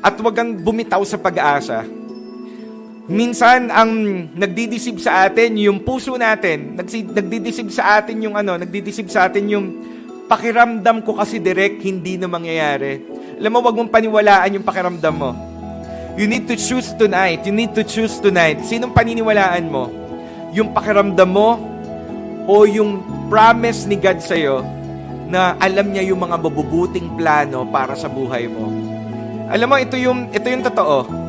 at 0.03 0.17
wag 0.19 0.35
kang 0.35 0.57
bumitaw 0.59 0.99
sa 1.07 1.15
pag-asa. 1.15 1.98
Minsan, 3.09 3.73
ang 3.73 3.89
nagdidisib 4.37 5.01
sa 5.01 5.25
atin, 5.25 5.57
yung 5.57 5.81
puso 5.81 6.13
natin, 6.13 6.77
nagdidisib 6.77 7.73
sa 7.73 7.97
atin 7.97 8.21
yung 8.21 8.37
ano, 8.37 8.53
nagdidisib 8.53 9.09
sa 9.09 9.25
atin 9.25 9.49
yung 9.49 9.65
pakiramdam 10.29 11.01
ko 11.01 11.17
kasi 11.17 11.41
direct, 11.41 11.81
hindi 11.81 12.21
na 12.21 12.29
mangyayari. 12.29 13.01
Alam 13.41 13.49
mo, 13.49 13.59
wag 13.65 13.75
mong 13.81 13.89
paniwalaan 13.89 14.61
yung 14.61 14.65
pakiramdam 14.67 15.15
mo. 15.17 15.33
You 16.21 16.29
need 16.29 16.45
to 16.53 16.55
choose 16.59 16.93
tonight. 16.93 17.49
You 17.49 17.55
need 17.55 17.73
to 17.73 17.81
choose 17.81 18.21
tonight. 18.21 18.61
Sinong 18.69 18.93
paniniwalaan 18.93 19.65
mo? 19.65 19.89
Yung 20.53 20.69
pakiramdam 20.69 21.29
mo 21.33 21.57
o 22.45 22.69
yung 22.69 23.01
promise 23.25 23.89
ni 23.89 23.97
God 23.97 24.21
sa'yo 24.21 24.61
na 25.33 25.57
alam 25.57 25.89
niya 25.89 26.13
yung 26.13 26.21
mga 26.21 26.37
mabubuting 26.37 27.09
plano 27.17 27.65
para 27.73 27.97
sa 27.97 28.05
buhay 28.05 28.45
mo. 28.45 28.69
Alam 29.49 29.65
mo, 29.65 29.75
ito 29.81 29.97
yung, 29.97 30.29
ito 30.29 30.45
yung 30.45 30.61
totoo. 30.61 31.28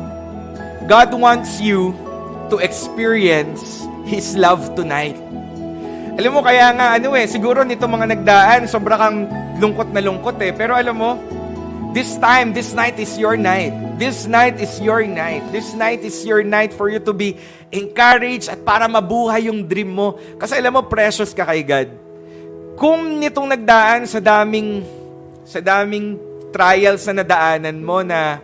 God 0.89 1.13
wants 1.13 1.61
you 1.61 1.93
to 2.49 2.61
experience 2.61 3.85
His 4.05 4.33
love 4.37 4.73
tonight. 4.73 5.17
Alam 6.17 6.37
mo, 6.37 6.41
kaya 6.43 6.73
nga, 6.75 6.99
ano 6.99 7.15
eh, 7.15 7.25
siguro 7.25 7.63
nito 7.63 7.87
mga 7.87 8.07
nagdaan, 8.17 8.59
sobra 8.67 8.99
kang 8.99 9.25
lungkot 9.57 9.89
na 9.93 10.03
lungkot 10.03 10.37
eh. 10.43 10.51
Pero 10.51 10.75
alam 10.75 10.95
mo, 10.97 11.11
This 11.91 12.15
time, 12.15 12.55
this 12.55 12.71
night 12.71 12.95
is 13.03 13.19
your 13.19 13.35
night. 13.35 13.75
This 13.99 14.23
night 14.23 14.63
is 14.63 14.79
your 14.79 15.03
night. 15.03 15.43
This 15.51 15.75
night 15.75 16.07
is 16.07 16.23
your 16.23 16.39
night 16.39 16.71
for 16.71 16.87
you 16.87 17.03
to 17.03 17.11
be 17.11 17.35
encouraged 17.67 18.47
at 18.47 18.63
para 18.63 18.87
mabuhay 18.87 19.51
yung 19.51 19.67
dream 19.67 19.91
mo. 19.99 20.15
Kasi 20.39 20.55
alam 20.55 20.79
mo, 20.79 20.87
precious 20.87 21.35
ka 21.35 21.43
kay 21.43 21.67
God. 21.67 21.91
Kung 22.79 23.19
nitong 23.19 23.43
nagdaan 23.43 24.07
sa 24.07 24.23
daming 24.23 24.87
sa 25.43 25.59
daming 25.59 26.15
trials 26.55 27.03
na 27.11 27.27
nadaanan 27.27 27.75
mo 27.83 27.99
na 28.07 28.39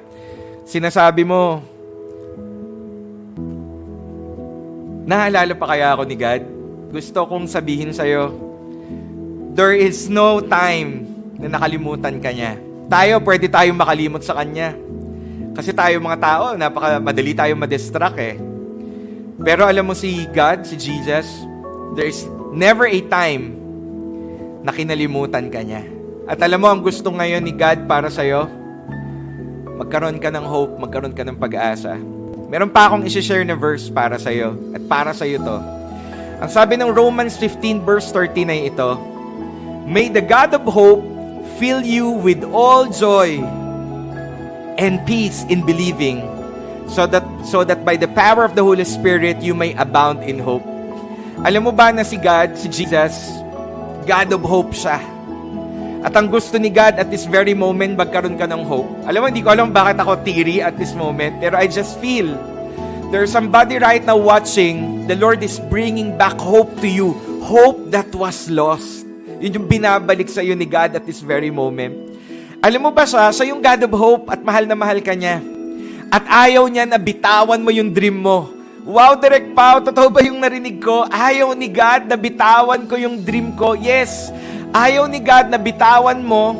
sinasabi 0.67 1.23
mo, 1.23 1.63
naalala 5.07 5.55
pa 5.55 5.65
kaya 5.71 5.95
ako 5.95 6.03
ni 6.03 6.19
God? 6.19 6.43
Gusto 6.91 7.23
kong 7.23 7.47
sabihin 7.47 7.95
sa'yo, 7.95 8.35
there 9.55 9.71
is 9.71 10.11
no 10.11 10.43
time 10.43 11.07
na 11.39 11.47
nakalimutan 11.47 12.19
ka 12.19 12.29
niya. 12.35 12.59
Tayo, 12.91 13.23
pwede 13.23 13.47
tayong 13.47 13.79
makalimot 13.79 14.23
sa 14.23 14.35
Kanya. 14.35 14.75
Kasi 15.55 15.71
tayo 15.71 15.97
mga 16.03 16.19
tao, 16.19 16.43
napaka 16.59 16.99
madali 16.99 17.33
tayong 17.33 17.59
madistract 17.59 18.19
eh. 18.19 18.35
Pero 19.41 19.63
alam 19.65 19.87
mo 19.87 19.95
si 19.95 20.27
God, 20.29 20.67
si 20.67 20.75
Jesus, 20.77 21.27
there 21.95 22.07
is 22.07 22.27
never 22.51 22.85
a 22.85 22.99
time 23.07 23.55
na 24.61 24.75
kinalimutan 24.75 25.47
ka 25.47 25.63
niya. 25.63 25.87
At 26.27 26.43
alam 26.43 26.59
mo, 26.59 26.67
ang 26.67 26.83
gusto 26.83 27.07
ngayon 27.07 27.43
ni 27.43 27.55
God 27.55 27.87
para 27.87 28.11
sa'yo, 28.11 28.47
magkaroon 29.79 30.19
ka 30.19 30.27
ng 30.27 30.43
hope, 30.43 30.75
magkaroon 30.75 31.15
ka 31.15 31.23
ng 31.23 31.37
pag-asa. 31.39 31.95
Meron 32.47 32.71
pa 32.71 32.87
akong 32.87 33.03
isi-share 33.03 33.43
na 33.43 33.59
verse 33.59 33.91
para 33.91 34.15
sa'yo. 34.15 34.55
At 34.71 34.83
para 34.87 35.11
sa'yo 35.11 35.43
to. 35.43 35.57
Ang 36.37 36.49
sabi 36.51 36.79
ng 36.79 36.95
Romans 36.95 37.35
15 37.35 37.83
verse 37.83 38.07
13 38.15 38.47
ay 38.47 38.61
ito, 38.71 38.89
May 39.83 40.07
the 40.07 40.23
God 40.23 40.55
of 40.55 40.63
hope 40.63 41.03
fill 41.59 41.83
you 41.83 42.07
with 42.23 42.43
all 42.55 42.87
joy 42.87 43.43
and 44.77 45.01
peace 45.03 45.43
in 45.49 45.65
believing 45.65 46.21
so 46.87 47.03
that 47.09 47.25
so 47.43 47.65
that 47.67 47.83
by 47.83 47.99
the 47.99 48.07
power 48.07 48.45
of 48.47 48.55
the 48.55 48.63
Holy 48.63 48.85
Spirit 48.87 49.43
you 49.43 49.51
may 49.51 49.75
abound 49.75 50.23
in 50.23 50.39
hope. 50.39 50.63
Alam 51.43 51.67
mo 51.67 51.71
ba 51.75 51.91
na 51.91 52.07
si 52.07 52.15
God, 52.15 52.55
si 52.55 52.71
Jesus, 52.71 53.43
God 54.07 54.31
of 54.31 54.43
hope 54.45 54.71
siya. 54.71 55.16
At 56.05 56.13
ang 56.13 56.29
gusto 56.29 56.61
ni 56.61 56.69
God 56.69 57.01
at 57.01 57.09
this 57.09 57.25
very 57.25 57.57
moment, 57.57 57.97
magkaroon 57.97 58.37
ka 58.37 58.45
ng 58.45 58.61
hope. 58.65 58.89
Alam 59.09 59.19
mo, 59.23 59.25
hindi 59.33 59.41
ko 59.41 59.49
alam 59.53 59.73
bakit 59.73 59.97
ako 59.97 60.21
teary 60.21 60.61
at 60.61 60.77
this 60.77 60.93
moment, 60.93 61.41
pero 61.41 61.57
I 61.57 61.65
just 61.65 61.97
feel 61.97 62.37
there's 63.09 63.33
somebody 63.33 63.81
right 63.81 64.03
now 64.05 64.19
watching, 64.19 65.07
the 65.09 65.17
Lord 65.17 65.41
is 65.41 65.57
bringing 65.71 66.13
back 66.13 66.37
hope 66.37 66.69
to 66.85 66.89
you. 66.89 67.17
Hope 67.41 67.89
that 67.95 68.11
was 68.13 68.51
lost. 68.51 69.07
Yun 69.37 69.61
yung 69.61 69.67
binabalik 69.69 70.29
sa 70.29 70.41
iyo 70.41 70.53
ni 70.57 70.65
God 70.65 70.97
at 70.97 71.05
this 71.05 71.21
very 71.21 71.49
moment. 71.49 71.93
Alam 72.57 72.89
mo 72.89 72.91
ba 72.91 73.05
siya, 73.05 73.29
siya 73.29 73.53
yung 73.53 73.61
God 73.61 73.85
of 73.85 73.93
hope 73.93 74.25
at 74.33 74.41
mahal 74.41 74.65
na 74.65 74.73
mahal 74.73 74.97
ka 75.01 75.13
niya. 75.13 75.39
At 76.09 76.25
ayaw 76.25 76.65
niya 76.71 76.89
na 76.89 76.97
bitawan 76.97 77.61
mo 77.61 77.69
yung 77.69 77.93
dream 77.93 78.17
mo. 78.21 78.49
Wow, 78.87 79.19
Direct 79.19 79.51
Pao, 79.51 79.83
totoo 79.83 80.07
ba 80.07 80.23
yung 80.23 80.39
narinig 80.39 80.79
ko? 80.79 81.03
Ayaw 81.11 81.51
ni 81.51 81.67
God 81.67 82.07
na 82.07 82.15
bitawan 82.15 82.87
ko 82.87 82.95
yung 82.95 83.19
dream 83.19 83.51
ko. 83.59 83.75
Yes, 83.75 84.31
ayaw 84.71 85.05
ni 85.07 85.19
God 85.23 85.51
na 85.51 85.59
bitawan 85.59 86.19
mo 86.19 86.55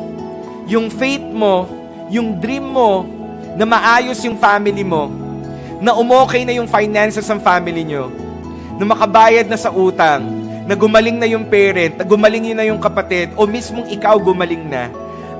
yung 0.68 0.92
faith 0.92 1.24
mo, 1.32 1.64
yung 2.12 2.36
dream 2.36 2.64
mo, 2.64 3.08
na 3.58 3.64
maayos 3.66 4.20
yung 4.22 4.38
family 4.38 4.84
mo, 4.86 5.10
na 5.82 5.96
umokay 5.96 6.46
na 6.46 6.54
yung 6.54 6.68
finances 6.70 7.26
ng 7.26 7.42
family 7.42 7.82
nyo, 7.82 8.12
na 8.78 8.84
makabayad 8.86 9.48
na 9.50 9.58
sa 9.58 9.72
utang, 9.72 10.22
na 10.68 10.76
gumaling 10.76 11.16
na 11.16 11.26
yung 11.26 11.48
parent, 11.48 11.96
na 11.96 12.04
gumaling 12.04 12.54
na 12.54 12.68
yung 12.68 12.78
kapatid, 12.78 13.32
o 13.34 13.48
mismong 13.48 13.88
ikaw 13.90 14.14
gumaling 14.20 14.62
na, 14.68 14.92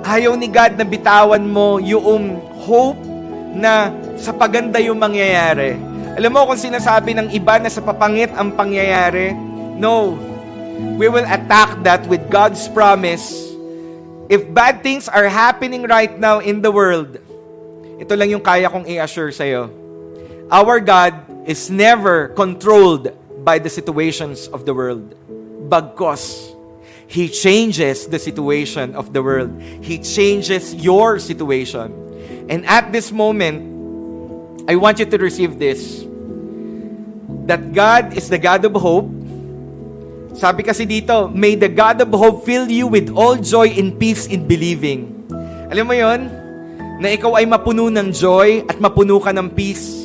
ayaw 0.02 0.32
ni 0.34 0.48
God 0.48 0.80
na 0.80 0.82
bitawan 0.88 1.44
mo 1.44 1.76
yung 1.78 2.40
hope 2.64 2.98
na 3.52 3.92
sa 4.18 4.32
paganda 4.32 4.80
yung 4.80 4.98
mangyayari. 4.98 5.78
Alam 6.18 6.34
mo 6.34 6.48
kung 6.50 6.58
sinasabi 6.58 7.14
ng 7.14 7.28
iba 7.30 7.60
na 7.62 7.70
sa 7.70 7.84
papangit 7.84 8.34
ang 8.34 8.50
pangyayari, 8.50 9.36
no. 9.78 10.18
We 10.79 11.09
will 11.09 11.26
attack 11.26 11.83
that 11.83 12.07
with 12.07 12.31
God's 12.31 12.68
promise. 12.68 13.51
If 14.29 14.47
bad 14.53 14.83
things 14.83 15.09
are 15.09 15.26
happening 15.26 15.83
right 15.85 16.12
now 16.18 16.39
in 16.39 16.62
the 16.62 16.70
world, 16.70 17.18
ito 17.99 18.14
lang 18.14 18.31
yung 18.31 18.43
kaya 18.43 18.70
kong 18.70 18.87
i-assure 18.87 19.33
sa'yo. 19.33 19.70
Our 20.51 20.79
God 20.81 21.14
is 21.49 21.70
never 21.70 22.29
controlled 22.37 23.11
by 23.43 23.59
the 23.59 23.70
situations 23.70 24.47
of 24.49 24.64
the 24.64 24.74
world. 24.74 25.16
Bagkos, 25.68 26.55
He 27.09 27.29
changes 27.29 28.07
the 28.07 28.18
situation 28.18 28.95
of 28.95 29.12
the 29.16 29.22
world. 29.22 29.57
He 29.81 29.99
changes 29.99 30.76
your 30.76 31.18
situation. 31.18 31.89
And 32.53 32.64
at 32.68 32.93
this 32.93 33.11
moment, 33.11 33.64
I 34.68 34.76
want 34.76 35.01
you 35.01 35.07
to 35.09 35.16
receive 35.16 35.59
this. 35.59 36.05
That 37.49 37.72
God 37.72 38.12
is 38.12 38.29
the 38.29 38.37
God 38.37 38.64
of 38.64 38.76
hope. 38.76 39.09
Sabi 40.39 40.62
kasi 40.62 40.86
dito, 40.86 41.26
May 41.34 41.59
the 41.59 41.66
God 41.66 41.99
of 42.07 42.14
hope 42.14 42.47
fill 42.47 42.70
you 42.70 42.86
with 42.86 43.11
all 43.11 43.34
joy 43.34 43.74
and 43.74 43.99
peace 43.99 44.30
in 44.30 44.47
believing. 44.47 45.26
Alam 45.68 45.91
mo 45.91 45.95
yon 45.99 46.30
Na 47.03 47.11
ikaw 47.11 47.34
ay 47.34 47.45
mapuno 47.45 47.91
ng 47.91 48.14
joy 48.14 48.62
at 48.70 48.78
mapuno 48.78 49.18
ka 49.18 49.34
ng 49.34 49.51
peace 49.51 49.99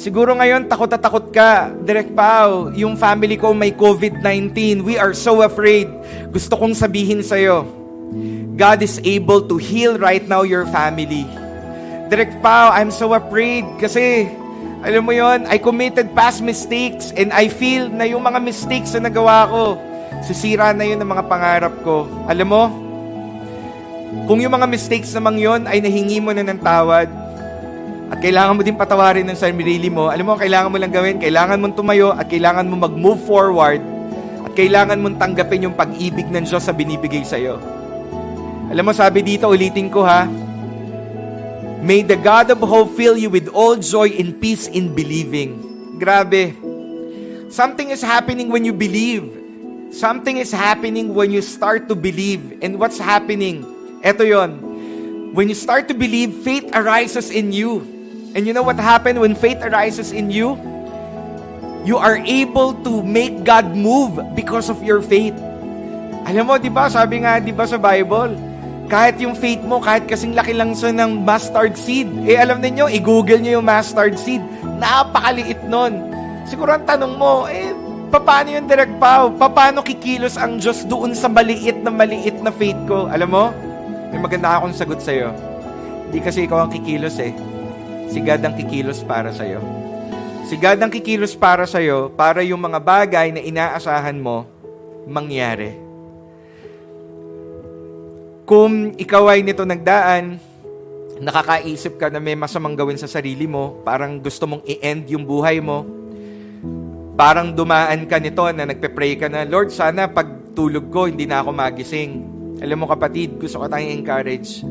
Siguro 0.00 0.32
ngayon, 0.32 0.64
takot 0.64 0.88
na 0.88 0.96
takot 0.96 1.28
ka. 1.28 1.68
Direct 1.84 2.16
Pao, 2.16 2.72
yung 2.72 2.96
family 2.96 3.36
ko 3.36 3.52
may 3.52 3.68
COVID-19. 3.68 4.80
We 4.80 4.96
are 4.96 5.12
so 5.12 5.44
afraid. 5.44 5.92
Gusto 6.32 6.56
kong 6.56 6.72
sabihin 6.72 7.20
sa'yo, 7.20 7.68
God 8.56 8.80
is 8.80 8.96
able 9.04 9.44
to 9.44 9.60
heal 9.60 10.00
right 10.00 10.24
now 10.24 10.40
your 10.40 10.64
family. 10.72 11.28
Direct 12.08 12.32
Pao, 12.40 12.72
I'm 12.72 12.88
so 12.88 13.12
afraid 13.12 13.68
kasi 13.76 14.24
alam 14.80 15.04
mo 15.04 15.12
yon, 15.12 15.44
I 15.44 15.60
committed 15.60 16.16
past 16.16 16.40
mistakes 16.40 17.12
and 17.12 17.28
I 17.36 17.52
feel 17.52 17.92
na 17.92 18.08
yung 18.08 18.24
mga 18.24 18.40
mistakes 18.40 18.96
na 18.96 19.12
nagawa 19.12 19.44
ko, 19.44 19.76
sisira 20.24 20.72
na 20.72 20.88
yun 20.88 20.96
ng 20.96 21.10
mga 21.10 21.24
pangarap 21.28 21.74
ko. 21.84 22.08
Alam 22.24 22.48
mo, 22.48 22.62
kung 24.24 24.40
yung 24.40 24.56
mga 24.56 24.64
mistakes 24.64 25.12
namang 25.12 25.36
yon 25.36 25.68
ay 25.68 25.84
nahingi 25.84 26.18
mo 26.24 26.32
na 26.32 26.40
ng 26.40 26.60
tawad, 26.64 27.08
at 28.10 28.18
kailangan 28.18 28.58
mo 28.58 28.62
din 28.66 28.74
patawarin 28.74 29.22
ng 29.22 29.38
sarili 29.38 29.86
mo, 29.86 30.10
alam 30.10 30.26
mo, 30.26 30.34
kailangan 30.34 30.72
mo 30.72 30.82
lang 30.82 30.90
gawin, 30.90 31.22
kailangan 31.22 31.62
mong 31.62 31.78
tumayo 31.78 32.10
at 32.10 32.26
kailangan 32.26 32.66
mo 32.66 32.82
mag-move 32.82 33.22
forward 33.22 33.78
at 34.42 34.52
kailangan 34.58 34.98
mong 34.98 35.14
tanggapin 35.14 35.70
yung 35.70 35.78
pag-ibig 35.78 36.26
ng 36.26 36.42
Diyos 36.42 36.66
sa 36.66 36.74
binibigay 36.74 37.22
sa'yo. 37.22 37.62
Alam 38.66 38.90
mo, 38.90 38.92
sabi 38.96 39.22
dito, 39.22 39.46
ulitin 39.46 39.86
ko 39.86 40.02
ha, 40.02 40.26
May 41.80 42.04
the 42.04 42.16
God 42.16 42.52
of 42.52 42.60
hope 42.60 42.92
fill 42.92 43.16
you 43.16 43.32
with 43.32 43.48
all 43.48 43.76
joy 43.80 44.12
and 44.12 44.36
peace 44.36 44.68
in 44.68 44.92
believing. 44.92 45.96
Grabe. 45.96 46.52
Something 47.48 47.88
is 47.88 48.04
happening 48.04 48.52
when 48.52 48.68
you 48.68 48.76
believe. 48.76 49.24
Something 49.90 50.36
is 50.36 50.52
happening 50.52 51.16
when 51.16 51.32
you 51.32 51.40
start 51.40 51.88
to 51.88 51.96
believe. 51.96 52.60
And 52.60 52.78
what's 52.78 53.00
happening? 53.00 53.64
Ito 54.04 54.28
yon. 54.28 54.50
When 55.32 55.48
you 55.48 55.56
start 55.56 55.88
to 55.88 55.96
believe, 55.96 56.44
faith 56.44 56.68
arises 56.76 57.32
in 57.32 57.50
you. 57.50 57.80
And 58.36 58.46
you 58.46 58.52
know 58.52 58.62
what 58.62 58.76
happened 58.76 59.18
when 59.18 59.34
faith 59.34 59.58
arises 59.64 60.12
in 60.12 60.30
you? 60.30 60.60
You 61.88 61.96
are 61.96 62.20
able 62.20 62.76
to 62.84 63.02
make 63.02 63.42
God 63.42 63.72
move 63.72 64.20
because 64.36 64.68
of 64.68 64.84
your 64.84 65.00
faith. 65.00 65.34
Alam 66.28 66.44
mo, 66.44 66.54
di 66.60 66.68
ba, 66.68 66.92
sabi 66.92 67.24
nga, 67.24 67.40
di 67.40 67.56
ba 67.56 67.64
sa 67.64 67.80
Bible, 67.80 68.36
kahit 68.90 69.22
yung 69.22 69.38
faith 69.38 69.62
mo, 69.62 69.78
kahit 69.78 70.10
kasing 70.10 70.34
laki 70.34 70.50
lang 70.50 70.74
sa 70.74 70.90
ng 70.90 71.22
mustard 71.22 71.78
seed. 71.78 72.10
Eh 72.26 72.34
alam 72.34 72.58
niyo, 72.58 72.90
i-google 72.90 73.38
niyo 73.38 73.62
yung 73.62 73.66
mustard 73.70 74.18
seed. 74.18 74.42
Napakaliit 74.82 75.62
nun. 75.70 75.94
Siguro 76.50 76.74
ang 76.74 76.82
tanong 76.82 77.14
mo, 77.14 77.46
eh, 77.46 77.70
paano 78.10 78.50
yung 78.50 78.66
direct 78.66 78.90
pao? 78.98 79.30
Paano 79.30 79.86
kikilos 79.86 80.34
ang 80.34 80.58
Diyos 80.58 80.82
doon 80.90 81.14
sa 81.14 81.30
maliit 81.30 81.78
na 81.86 81.94
maliit 81.94 82.42
na 82.42 82.50
faith 82.50 82.78
ko? 82.90 83.06
Alam 83.06 83.30
mo, 83.30 83.44
may 84.10 84.18
maganda 84.18 84.58
akong 84.58 84.74
sagot 84.74 84.98
sa'yo. 84.98 85.30
Hindi 86.10 86.18
kasi 86.18 86.50
ikaw 86.50 86.66
ang 86.66 86.74
kikilos 86.74 87.14
eh. 87.22 87.30
Si 88.10 88.18
God 88.18 88.42
ang 88.42 88.58
kikilos 88.58 89.06
para 89.06 89.30
sa'yo. 89.30 89.62
Si 90.50 90.58
God 90.58 90.82
ang 90.82 90.90
kikilos 90.90 91.38
para 91.38 91.62
sa'yo 91.62 92.10
para 92.10 92.42
yung 92.42 92.58
mga 92.58 92.82
bagay 92.82 93.30
na 93.30 93.38
inaasahan 93.38 94.18
mo 94.18 94.50
mangyari. 95.06 95.89
Kung 98.50 98.98
ikaw 98.98 99.30
ay 99.30 99.46
nito 99.46 99.62
nagdaan, 99.62 100.34
nakakaisip 101.22 102.02
ka 102.02 102.10
na 102.10 102.18
may 102.18 102.34
masamang 102.34 102.74
gawin 102.74 102.98
sa 102.98 103.06
sarili 103.06 103.46
mo, 103.46 103.78
parang 103.86 104.18
gusto 104.18 104.42
mong 104.50 104.66
i-end 104.66 105.06
yung 105.06 105.22
buhay 105.22 105.62
mo, 105.62 105.86
parang 107.14 107.54
dumaan 107.54 108.10
ka 108.10 108.18
nito 108.18 108.42
na 108.50 108.66
nagpe-pray 108.66 109.14
ka 109.22 109.30
na, 109.30 109.46
Lord, 109.46 109.70
sana 109.70 110.10
pag 110.10 110.26
tulog 110.50 110.90
ko, 110.90 111.06
hindi 111.06 111.30
na 111.30 111.46
ako 111.46 111.54
magising. 111.54 112.26
Alam 112.58 112.82
mo 112.82 112.86
kapatid, 112.90 113.38
gusto 113.38 113.62
ko 113.62 113.70
tayong 113.70 113.94
encourage. 114.02 114.66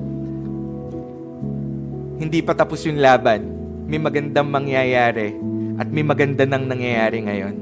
Hindi 2.20 2.44
pa 2.44 2.52
tapos 2.52 2.84
yung 2.84 3.00
laban. 3.00 3.48
May 3.88 4.04
magandang 4.04 4.52
mangyayari 4.52 5.32
at 5.80 5.88
may 5.88 6.04
maganda 6.04 6.44
nang 6.44 6.68
nangyayari 6.68 7.24
ngayon. 7.24 7.56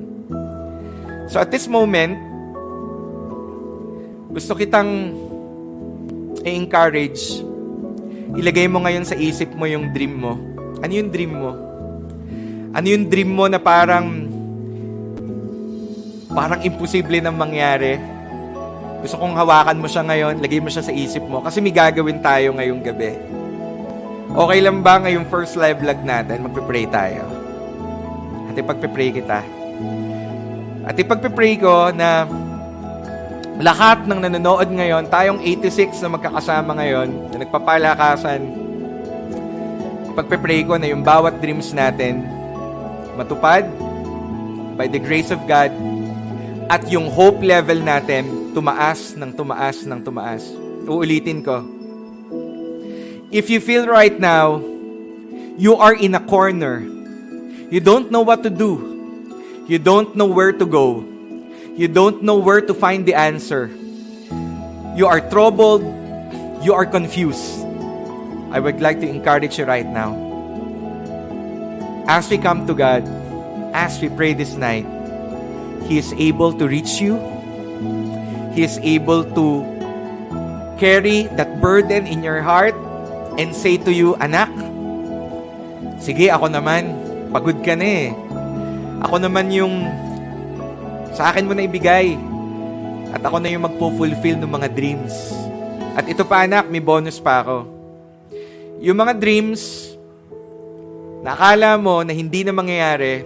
So 1.29 1.37
at 1.37 1.53
this 1.53 1.69
moment, 1.69 2.17
gusto 4.33 4.57
kitang 4.57 5.13
i-encourage, 6.43 7.41
ilagay 8.37 8.67
mo 8.69 8.83
ngayon 8.83 9.05
sa 9.07 9.15
isip 9.17 9.53
mo 9.55 9.65
yung 9.65 9.93
dream 9.95 10.19
mo. 10.19 10.37
Ano 10.83 10.91
yung 10.93 11.09
dream 11.09 11.33
mo? 11.33 11.51
Ano 12.75 12.85
yung 12.85 13.09
dream 13.09 13.31
mo 13.33 13.49
na 13.49 13.57
parang 13.57 14.29
parang 16.29 16.61
imposible 16.61 17.17
nang 17.17 17.39
mangyari? 17.39 17.97
Gusto 19.01 19.17
kong 19.17 19.37
hawakan 19.37 19.81
mo 19.81 19.87
siya 19.89 20.03
ngayon, 20.05 20.41
lagay 20.41 20.59
mo 20.61 20.69
siya 20.69 20.85
sa 20.85 20.93
isip 20.93 21.23
mo 21.25 21.41
kasi 21.41 21.61
may 21.61 21.73
gagawin 21.73 22.21
tayo 22.21 22.53
ngayong 22.57 22.81
gabi. 22.81 23.13
Okay 24.27 24.59
lang 24.59 24.83
ba 24.83 24.99
ngayong 25.01 25.25
first 25.31 25.55
live 25.55 25.79
vlog 25.79 26.03
natin, 26.03 26.43
magpe-pray 26.43 26.85
tayo? 26.91 27.25
At 28.51 28.59
ipagpe-pray 28.59 29.09
kita. 29.15 29.39
At 30.83 30.95
ipagpe-pray 30.99 31.57
ko 31.57 31.89
na 31.95 32.27
lahat 33.57 34.05
ng 34.05 34.21
nanonood 34.21 34.69
ngayon, 34.69 35.09
tayong 35.09 35.41
86 35.41 35.97
na 36.05 36.13
magkakasama 36.13 36.77
ngayon, 36.77 37.09
na 37.33 37.37
nagpapalakasan, 37.41 38.41
pagpe-pray 40.13 40.61
ko 40.61 40.77
na 40.77 40.93
yung 40.93 41.01
bawat 41.01 41.41
dreams 41.41 41.73
natin 41.73 42.21
matupad 43.17 43.65
by 44.77 44.85
the 44.85 45.01
grace 45.01 45.33
of 45.33 45.41
God 45.49 45.73
at 46.69 46.85
yung 46.93 47.09
hope 47.09 47.41
level 47.41 47.81
natin 47.81 48.53
tumaas 48.53 49.17
ng 49.17 49.33
tumaas 49.33 49.85
ng 49.89 50.05
tumaas. 50.05 50.45
Uulitin 50.85 51.41
ko. 51.41 51.65
If 53.33 53.49
you 53.49 53.57
feel 53.57 53.89
right 53.89 54.13
now, 54.21 54.61
you 55.57 55.73
are 55.81 55.97
in 55.97 56.13
a 56.13 56.21
corner. 56.21 56.85
You 57.73 57.81
don't 57.81 58.13
know 58.13 58.21
what 58.21 58.45
to 58.45 58.53
do. 58.53 58.77
You 59.65 59.81
don't 59.81 60.13
know 60.13 60.29
where 60.29 60.53
to 60.53 60.65
go 60.65 61.16
You 61.77 61.85
don't 61.85 62.25
know 62.25 62.41
where 62.41 62.57
to 62.57 62.73
find 62.73 63.05
the 63.05 63.13
answer. 63.13 63.69
You 64.97 65.05
are 65.05 65.21
troubled. 65.21 65.85
You 66.65 66.73
are 66.73 66.89
confused. 66.89 67.61
I 68.49 68.57
would 68.57 68.81
like 68.81 68.97
to 69.01 69.07
encourage 69.07 69.61
you 69.61 69.65
right 69.69 69.85
now. 69.85 70.17
As 72.09 72.33
we 72.33 72.41
come 72.41 72.65
to 72.65 72.73
God, 72.73 73.05
as 73.77 74.01
we 74.01 74.09
pray 74.09 74.33
this 74.33 74.57
night, 74.57 74.89
He 75.85 76.01
is 76.01 76.17
able 76.17 76.49
to 76.57 76.65
reach 76.65 76.97
you. 76.97 77.21
He 78.57 78.65
is 78.65 78.81
able 78.81 79.21
to 79.37 79.61
carry 80.81 81.29
that 81.37 81.61
burden 81.61 82.09
in 82.09 82.25
your 82.25 82.41
heart 82.41 82.73
and 83.37 83.53
say 83.53 83.77
to 83.85 83.93
you, 83.93 84.17
Anak, 84.17 84.49
sige 86.01 86.33
ako 86.33 86.49
naman, 86.49 86.89
pagod 87.29 87.61
ka 87.61 87.77
na 87.77 87.85
eh. 87.85 88.09
Ako 89.05 89.21
naman 89.21 89.53
yung 89.53 90.06
sa 91.17 91.33
akin 91.33 91.49
mo 91.49 91.57
na 91.57 91.65
ibigay. 91.65 92.13
At 93.09 93.25
ako 93.25 93.41
na 93.41 93.49
yung 93.49 93.65
magpo-fulfill 93.65 94.37
ng 94.37 94.51
mga 94.53 94.69
dreams. 94.77 95.33
At 95.97 96.05
ito 96.05 96.21
pa 96.21 96.45
anak, 96.45 96.69
may 96.69 96.77
bonus 96.77 97.17
pa 97.17 97.41
ako. 97.41 97.65
Yung 98.85 99.01
mga 99.01 99.17
dreams, 99.17 99.89
nakala 101.25 101.73
mo 101.81 102.05
na 102.05 102.13
hindi 102.13 102.45
na 102.45 102.53
mangyayari, 102.53 103.25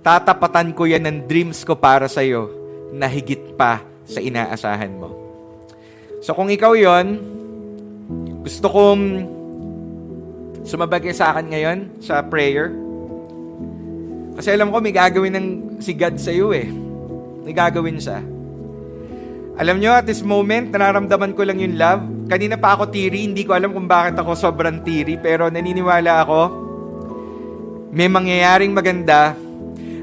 tatapatan 0.00 0.72
ko 0.72 0.88
yan 0.88 1.04
ng 1.04 1.28
dreams 1.28 1.60
ko 1.68 1.76
para 1.76 2.08
sa'yo 2.08 2.48
na 2.96 3.04
higit 3.04 3.52
pa 3.60 3.84
sa 4.08 4.24
inaasahan 4.24 4.96
mo. 4.96 5.12
So 6.24 6.32
kung 6.32 6.48
ikaw 6.48 6.72
yon, 6.72 7.20
gusto 8.40 8.72
kong 8.72 9.04
sumabagay 10.64 11.12
sa 11.12 11.36
akin 11.36 11.52
ngayon 11.52 11.78
sa 12.00 12.24
prayer. 12.24 12.72
Kasi 14.40 14.48
alam 14.56 14.72
ko 14.72 14.80
may 14.80 14.96
gagawin 14.96 15.36
ng 15.36 15.46
si 15.84 15.92
God 15.92 16.16
sa 16.16 16.32
iyo 16.32 16.56
eh 16.56 16.85
may 17.46 17.54
gagawin 17.54 18.02
siya. 18.02 18.18
Alam 19.56 19.78
nyo, 19.78 19.94
at 19.94 20.04
this 20.04 20.20
moment, 20.26 20.68
nararamdaman 20.68 21.32
ko 21.32 21.46
lang 21.46 21.62
yung 21.62 21.78
love. 21.78 22.02
Kanina 22.26 22.58
pa 22.58 22.74
ako 22.74 22.90
tiri, 22.90 23.22
hindi 23.22 23.46
ko 23.46 23.54
alam 23.54 23.70
kung 23.70 23.86
bakit 23.86 24.18
ako 24.18 24.34
sobrang 24.34 24.82
tiri, 24.82 25.16
pero 25.16 25.46
naniniwala 25.46 26.26
ako, 26.26 26.40
may 27.94 28.10
mangyayaring 28.10 28.74
maganda 28.74 29.32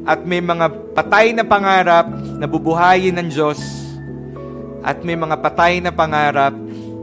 at 0.08 0.24
may 0.24 0.40
mga 0.40 0.96
patay 0.98 1.36
na 1.36 1.46
pangarap 1.46 2.08
na 2.40 2.48
bubuhayin 2.48 3.14
ng 3.20 3.30
Diyos 3.30 3.60
at 4.82 5.04
may 5.06 5.14
mga 5.14 5.38
patay 5.38 5.78
na 5.84 5.94
pangarap 5.94 6.56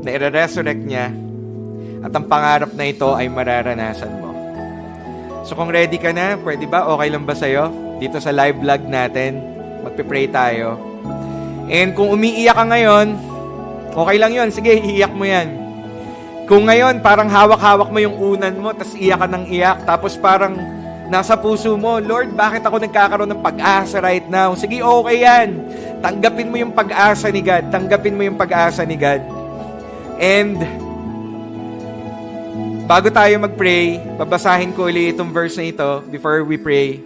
na 0.02 0.08
i-resurrect 0.10 0.82
niya 0.82 1.12
at 2.00 2.10
ang 2.10 2.26
pangarap 2.26 2.72
na 2.74 2.84
ito 2.88 3.12
ay 3.12 3.28
mararanasan 3.28 4.12
mo. 4.18 4.32
So 5.44 5.54
kung 5.54 5.70
ready 5.70 6.00
ka 6.00 6.10
na, 6.10 6.34
pwede 6.40 6.66
ba? 6.66 6.88
Okay 6.96 7.08
lang 7.12 7.24
ba 7.28 7.36
sa'yo? 7.36 7.70
Dito 8.02 8.18
sa 8.18 8.32
live 8.32 8.58
vlog 8.58 8.82
natin, 8.88 9.59
Magpe-pray 9.84 10.28
tayo. 10.28 10.76
And 11.70 11.94
kung 11.94 12.10
umiiyak 12.10 12.56
ka 12.58 12.64
ngayon, 12.66 13.06
okay 13.94 14.16
lang 14.18 14.32
yon 14.34 14.48
Sige, 14.50 14.74
iiyak 14.74 15.14
mo 15.14 15.22
yan. 15.22 15.60
Kung 16.50 16.66
ngayon, 16.66 16.98
parang 16.98 17.30
hawak-hawak 17.30 17.94
mo 17.94 17.98
yung 18.02 18.18
unan 18.18 18.54
mo, 18.58 18.74
tapos 18.74 18.98
iyak 18.98 19.22
ka 19.22 19.26
ng 19.30 19.44
iyak, 19.54 19.86
tapos 19.86 20.18
parang 20.18 20.58
nasa 21.06 21.38
puso 21.38 21.78
mo, 21.78 22.02
Lord, 22.02 22.34
bakit 22.34 22.66
ako 22.66 22.82
nagkakaroon 22.82 23.30
ng 23.30 23.42
pag-asa 23.42 24.02
right 24.02 24.26
now? 24.26 24.54
Sige, 24.58 24.82
okay 24.82 25.22
yan. 25.22 25.48
Tanggapin 26.02 26.50
mo 26.50 26.58
yung 26.58 26.74
pag-asa 26.74 27.30
ni 27.30 27.38
God. 27.38 27.70
Tanggapin 27.70 28.14
mo 28.18 28.22
yung 28.26 28.38
pag-asa 28.38 28.82
ni 28.82 28.98
God. 28.98 29.22
And, 30.18 30.58
bago 32.86 33.10
tayo 33.14 33.34
mag-pray, 33.42 34.02
babasahin 34.18 34.74
ko 34.74 34.90
ulit 34.90 35.14
itong 35.14 35.30
verse 35.30 35.54
na 35.54 35.70
ito 35.70 36.02
before 36.10 36.42
we 36.42 36.58
pray. 36.58 36.98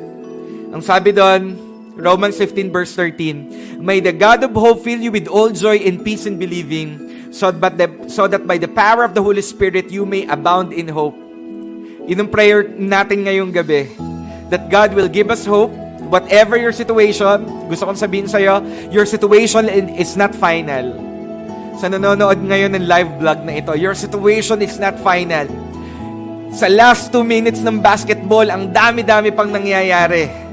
Ang 0.73 0.81
sabi 0.81 1.13
doon, 1.13 1.64
Romans 1.95 2.35
15 2.37 2.75
verse 2.75 2.91
13, 2.95 3.79
May 3.79 4.01
the 4.03 4.11
God 4.11 4.43
of 4.43 4.51
hope 4.53 4.83
fill 4.83 4.99
you 4.99 5.15
with 5.15 5.31
all 5.31 5.51
joy 5.51 5.79
and 5.79 6.03
peace 6.03 6.27
in 6.27 6.39
believing, 6.39 7.31
so 7.31 7.55
that, 7.55 7.79
the, 7.79 7.87
so 8.11 8.27
that 8.27 8.47
by 8.47 8.59
the 8.59 8.67
power 8.67 9.07
of 9.07 9.15
the 9.15 9.23
Holy 9.23 9.43
Spirit, 9.43 9.91
you 9.91 10.03
may 10.07 10.27
abound 10.27 10.75
in 10.75 10.91
hope. 10.91 11.15
Yun 12.05 12.27
ang 12.27 12.31
prayer 12.31 12.67
natin 12.67 13.25
ngayong 13.25 13.55
gabi. 13.55 13.89
That 14.51 14.69
God 14.69 14.93
will 14.93 15.09
give 15.09 15.31
us 15.31 15.47
hope, 15.47 15.73
whatever 16.11 16.59
your 16.59 16.75
situation, 16.75 17.47
gusto 17.71 17.87
kong 17.87 17.97
sabihin 17.97 18.27
sa'yo, 18.29 18.61
your 18.91 19.07
situation 19.07 19.71
is 19.71 20.19
not 20.19 20.35
final. 20.35 20.93
Sa 21.79 21.87
nanonood 21.87 22.43
ngayon 22.43 22.75
ng 22.75 22.85
live 22.91 23.11
vlog 23.23 23.41
na 23.47 23.63
ito, 23.63 23.73
your 23.79 23.95
situation 23.95 24.61
is 24.61 24.77
not 24.83 24.99
final. 24.99 25.47
Sa 26.55 26.67
last 26.71 27.11
two 27.11 27.23
minutes 27.27 27.63
ng 27.63 27.83
basketball, 27.83 28.47
ang 28.47 28.71
dami-dami 28.71 29.31
pang 29.35 29.51
nangyayari. 29.51 30.44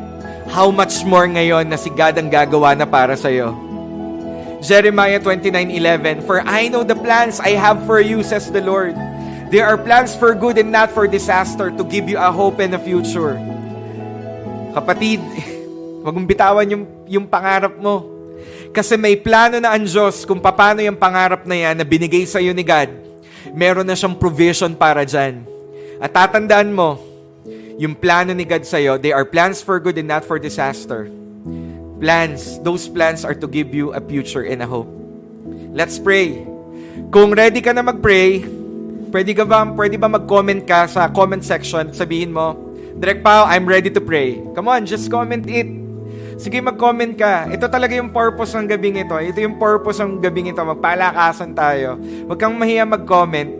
How 0.51 0.67
much 0.67 1.07
more 1.07 1.25
ngayon 1.31 1.71
na 1.71 1.79
si 1.79 1.87
God 1.87 2.19
ang 2.19 2.27
gagawa 2.27 2.75
na 2.75 2.83
para 2.83 3.15
sa'yo? 3.15 3.55
Jeremiah 4.59 5.17
29:11 5.17 6.27
For 6.27 6.43
I 6.43 6.67
know 6.67 6.83
the 6.83 6.93
plans 6.93 7.39
I 7.41 7.55
have 7.57 7.81
for 7.87 7.97
you 7.97 8.21
says 8.21 8.51
the 8.51 8.61
Lord 8.61 8.93
They 9.49 9.63
are 9.63 9.79
plans 9.79 10.13
for 10.13 10.35
good 10.37 10.61
and 10.61 10.69
not 10.69 10.93
for 10.93 11.09
disaster 11.09 11.73
to 11.73 11.83
give 11.87 12.05
you 12.11 12.21
a 12.21 12.29
hope 12.29 12.61
and 12.61 12.77
a 12.77 12.81
future 12.83 13.39
Kapatid 14.75 15.23
wag 16.05 16.13
mong 16.13 16.29
bitawan 16.29 16.67
yung, 16.67 16.83
yung 17.09 17.25
pangarap 17.25 17.79
mo 17.79 18.11
kasi 18.71 18.95
may 18.95 19.19
plano 19.19 19.59
na 19.59 19.75
ang 19.75 19.83
Diyos 19.83 20.23
kung 20.23 20.39
paano 20.39 20.79
yung 20.79 20.95
pangarap 20.95 21.43
na 21.43 21.59
yan 21.59 21.75
na 21.75 21.83
binigay 21.83 22.23
sa 22.23 22.39
iyo 22.39 22.55
ni 22.55 22.63
God. 22.63 22.87
Meron 23.51 23.83
na 23.83 23.99
siyang 23.99 24.15
provision 24.15 24.71
para 24.71 25.03
dyan. 25.03 25.43
At 25.99 26.15
tatandaan 26.15 26.71
mo, 26.71 26.95
yung 27.81 27.97
plano 27.97 28.29
ni 28.37 28.45
God 28.45 28.61
sa 28.61 28.77
iyo, 28.77 29.01
they 29.01 29.09
are 29.09 29.25
plans 29.25 29.65
for 29.65 29.81
good 29.81 29.97
and 29.97 30.05
not 30.05 30.21
for 30.21 30.37
disaster 30.37 31.09
plans. 32.01 32.57
Those 32.65 32.89
plans 32.89 33.21
are 33.21 33.37
to 33.37 33.45
give 33.45 33.77
you 33.77 33.93
a 33.93 34.01
future 34.01 34.41
and 34.41 34.65
a 34.65 34.67
hope. 34.67 34.89
Let's 35.71 36.01
pray. 36.01 36.41
Kung 37.13 37.37
ready 37.37 37.61
ka 37.61 37.71
na 37.71 37.85
mag-pray, 37.85 38.41
pwede, 39.13 39.31
ka 39.37 39.45
ba, 39.45 39.63
pwede 39.77 40.01
ba 40.01 40.09
mag-comment 40.09 40.65
ka 40.65 40.89
sa 40.89 41.07
comment 41.13 41.45
section? 41.45 41.93
Sabihin 41.93 42.33
mo, 42.33 42.57
Direk 42.97 43.21
Pao, 43.21 43.45
I'm 43.45 43.69
ready 43.69 43.93
to 43.93 44.01
pray. 44.01 44.41
Come 44.57 44.67
on, 44.67 44.89
just 44.89 45.07
comment 45.13 45.45
it. 45.45 45.69
Sige, 46.41 46.57
mag-comment 46.57 47.13
ka. 47.13 47.45
Ito 47.53 47.69
talaga 47.69 47.93
yung 47.93 48.09
purpose 48.09 48.57
ng 48.57 48.65
gabing 48.65 48.97
ito. 48.97 49.13
Ito 49.13 49.37
yung 49.37 49.61
purpose 49.61 50.01
ng 50.01 50.17
gabing 50.25 50.49
ito. 50.49 50.59
Magpalakasan 50.65 51.53
tayo. 51.53 52.01
Huwag 52.25 52.41
kang 52.41 52.57
mahiya 52.57 52.83
mag-comment. 52.83 53.53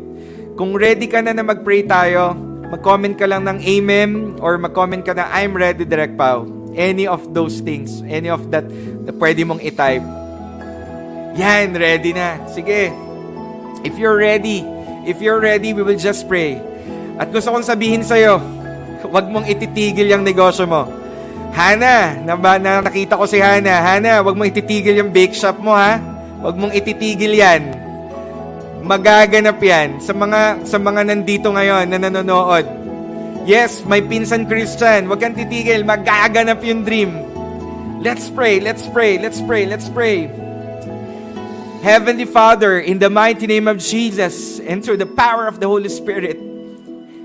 Kung 0.58 0.74
ready 0.74 1.06
ka 1.06 1.22
na 1.22 1.32
na 1.32 1.46
mag-pray 1.46 1.86
tayo, 1.86 2.34
mag-comment 2.72 3.20
ka 3.20 3.28
lang 3.28 3.44
ng 3.44 3.60
Amen 3.60 4.40
or 4.40 4.56
mag-comment 4.56 5.04
ka 5.04 5.12
na 5.12 5.28
I'm 5.28 5.52
ready, 5.52 5.84
Direk 5.84 6.16
Pao. 6.16 6.48
Any 6.72 7.04
of 7.04 7.36
those 7.36 7.60
things, 7.60 8.00
any 8.08 8.32
of 8.32 8.48
that 8.56 8.64
na 9.04 9.12
pwede 9.12 9.44
mong 9.44 9.60
i-type. 9.60 10.08
Yan, 11.36 11.76
ready 11.76 12.16
na. 12.16 12.40
Sige. 12.48 12.96
If 13.84 14.00
you're 14.00 14.16
ready, 14.16 14.64
if 15.04 15.20
you're 15.20 15.44
ready, 15.44 15.76
we 15.76 15.84
will 15.84 16.00
just 16.00 16.32
pray. 16.32 16.64
At 17.20 17.28
gusto 17.36 17.52
kong 17.52 17.68
sabihin 17.68 18.08
sa'yo, 18.08 18.40
huwag 19.04 19.28
mong 19.28 19.52
ititigil 19.52 20.08
yung 20.08 20.24
negosyo 20.24 20.64
mo. 20.64 20.88
Hana, 21.52 22.16
na, 22.24 22.40
na 22.40 22.80
nakita 22.80 23.20
ko 23.20 23.28
si 23.28 23.44
Hana. 23.44 23.84
Hana, 23.84 24.24
huwag 24.24 24.40
mong 24.40 24.48
ititigil 24.48 24.96
yung 24.96 25.12
bake 25.12 25.36
shop 25.36 25.60
mo, 25.60 25.76
ha? 25.76 26.00
Huwag 26.40 26.56
mong 26.56 26.72
ititigil 26.72 27.36
yan. 27.36 27.81
Magaganap 28.82 29.62
yan 29.62 30.02
sa 30.02 30.12
mga 30.12 30.66
sa 30.66 30.78
mga 30.82 31.02
nandito 31.06 31.48
ngayon 31.54 31.86
na 31.88 31.98
nanonood 32.02 32.82
Yes, 33.42 33.82
may 33.90 34.06
pinsan 34.06 34.46
Christian. 34.46 35.10
Huwag 35.10 35.18
kang 35.18 35.34
titigil. 35.34 35.82
Magaganap 35.82 36.62
yung 36.62 36.86
dream. 36.86 37.26
Let's 37.98 38.30
pray, 38.30 38.62
let's 38.62 38.86
pray, 38.86 39.18
let's 39.18 39.42
pray, 39.42 39.66
let's 39.66 39.90
pray. 39.90 40.30
Heavenly 41.82 42.30
Father, 42.30 42.78
in 42.78 43.02
the 43.02 43.10
mighty 43.10 43.50
name 43.50 43.66
of 43.66 43.82
Jesus 43.82 44.62
and 44.62 44.86
through 44.86 45.02
the 45.02 45.10
power 45.10 45.50
of 45.50 45.58
the 45.58 45.66
Holy 45.66 45.90
Spirit, 45.90 46.38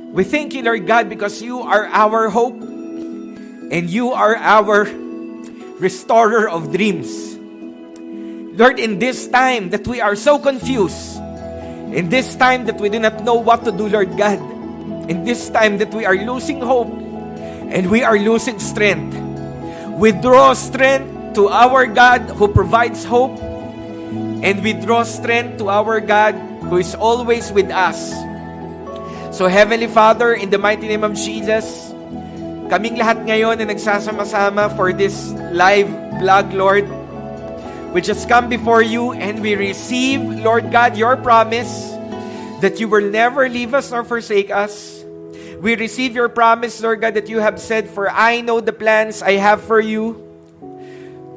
we 0.09 0.25
thank 0.25 0.57
you, 0.57 0.65
Lord 0.65 0.89
God, 0.89 1.13
because 1.13 1.45
you 1.45 1.61
are 1.61 1.85
our 1.93 2.33
hope 2.33 2.57
and 2.57 3.85
you 3.93 4.17
are 4.17 4.37
our 4.41 4.89
restorer 5.77 6.49
of 6.49 6.73
dreams. 6.73 7.37
Lord, 8.57 8.81
in 8.81 8.99
this 8.99 9.29
time 9.29 9.69
that 9.77 9.85
we 9.85 10.01
are 10.01 10.17
so 10.17 10.41
confused, 10.41 11.16
in 11.93 12.09
this 12.09 12.35
time 12.37 12.67
that 12.67 12.81
we 12.81 12.89
do 12.89 12.99
not 12.99 13.23
know 13.23 13.35
what 13.35 13.65
to 13.65 13.73
do, 13.73 13.89
Lord 13.89 14.17
God, 14.17 14.39
in 15.11 15.25
this 15.25 15.51
time 15.51 15.79
that 15.79 15.95
we 15.95 16.05
are 16.05 16.17
losing 16.17 16.61
hope 16.61 16.91
and 17.71 17.91
we 17.91 18.03
are 18.03 18.19
losing 18.19 18.59
strength. 18.59 19.15
We 19.95 20.13
draw 20.13 20.53
strength 20.53 21.35
to 21.35 21.49
our 21.49 21.87
God 21.87 22.31
who 22.37 22.49
provides 22.49 23.05
hope 23.05 23.39
and 23.41 24.63
we 24.63 24.73
draw 24.73 25.03
strength 25.05 25.59
to 25.59 25.69
our 25.69 26.01
God 26.01 26.35
who 26.69 26.79
is 26.79 26.95
always 26.95 27.53
with 27.53 27.71
us. 27.71 28.13
So 29.37 29.47
Heavenly 29.47 29.87
Father, 29.87 30.35
in 30.35 30.51
the 30.51 30.59
mighty 30.59 30.89
name 30.89 31.05
of 31.05 31.15
Jesus, 31.15 31.93
kaming 32.73 32.99
lahat 32.99 33.23
ngayon 33.29 33.61
na 33.61 33.69
nagsasama-sama 33.69 34.75
for 34.75 34.93
this 34.93 35.31
live 35.53 35.89
vlog, 36.19 36.51
Lord, 36.57 36.89
we 37.97 38.05
just 38.05 38.29
come 38.29 38.53
before 38.53 38.85
you 38.85 39.17
and 39.17 39.41
we 39.41 39.57
receive, 39.57 40.21
Lord 40.21 40.69
God, 40.69 41.01
your 41.01 41.17
promise 41.17 41.97
that 42.61 42.77
you 42.77 42.93
will 42.93 43.09
never 43.09 43.49
leave 43.49 43.73
us 43.73 43.89
nor 43.89 44.05
forsake 44.05 44.53
us 44.53 44.97
We 45.61 45.75
receive 45.75 46.13
your 46.13 46.29
promise, 46.29 46.81
Lord 46.85 47.01
God, 47.01 47.15
that 47.15 47.29
you 47.29 47.41
have 47.41 47.57
said, 47.57 47.89
For 47.89 48.11
I 48.11 48.41
know 48.41 48.61
the 48.61 48.73
plans 48.73 49.23
I 49.23 49.41
have 49.41 49.65
for 49.65 49.81
you, 49.81 50.21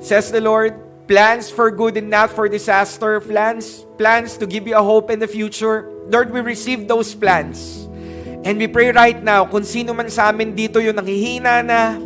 says 0.02 0.32
the 0.32 0.42
Lord. 0.42 0.76
Plans 1.08 1.50
for 1.50 1.72
good 1.72 1.98
and 1.98 2.12
not 2.12 2.30
for 2.30 2.46
disaster. 2.46 3.20
Plans, 3.20 3.82
plans 3.98 4.38
to 4.38 4.46
give 4.46 4.68
you 4.68 4.78
a 4.78 4.84
hope 4.84 5.10
in 5.10 5.18
the 5.18 5.28
future. 5.28 5.90
Lord, 6.06 6.30
we 6.30 6.42
receive 6.42 6.88
those 6.88 7.16
plans. 7.16 7.88
And 8.46 8.60
we 8.60 8.68
pray 8.68 8.92
right 8.92 9.18
now, 9.18 9.50
kung 9.50 9.64
sino 9.64 9.94
man 9.96 10.12
sa 10.12 10.30
amin 10.30 10.54
dito 10.54 10.78
yung 10.78 11.02
nanghihina 11.02 11.66
na, 11.66 11.98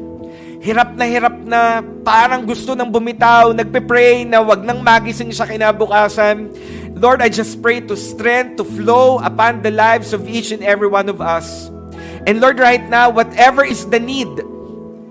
hirap 0.64 0.95
na 0.95 1.03
hirap 1.03 1.36
na, 1.43 1.84
parang 2.07 2.47
gusto 2.47 2.72
nang 2.72 2.88
bumitaw, 2.88 3.51
nagpe-pray 3.51 4.24
na 4.24 4.39
wag 4.39 4.64
nang 4.64 4.80
magising 4.80 5.28
siya 5.28 5.43
kinabukasan. 5.43 6.47
Lord, 6.95 7.20
I 7.20 7.28
just 7.28 7.59
pray 7.59 7.84
to 7.84 7.99
strength 7.99 8.64
to 8.64 8.66
flow 8.66 9.20
upon 9.20 9.59
the 9.59 9.76
lives 9.76 10.16
of 10.16 10.24
each 10.24 10.55
and 10.55 10.64
every 10.64 10.88
one 10.88 11.11
of 11.11 11.20
us. 11.20 11.68
And 12.24 12.39
Lord, 12.39 12.64
right 12.64 12.80
now, 12.88 13.11
whatever 13.11 13.68
is 13.68 13.84
the 13.91 13.99
need, 13.99 14.32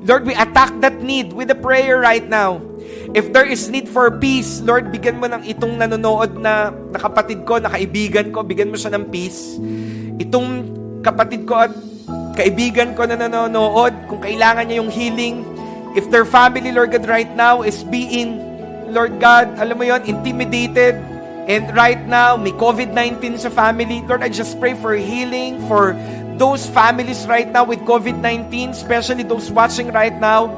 Lord, 0.09 0.25
we 0.25 0.33
attack 0.33 0.73
that 0.81 1.05
need 1.05 1.37
with 1.37 1.53
a 1.53 1.59
prayer 1.59 2.01
right 2.01 2.25
now. 2.25 2.65
If 3.13 3.37
there 3.37 3.45
is 3.45 3.69
need 3.69 3.93
for 3.93 4.09
peace, 4.09 4.65
Lord, 4.65 4.89
bigyan 4.89 5.21
mo 5.21 5.29
ng 5.29 5.45
itong 5.45 5.77
nanonood 5.77 6.41
na, 6.41 6.73
na 6.73 6.97
kapatid 6.97 7.45
ko, 7.45 7.61
na 7.61 7.69
kaibigan 7.69 8.33
ko, 8.33 8.41
bigyan 8.41 8.73
mo 8.73 8.81
siya 8.81 8.97
ng 8.97 9.13
peace. 9.13 9.61
Itong 10.17 10.65
kapatid 11.05 11.45
ko 11.45 11.69
at 11.69 11.77
kaibigan 12.33 12.97
ko 12.97 13.05
na 13.05 13.17
nanonood, 13.17 13.93
kung 14.09 14.21
kailangan 14.21 14.69
niya 14.69 14.81
yung 14.81 14.93
healing, 14.93 15.45
if 15.97 16.09
their 16.09 16.25
family, 16.25 16.73
Lord 16.73 16.93
God, 16.93 17.05
right 17.09 17.29
now 17.29 17.61
is 17.61 17.85
being, 17.85 18.41
Lord 18.89 19.21
God, 19.21 19.57
alam 19.61 19.77
mo 19.77 19.85
yon 19.85 20.05
intimidated, 20.09 20.97
and 21.49 21.75
right 21.75 21.99
now, 22.07 22.39
may 22.39 22.55
COVID-19 22.55 23.43
sa 23.43 23.51
family, 23.51 23.99
Lord, 24.07 24.23
I 24.23 24.31
just 24.31 24.63
pray 24.63 24.79
for 24.79 24.95
healing, 24.95 25.59
for 25.67 25.99
those 26.39 26.65
families 26.71 27.27
right 27.27 27.51
now 27.51 27.67
with 27.67 27.83
COVID-19, 27.83 28.71
especially 28.71 29.27
those 29.27 29.51
watching 29.51 29.91
right 29.91 30.15
now. 30.15 30.49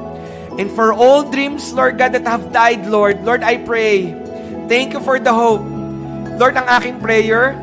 And 0.55 0.71
for 0.71 0.93
all 0.93 1.25
dreams, 1.25 1.73
Lord 1.73 1.97
God, 1.97 2.13
that 2.13 2.23
have 2.29 2.53
died, 2.53 2.85
Lord, 2.85 3.25
Lord, 3.25 3.41
I 3.43 3.57
pray, 3.57 4.13
thank 4.69 4.93
you 4.93 5.01
for 5.01 5.19
the 5.19 5.33
hope. 5.33 5.65
Lord, 6.37 6.55
ang 6.55 6.69
aking 6.69 7.01
prayer, 7.01 7.57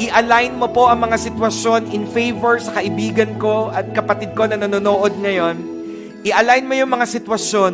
i-align 0.00 0.56
mo 0.56 0.72
po 0.72 0.88
ang 0.88 1.04
mga 1.04 1.20
sitwasyon 1.20 1.92
in 1.92 2.08
favor 2.08 2.56
sa 2.56 2.80
kaibigan 2.80 3.36
ko 3.36 3.68
at 3.68 3.92
kapatid 3.92 4.32
ko 4.32 4.48
na 4.48 4.56
nanonood 4.56 5.12
ngayon. 5.20 5.60
I-align 6.24 6.64
mo 6.64 6.72
yung 6.72 6.88
mga 6.88 7.04
sitwasyon 7.04 7.72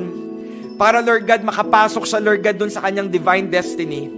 para, 0.75 0.99
Lord 0.99 1.23
God, 1.23 1.47
makapasok 1.47 2.03
sa 2.03 2.19
Lord 2.19 2.43
God, 2.43 2.59
dun 2.59 2.73
sa 2.75 2.83
kanyang 2.83 3.09
divine 3.15 3.47
destiny. 3.47 4.11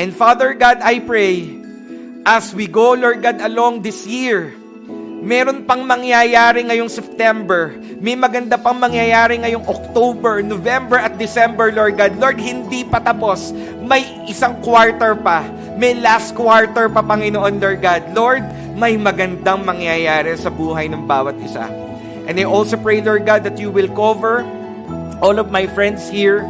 And 0.00 0.16
Father 0.16 0.56
God, 0.56 0.80
I 0.80 1.04
pray, 1.04 1.44
as 2.24 2.56
we 2.56 2.64
go, 2.64 2.96
Lord 2.96 3.20
God, 3.20 3.44
along 3.44 3.84
this 3.84 4.08
year, 4.08 4.56
Meron 5.22 5.62
pang 5.62 5.86
mangyayari 5.86 6.66
ngayong 6.66 6.90
September. 6.90 7.70
May 8.02 8.18
maganda 8.18 8.58
pang 8.58 8.74
mangyayari 8.74 9.38
ngayong 9.38 9.62
October, 9.70 10.42
November 10.42 10.98
at 10.98 11.14
December, 11.14 11.70
Lord 11.70 11.94
God. 11.94 12.18
Lord, 12.18 12.42
hindi 12.42 12.82
pa 12.82 12.98
tapos. 12.98 13.54
May 13.92 14.08
isang 14.24 14.56
quarter 14.64 15.12
pa. 15.12 15.44
May 15.76 15.92
last 16.00 16.32
quarter 16.32 16.88
pa, 16.88 17.04
Panginoon, 17.04 17.60
Lord 17.60 17.84
God. 17.84 18.16
Lord, 18.16 18.40
may 18.72 18.96
magandang 18.96 19.68
mangyayari 19.68 20.32
sa 20.40 20.48
buhay 20.48 20.88
ng 20.88 21.04
bawat 21.04 21.36
isa. 21.44 21.68
And 22.24 22.40
I 22.40 22.48
also 22.48 22.80
pray, 22.80 23.04
Lord 23.04 23.28
God, 23.28 23.44
that 23.44 23.60
you 23.60 23.68
will 23.68 23.92
cover 23.92 24.48
all 25.20 25.36
of 25.36 25.52
my 25.52 25.68
friends 25.76 26.08
here 26.08 26.40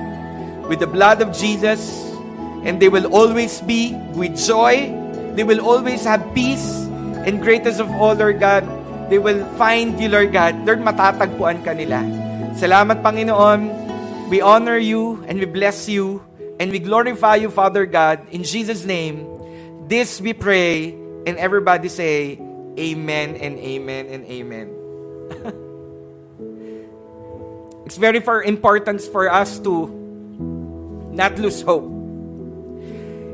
with 0.71 0.79
the 0.79 0.87
blood 0.87 1.19
of 1.19 1.35
Jesus. 1.35 1.83
And 2.63 2.79
they 2.79 2.87
will 2.87 3.11
always 3.11 3.59
be 3.67 3.99
with 4.15 4.39
joy. 4.39 4.95
They 5.35 5.43
will 5.43 5.59
always 5.59 6.07
have 6.07 6.23
peace 6.39 6.87
And 7.23 7.39
greatest 7.39 7.79
of 7.79 7.87
all, 8.03 8.19
Lord 8.19 8.43
God, 8.43 8.67
they 9.07 9.19
will 9.23 9.47
find 9.55 9.95
you, 9.95 10.11
Lord 10.11 10.35
God. 10.35 10.59
Lord, 10.67 10.83
matatagpuan 10.83 11.63
ka 11.63 11.71
nila. 11.71 12.03
Salamat, 12.59 12.99
Panginoon. 12.99 13.71
We 14.27 14.43
honor 14.43 14.75
you 14.75 15.23
and 15.31 15.39
we 15.39 15.47
bless 15.47 15.87
you 15.87 16.19
and 16.63 16.71
we 16.71 16.79
glorify 16.79 17.43
you, 17.43 17.51
Father 17.51 17.91
God. 17.91 18.23
In 18.31 18.47
Jesus' 18.47 18.87
name, 18.87 19.27
this 19.91 20.23
we 20.23 20.31
pray, 20.31 20.95
and 21.27 21.35
everybody 21.35 21.91
say, 21.91 22.39
Amen 22.79 23.35
and 23.35 23.59
Amen 23.59 24.07
and 24.07 24.23
Amen. 24.31 24.71
it's 27.85 27.99
very 27.99 28.23
for 28.23 28.47
important 28.47 29.03
for 29.11 29.27
us 29.27 29.59
to 29.67 29.91
not 31.11 31.35
lose 31.35 31.67
hope. 31.67 31.91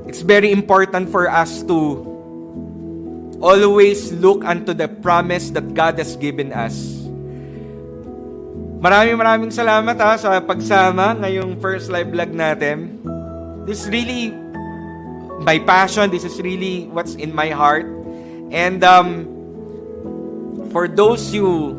It's 0.09 0.24
very 0.24 0.49
important 0.49 1.12
for 1.12 1.29
us 1.29 1.61
to 1.68 2.09
always 3.45 4.09
look 4.16 4.41
unto 4.41 4.72
the 4.72 4.89
promise 4.89 5.53
that 5.53 5.76
God 5.76 6.01
has 6.01 6.16
given 6.16 6.57
us. 6.57 6.97
Maraming 8.81 9.20
maraming 9.20 9.53
salamat 9.53 10.01
ha 10.01 10.16
sa 10.16 10.41
pagsama 10.41 11.12
ngayong 11.20 11.61
first 11.61 11.93
live 11.93 12.09
vlog 12.09 12.33
natin. 12.33 13.18
This 13.69 13.85
is 13.85 13.93
really 13.93 14.33
my 15.45 15.61
passion. 15.61 16.09
This 16.09 16.25
is 16.25 16.41
really 16.41 16.89
what's 16.89 17.21
in 17.21 17.37
my 17.37 17.53
heart. 17.53 17.85
And 18.49 18.81
um, 18.81 19.29
for 20.73 20.89
those 20.89 21.37
you 21.37 21.77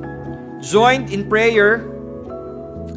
joined 0.61 1.09
in 1.09 1.25
prayer, 1.25 1.81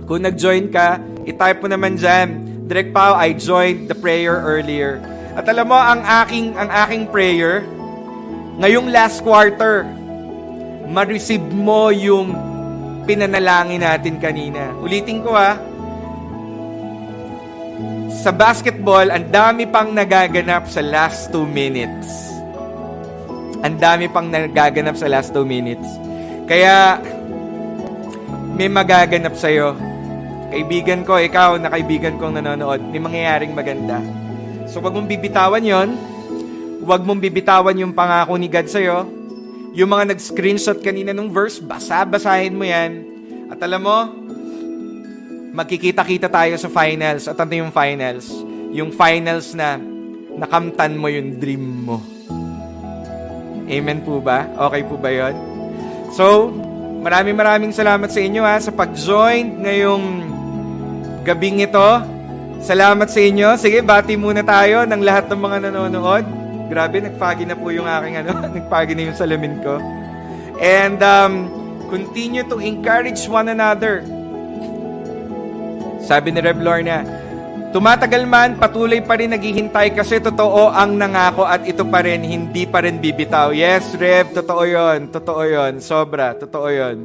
kung 0.04 0.28
nag-join 0.28 0.68
ka, 0.68 1.00
itype 1.24 1.64
mo 1.64 1.72
naman 1.72 1.96
dyan, 1.96 2.44
Direct 2.68 2.92
Pao, 2.92 3.16
I 3.16 3.32
joined 3.32 3.88
the 3.88 3.96
prayer 3.96 4.36
earlier. 4.36 5.00
At 5.40 5.48
alam 5.48 5.72
mo, 5.72 5.78
ang 5.80 6.04
aking, 6.04 6.52
ang 6.52 6.68
aking 6.68 7.08
prayer, 7.08 7.64
ngayong 8.60 8.92
last 8.92 9.24
quarter, 9.24 9.88
ma-receive 10.92 11.40
mo 11.48 11.88
yung 11.88 12.36
pinanalangin 13.08 13.80
natin 13.80 14.20
kanina. 14.20 14.76
Ulitin 14.84 15.24
ko 15.24 15.32
ha, 15.32 15.56
sa 18.22 18.30
basketball, 18.30 19.10
ang 19.10 19.34
dami 19.34 19.66
pang 19.66 19.90
nagaganap 19.90 20.70
sa 20.70 20.78
last 20.78 21.34
two 21.34 21.42
minutes. 21.42 22.30
Ang 23.66 23.82
dami 23.82 24.06
pang 24.06 24.30
nagaganap 24.30 24.94
sa 24.94 25.10
last 25.10 25.34
two 25.34 25.42
minutes. 25.42 25.82
Kaya, 26.46 27.02
may 28.54 28.70
magaganap 28.70 29.34
sa'yo. 29.34 29.74
Kaibigan 30.54 31.02
ko, 31.02 31.18
ikaw 31.18 31.58
na 31.58 31.66
kaibigan 31.66 32.14
kong 32.22 32.38
nanonood, 32.38 32.78
may 32.94 33.02
mangyayaring 33.02 33.58
maganda. 33.58 33.98
So, 34.70 34.78
wag 34.78 34.94
mong 34.94 35.10
bibitawan 35.10 35.66
yon 35.66 35.90
Huwag 36.82 37.02
mong 37.02 37.18
bibitawan 37.22 37.74
yung 37.78 37.90
pangako 37.90 38.38
ni 38.38 38.46
God 38.46 38.70
sa'yo. 38.70 39.06
Yung 39.74 39.90
mga 39.90 40.14
nag-screenshot 40.14 40.78
kanina 40.78 41.10
ng 41.10 41.26
verse, 41.26 41.58
basa-basahin 41.58 42.54
mo 42.54 42.66
yan. 42.66 43.02
At 43.50 43.58
alam 43.66 43.82
mo, 43.82 43.98
magkikita-kita 45.52 46.32
tayo 46.32 46.56
sa 46.56 46.68
finals. 46.72 47.28
At 47.28 47.36
ano 47.36 47.52
yung 47.52 47.70
finals? 47.70 48.32
Yung 48.72 48.90
finals 48.90 49.52
na 49.52 49.76
nakamtan 50.32 50.96
mo 50.96 51.12
yung 51.12 51.36
dream 51.36 51.84
mo. 51.84 52.00
Amen 53.68 54.00
po 54.02 54.18
ba? 54.18 54.48
Okay 54.68 54.82
po 54.88 54.96
ba 54.96 55.12
yon? 55.12 55.36
So, 56.12 56.48
maraming 57.04 57.36
maraming 57.36 57.72
salamat 57.72 58.08
sa 58.08 58.20
inyo 58.20 58.42
ha, 58.42 58.56
sa 58.58 58.72
pag-join 58.72 59.64
ngayong 59.64 60.04
gabing 61.22 61.62
ito. 61.62 61.88
Salamat 62.64 63.12
sa 63.12 63.20
inyo. 63.20 63.54
Sige, 63.60 63.84
bati 63.84 64.16
muna 64.16 64.40
tayo 64.40 64.88
ng 64.88 65.02
lahat 65.04 65.28
ng 65.28 65.40
mga 65.40 65.56
nanonood. 65.68 66.24
Grabe, 66.72 67.04
nagpagi 67.04 67.44
na 67.44 67.56
po 67.56 67.68
yung 67.68 67.84
aking 67.84 68.24
ano, 68.24 68.32
nagpagi 68.56 68.92
na 68.96 69.12
yung 69.12 69.18
salamin 69.20 69.60
ko. 69.60 69.76
And 70.62 70.96
um, 71.04 71.32
continue 71.92 72.44
to 72.48 72.56
encourage 72.56 73.28
one 73.28 73.52
another. 73.52 74.00
Sabi 76.02 76.34
ni 76.34 76.42
Rev 76.42 76.58
Lorna, 76.58 77.02
Tumatagal 77.72 78.28
man, 78.28 78.60
patuloy 78.60 79.00
pa 79.00 79.16
rin 79.16 79.32
naghihintay 79.32 79.96
kasi 79.96 80.20
totoo 80.20 80.68
ang 80.68 80.92
nangako 81.00 81.48
at 81.48 81.64
ito 81.64 81.88
pa 81.88 82.04
rin, 82.04 82.20
hindi 82.20 82.68
pa 82.68 82.84
rin 82.84 83.00
bibitaw. 83.00 83.48
Yes, 83.48 83.96
Rev, 83.96 84.28
totoo 84.36 84.68
yon, 84.68 85.08
totoo 85.08 85.40
yon, 85.48 85.80
sobra, 85.80 86.36
totoo 86.36 86.68
yon, 86.68 87.00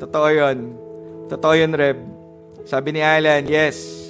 totoo 0.00 0.28
yon, 0.32 0.58
totoo 1.28 1.52
yon, 1.52 1.72
Rev. 1.76 1.98
Sabi 2.64 2.96
ni 2.96 3.04
Alan, 3.04 3.44
yes, 3.44 4.00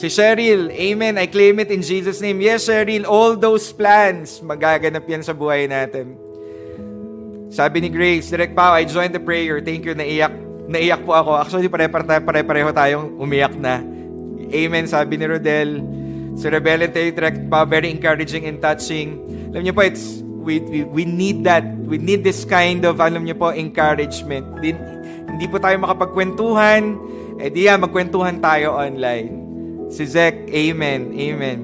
Si 0.00 0.08
Cheryl, 0.08 0.72
Amen, 0.72 1.20
I 1.20 1.28
claim 1.28 1.60
it 1.60 1.68
in 1.68 1.84
Jesus' 1.84 2.24
name. 2.24 2.40
Yes, 2.40 2.64
Cheryl, 2.64 3.04
all 3.04 3.36
those 3.36 3.68
plans, 3.68 4.40
magaganap 4.40 5.04
yan 5.04 5.20
sa 5.20 5.36
buhay 5.36 5.68
natin. 5.68 6.16
Sabi 7.52 7.84
ni 7.84 7.92
Grace, 7.92 8.32
Direct 8.32 8.56
Pao, 8.56 8.72
I 8.72 8.88
joined 8.88 9.12
the 9.12 9.20
prayer. 9.20 9.60
Thank 9.60 9.84
you, 9.84 9.92
naiyak. 9.92 10.49
Naiyak 10.70 11.02
po 11.02 11.18
ako. 11.18 11.34
Actually, 11.34 11.66
pare-pareho 11.66 12.70
tayong 12.70 13.18
umiyak 13.18 13.58
na. 13.58 13.82
Amen, 14.50 14.86
sabi 14.86 15.18
ni 15.18 15.26
Rodel. 15.26 15.82
Si 16.38 16.46
Rebel 16.46 16.86
and 16.86 16.94
Direct 16.94 17.50
Pao, 17.50 17.66
very 17.66 17.90
encouraging 17.90 18.46
and 18.46 18.62
touching. 18.62 19.18
Alam 19.50 19.66
niyo 19.66 19.74
po, 19.74 19.82
it's, 19.82 20.22
we, 20.22 20.62
we, 20.62 20.86
we 20.86 21.02
need 21.02 21.42
that. 21.42 21.66
We 21.90 21.98
need 21.98 22.22
this 22.22 22.46
kind 22.46 22.86
of, 22.86 23.02
alam 23.02 23.26
niyo 23.26 23.34
po, 23.34 23.50
encouragement. 23.50 24.46
Din, 24.62 24.78
hindi 25.26 25.50
po 25.50 25.58
tayo 25.58 25.74
makapagkwentuhan. 25.82 26.94
Eh 27.42 27.50
di 27.50 27.66
yan, 27.66 27.82
magkwentuhan 27.82 28.38
tayo 28.38 28.78
online. 28.78 29.42
Si 29.90 30.06
Zek, 30.06 30.54
amen, 30.54 31.10
amen. 31.18 31.58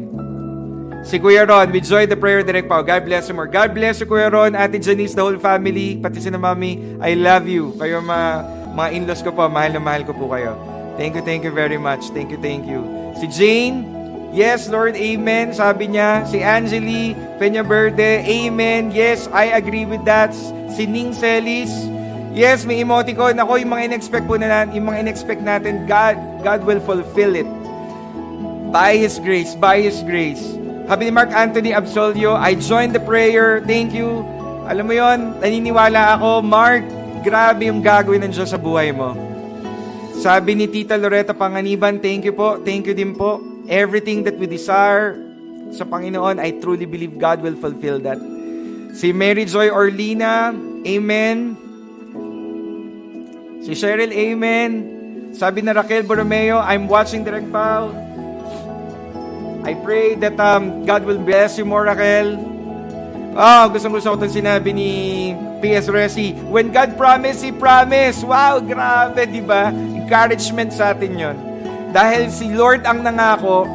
Si 1.06 1.22
Kuya 1.22 1.46
Ron, 1.46 1.70
we 1.70 1.78
join 1.78 2.10
the 2.10 2.18
prayer 2.18 2.42
direct 2.42 2.66
pa. 2.66 2.82
God 2.82 3.06
bless 3.06 3.30
you 3.30 3.38
more. 3.38 3.46
God 3.46 3.70
bless 3.70 4.02
you, 4.02 4.10
Kuya 4.10 4.26
Ron, 4.26 4.58
Ate 4.58 4.82
Janice, 4.82 5.14
the 5.14 5.22
whole 5.22 5.38
family, 5.38 6.02
pati 6.02 6.18
si 6.18 6.26
na 6.34 6.42
mami. 6.42 6.98
I 6.98 7.14
love 7.14 7.46
you. 7.46 7.70
Kayo 7.78 8.02
mga, 8.02 8.30
mga 8.76 8.88
in-laws 8.92 9.24
ko 9.24 9.32
po, 9.32 9.48
mahal 9.48 9.72
na 9.72 9.80
mahal 9.80 10.04
ko 10.04 10.12
po 10.12 10.28
kayo. 10.36 10.52
Thank 11.00 11.16
you, 11.16 11.24
thank 11.24 11.42
you 11.48 11.52
very 11.52 11.80
much. 11.80 12.12
Thank 12.12 12.28
you, 12.28 12.36
thank 12.36 12.68
you. 12.68 12.84
Si 13.16 13.24
Jane, 13.32 13.88
yes, 14.36 14.68
Lord, 14.68 15.00
amen. 15.00 15.56
Sabi 15.56 15.96
niya, 15.96 16.28
si 16.28 16.44
Angeli 16.44 17.16
Peña 17.40 17.64
Verde, 17.64 18.20
amen. 18.20 18.92
Yes, 18.92 19.32
I 19.32 19.56
agree 19.56 19.88
with 19.88 20.04
that. 20.04 20.36
Si 20.76 20.84
Ning 20.84 21.16
Celis, 21.16 21.72
yes, 22.36 22.68
may 22.68 22.84
emoticon. 22.84 23.40
Ako, 23.40 23.56
yung 23.56 23.72
mga 23.72 23.92
in-expect 23.92 24.28
po 24.28 24.36
na 24.36 24.48
natin, 24.52 24.76
yung 24.76 24.92
mga 24.92 25.08
in-expect 25.08 25.40
natin, 25.40 25.88
God, 25.88 26.20
God 26.44 26.60
will 26.68 26.80
fulfill 26.84 27.32
it. 27.32 27.48
By 28.68 29.00
His 29.00 29.16
grace, 29.16 29.56
by 29.56 29.80
His 29.80 30.04
grace. 30.04 30.44
Habi 30.86 31.08
ni 31.08 31.12
Mark 31.16 31.32
Anthony 31.32 31.72
Absolio, 31.72 32.36
I 32.36 32.54
joined 32.60 32.92
the 32.92 33.02
prayer. 33.02 33.64
Thank 33.64 33.96
you. 33.96 34.20
Alam 34.68 34.84
mo 34.90 34.94
yon, 34.94 35.38
naniniwala 35.40 36.18
ako, 36.18 36.42
Mark, 36.44 36.84
grabe 37.22 37.68
yung 37.68 37.84
gagawin 37.84 38.24
ng 38.26 38.32
Diyos 38.32 38.50
sa 38.50 38.58
buhay 38.60 38.90
mo. 38.90 39.12
Sabi 40.16 40.56
ni 40.56 40.66
Tita 40.66 40.96
Loretta 40.96 41.36
Panganiban, 41.36 42.00
thank 42.00 42.24
you 42.24 42.32
po, 42.32 42.58
thank 42.64 42.88
you 42.88 42.96
din 42.96 43.12
po. 43.12 43.38
Everything 43.68 44.24
that 44.24 44.40
we 44.40 44.48
desire 44.48 45.18
sa 45.74 45.84
Panginoon, 45.84 46.40
I 46.40 46.56
truly 46.56 46.88
believe 46.88 47.20
God 47.20 47.44
will 47.44 47.58
fulfill 47.58 48.00
that. 48.06 48.16
Si 48.96 49.12
Mary 49.12 49.44
Joy 49.44 49.68
Orlina, 49.68 50.56
Amen. 50.86 51.36
Si 53.60 53.76
Cheryl, 53.76 54.14
Amen. 54.14 54.70
Sabi 55.36 55.60
na 55.60 55.76
Raquel 55.76 56.06
Borromeo, 56.06 56.62
I'm 56.64 56.88
watching 56.88 57.20
Direct 57.20 57.52
Pal. 57.52 57.92
I 59.66 59.74
pray 59.84 60.14
that 60.22 60.38
um, 60.40 60.86
God 60.86 61.04
will 61.04 61.20
bless 61.20 61.58
you 61.58 61.66
more, 61.68 61.84
Raquel. 61.84 62.55
Oh, 63.36 63.68
gusto 63.68 63.92
gusto 63.92 64.08
ko 64.12 64.16
itong 64.16 64.32
sinabi 64.32 64.72
ni 64.72 64.90
P.S. 65.60 65.92
Resi. 65.92 66.32
When 66.48 66.72
God 66.72 66.96
promised, 66.96 67.44
He 67.44 67.52
promised. 67.52 68.24
Wow, 68.24 68.64
grabe, 68.64 69.28
di 69.28 69.44
ba? 69.44 69.68
Encouragement 69.68 70.72
sa 70.72 70.96
atin 70.96 71.12
yon. 71.12 71.36
Dahil 71.92 72.32
si 72.32 72.48
Lord 72.48 72.88
ang 72.88 73.04
nangako, 73.04 73.68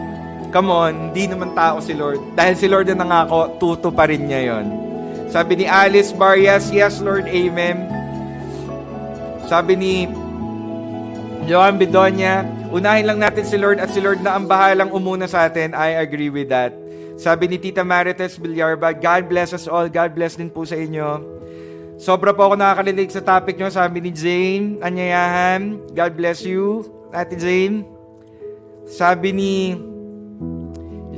come 0.49 0.74
on, 0.74 1.14
hindi 1.14 1.30
naman 1.30 1.53
tao 1.53 1.78
si 1.78 1.93
Lord. 1.93 2.34
Dahil 2.34 2.57
si 2.57 2.66
Lord 2.66 2.89
ang 2.89 3.05
nangako, 3.05 3.62
tuto 3.62 3.93
pa 3.93 4.09
rin 4.09 4.26
niya 4.26 4.41
yon. 4.49 4.66
Sabi 5.30 5.62
ni 5.62 5.66
Alice 5.70 6.09
Barrias, 6.09 6.74
yes 6.74 6.97
Lord, 6.97 7.30
amen. 7.30 7.86
Sabi 9.45 9.78
ni 9.78 9.93
Joan 11.45 11.78
Bedonia, 11.78 12.43
Unahin 12.72 13.03
lang 13.03 13.20
natin 13.20 13.43
si 13.43 13.59
Lord 13.59 13.84
at 13.84 13.91
si 13.91 13.99
Lord 13.99 14.24
na 14.24 14.39
ang 14.39 14.47
bahalang 14.47 14.95
umuna 14.95 15.28
sa 15.28 15.43
atin. 15.51 15.76
I 15.76 15.99
agree 15.99 16.32
with 16.32 16.47
that. 16.55 16.81
Sabi 17.20 17.51
ni 17.51 17.57
Tita 17.59 17.84
Marites 17.84 18.39
Villarba, 18.39 18.95
God 18.95 19.28
bless 19.28 19.51
us 19.51 19.68
all. 19.68 19.88
God 19.91 20.12
bless 20.16 20.39
din 20.39 20.51
po 20.51 20.64
sa 20.64 20.80
inyo. 20.80 21.22
Sobra 22.01 22.34
po 22.34 22.49
ako 22.49 22.55
nakakalilig 22.57 23.14
sa 23.14 23.22
topic 23.22 23.62
nyo. 23.62 23.70
Sabi 23.70 24.01
ni 24.01 24.09
Jane, 24.09 24.82
anyayahan. 24.82 25.78
God 25.93 26.18
bless 26.18 26.41
you, 26.41 26.82
Ate 27.14 27.38
Jane. 27.38 27.86
Sabi 28.89 29.30
ni 29.30 29.53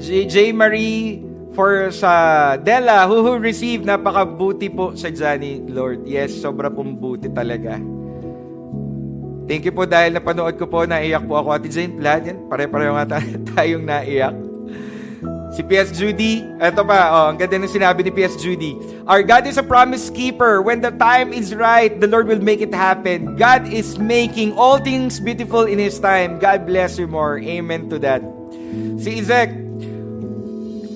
J. 0.03 0.51
Marie 0.51 1.23
for 1.55 1.87
sa 1.95 2.53
Della, 2.59 3.07
who, 3.07 3.23
who 3.23 3.39
received, 3.39 3.87
napakabuti 3.87 4.67
po 4.67 4.91
sa 4.99 5.07
Johnny, 5.07 5.63
Lord. 5.71 6.03
Yes, 6.03 6.35
sobra 6.35 6.67
pong 6.67 6.99
buti 6.99 7.31
talaga. 7.31 7.79
Thank 9.47 9.63
you 9.63 9.73
po 9.75 9.87
dahil 9.87 10.19
napanood 10.19 10.59
ko 10.59 10.67
po, 10.67 10.83
naiyak 10.83 11.23
po 11.23 11.39
ako. 11.39 11.55
Ate 11.55 11.71
Jane 11.71 11.95
Platt, 11.95 12.27
yan, 12.27 12.43
pare-pareho 12.51 12.91
nga 12.99 13.23
tayong 13.55 13.87
naiyak. 13.87 14.52
Si 15.53 15.61
P.S. 15.61 15.93
Judy, 15.93 16.41
eto 16.57 16.81
pa, 16.81 17.13
oh, 17.13 17.25
ang 17.29 17.37
ganda 17.37 17.61
ng 17.61 17.69
sinabi 17.69 18.01
ni 18.01 18.09
P.S. 18.09 18.41
Judy. 18.41 18.73
Our 19.05 19.21
God 19.21 19.45
is 19.45 19.61
a 19.61 19.65
promise 19.65 20.09
keeper. 20.09 20.65
When 20.65 20.81
the 20.81 20.89
time 20.97 21.29
is 21.29 21.53
right, 21.53 21.93
the 21.93 22.09
Lord 22.09 22.25
will 22.25 22.41
make 22.41 22.57
it 22.57 22.73
happen. 22.73 23.37
God 23.37 23.69
is 23.69 24.01
making 24.01 24.57
all 24.57 24.81
things 24.81 25.21
beautiful 25.21 25.69
in 25.69 25.77
His 25.77 26.01
time. 26.01 26.41
God 26.41 26.65
bless 26.65 26.97
you 26.97 27.05
more. 27.05 27.37
Amen 27.37 27.85
to 27.93 28.01
that. 28.01 28.25
Si 28.97 29.21
Isaac, 29.21 29.53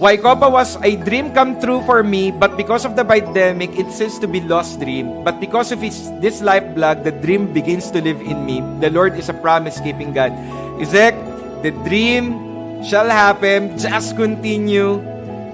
Waikopa 0.01 0.49
was 0.49 0.77
a 0.81 0.93
dream 1.05 1.33
come 1.33 1.61
true 1.61 1.81
for 1.85 2.01
me, 2.01 2.29
but 2.29 2.57
because 2.57 2.85
of 2.85 2.95
the 2.97 3.05
pandemic, 3.05 3.73
it 3.77 3.89
seems 3.93 4.17
to 4.21 4.27
be 4.29 4.41
lost 4.41 4.81
dream. 4.81 5.21
But 5.21 5.41
because 5.41 5.73
of 5.73 5.81
his, 5.81 6.09
this 6.21 6.41
life 6.41 6.65
blog, 6.73 7.03
the 7.03 7.13
dream 7.13 7.53
begins 7.53 7.89
to 7.91 8.01
live 8.01 8.21
in 8.21 8.45
me. 8.45 8.61
The 8.81 8.89
Lord 8.89 9.17
is 9.17 9.29
a 9.29 9.33
promise-keeping 9.33 10.13
God. 10.13 10.33
Isaac, 10.81 11.13
the 11.61 11.73
dream 11.85 12.46
shall 12.83 13.09
happen. 13.09 13.77
Just 13.77 14.17
continue. 14.19 15.01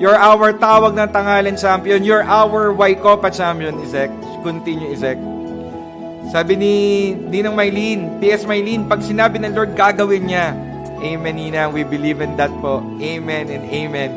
You're 0.01 0.17
our 0.17 0.51
tawag 0.57 0.97
ng 0.97 1.09
tangalan 1.13 1.55
champion. 1.55 2.03
You're 2.03 2.26
our 2.26 2.76
Waikopa 2.76 3.32
champion, 3.32 3.80
Isaac. 3.80 4.11
Continue, 4.43 4.91
Isaac. 4.91 5.15
Sabi 6.34 6.57
ni 6.57 6.74
Ninang 7.13 7.53
Maylin, 7.53 8.17
PS 8.17 8.49
Maylin, 8.49 8.89
pag 8.89 9.05
sinabi 9.05 9.38
ng 9.38 9.53
Lord, 9.53 9.78
gagawin 9.78 10.28
niya. 10.28 10.51
Amen, 11.03 11.36
Nina. 11.36 11.67
We 11.69 11.84
believe 11.84 12.24
in 12.24 12.39
that 12.39 12.51
po. 12.63 12.80
Amen 12.99 13.51
and 13.51 13.63
amen. 13.67 14.11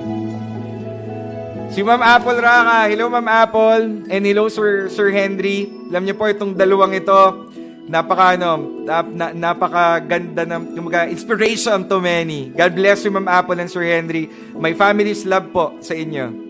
Si 1.75 1.83
Ma'am 1.83 2.01
Apple 2.01 2.39
Raka. 2.41 2.89
Hello, 2.89 3.11
Ma'am 3.11 3.27
Apple. 3.27 4.07
And 4.07 4.23
hello, 4.23 4.47
Sir, 4.47 4.89
Sir 4.89 5.11
Henry. 5.11 5.69
Alam 5.91 6.07
niyo 6.09 6.15
po, 6.15 6.31
itong 6.31 6.55
dalawang 6.55 6.95
ito, 6.95 7.46
napaka, 7.87 8.34
ano, 8.34 8.82
nap, 8.82 9.07
na, 9.11 9.26
napakaganda 9.30 10.43
ng, 10.43 10.74
kumaga, 10.74 11.07
inspiration 11.07 11.87
to 11.87 12.03
many. 12.03 12.51
God 12.51 12.74
bless 12.74 13.07
you, 13.07 13.14
Ma'am 13.14 13.30
Apple 13.30 13.59
and 13.62 13.70
Sir 13.70 13.87
Henry. 13.87 14.26
My 14.59 14.74
family's 14.74 15.22
love 15.22 15.51
po 15.55 15.78
sa 15.78 15.95
inyo. 15.95 16.47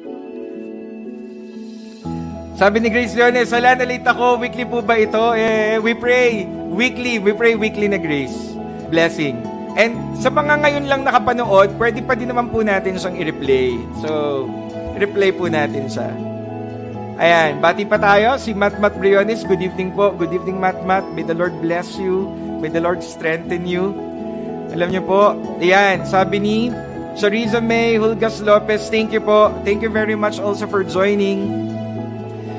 Sabi 2.56 2.80
ni 2.80 2.88
Grace 2.88 3.12
Leones, 3.12 3.52
wala 3.52 3.76
na 3.76 3.84
late 3.84 4.08
ako. 4.08 4.40
Weekly 4.40 4.64
po 4.64 4.80
ba 4.80 4.96
ito? 4.96 5.36
Eh, 5.36 5.76
we 5.76 5.92
pray. 5.92 6.48
Weekly. 6.72 7.20
We 7.20 7.36
pray 7.36 7.52
weekly 7.52 7.84
na 7.84 8.00
grace. 8.00 8.32
Blessing. 8.88 9.36
And 9.76 10.16
sa 10.16 10.32
mga 10.32 10.64
ngayon 10.64 10.88
lang 10.88 11.04
nakapanood, 11.04 11.76
pwede 11.76 12.00
pa 12.00 12.16
din 12.16 12.32
naman 12.32 12.48
po 12.48 12.64
natin 12.64 12.96
siyang 12.96 13.20
i-replay. 13.20 13.76
So, 14.00 14.08
i-replay 14.96 15.36
po 15.36 15.52
natin 15.52 15.84
siya. 15.84 16.08
Ayan, 17.16 17.64
bati 17.64 17.88
pa 17.88 17.96
tayo. 17.96 18.36
Si 18.36 18.52
Matt 18.52 18.76
Matt 18.76 19.00
Briones, 19.00 19.40
good 19.48 19.64
evening 19.64 19.96
po. 19.96 20.12
Good 20.12 20.36
evening, 20.36 20.60
Matt 20.60 20.84
Matt. 20.84 21.08
May 21.16 21.24
the 21.24 21.32
Lord 21.32 21.56
bless 21.64 21.96
you. 21.96 22.28
May 22.60 22.68
the 22.68 22.80
Lord 22.80 23.00
strengthen 23.00 23.64
you. 23.64 23.96
Alam 24.76 24.92
niyo 24.92 25.02
po, 25.08 25.32
ayan, 25.56 26.04
sabi 26.04 26.36
ni 26.36 26.56
Chariza 27.16 27.64
May 27.64 27.96
Hulgas 27.96 28.44
Lopez, 28.44 28.92
thank 28.92 29.16
you 29.16 29.24
po. 29.24 29.48
Thank 29.64 29.80
you 29.80 29.88
very 29.88 30.12
much 30.12 30.36
also 30.36 30.68
for 30.68 30.84
joining. 30.84 31.48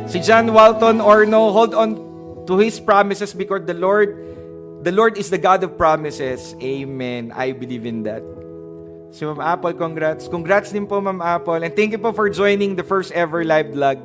Si 0.10 0.18
John 0.24 0.50
Walton 0.50 1.06
Orno, 1.06 1.54
hold 1.54 1.78
on 1.78 1.94
to 2.50 2.58
His 2.58 2.82
promises 2.82 3.38
because 3.38 3.70
the 3.70 3.78
Lord 3.78 4.28
The 4.88 4.94
Lord 4.96 5.18
is 5.18 5.28
the 5.28 5.42
God 5.42 5.66
of 5.66 5.76
promises. 5.76 6.56
Amen. 6.62 7.34
I 7.36 7.52
believe 7.52 7.84
in 7.84 8.08
that. 8.08 8.22
Si 9.10 9.26
Ma'am 9.26 9.42
Apple, 9.42 9.74
congrats. 9.74 10.30
Congrats 10.30 10.70
din 10.72 10.86
po, 10.86 11.02
Ma'am 11.02 11.20
Apple. 11.20 11.60
And 11.60 11.74
thank 11.76 11.92
you 11.92 12.00
po 12.00 12.14
for 12.14 12.30
joining 12.30 12.78
the 12.78 12.86
first 12.86 13.12
ever 13.12 13.44
live 13.44 13.74
vlog. 13.74 13.98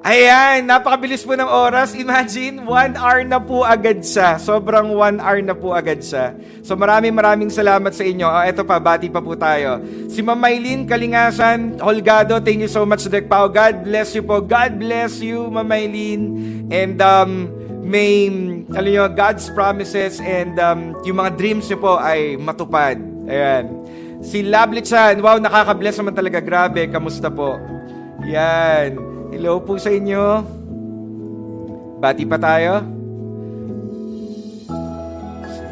Ayan, 0.00 0.64
napakabilis 0.64 1.28
po 1.28 1.36
ng 1.36 1.44
oras. 1.44 1.92
Imagine, 1.92 2.64
one 2.64 2.96
hour 2.96 3.20
na 3.20 3.36
po 3.36 3.68
agad 3.68 4.00
siya. 4.00 4.40
Sobrang 4.40 4.96
one 4.96 5.20
hour 5.20 5.44
na 5.44 5.52
po 5.52 5.76
agad 5.76 6.00
siya. 6.00 6.32
So 6.64 6.72
maraming 6.72 7.12
maraming 7.12 7.52
salamat 7.52 7.92
sa 7.92 8.08
inyo. 8.08 8.24
Oh, 8.24 8.40
eto 8.40 8.64
pa, 8.64 8.80
bati 8.80 9.12
pa 9.12 9.20
po 9.20 9.36
tayo. 9.36 9.76
Si 10.08 10.24
Ma'am 10.24 10.40
Kalingasan, 10.88 11.84
Holgado, 11.84 12.40
thank 12.40 12.64
you 12.64 12.72
so 12.72 12.88
much, 12.88 13.04
Direk 13.04 13.28
Pao. 13.28 13.52
God 13.52 13.84
bless 13.84 14.16
you 14.16 14.24
po. 14.24 14.40
God 14.40 14.80
bless 14.80 15.20
you, 15.20 15.52
Ma'am. 15.52 15.68
And 16.72 16.96
um, 17.04 17.52
may, 17.84 18.32
alam 18.72 18.88
nyo, 18.88 19.04
God's 19.12 19.52
promises 19.52 20.16
and 20.24 20.56
um, 20.56 20.96
yung 21.04 21.20
mga 21.20 21.36
dreams 21.36 21.68
nyo 21.68 21.76
po 21.76 22.00
ay 22.00 22.40
matupad. 22.40 22.96
Ayan. 23.28 23.68
Si 24.24 24.40
Lovely 24.48 24.80
Chan, 24.80 25.20
wow, 25.20 25.36
nakaka-bless 25.36 26.00
naman 26.00 26.16
talaga. 26.16 26.40
Grabe, 26.40 26.88
kamusta 26.88 27.28
po? 27.28 27.60
Yan. 28.24 29.19
Hello 29.30 29.62
po 29.62 29.78
sa 29.78 29.94
inyo. 29.94 30.42
Bati 32.02 32.26
pa 32.26 32.34
tayo. 32.34 32.82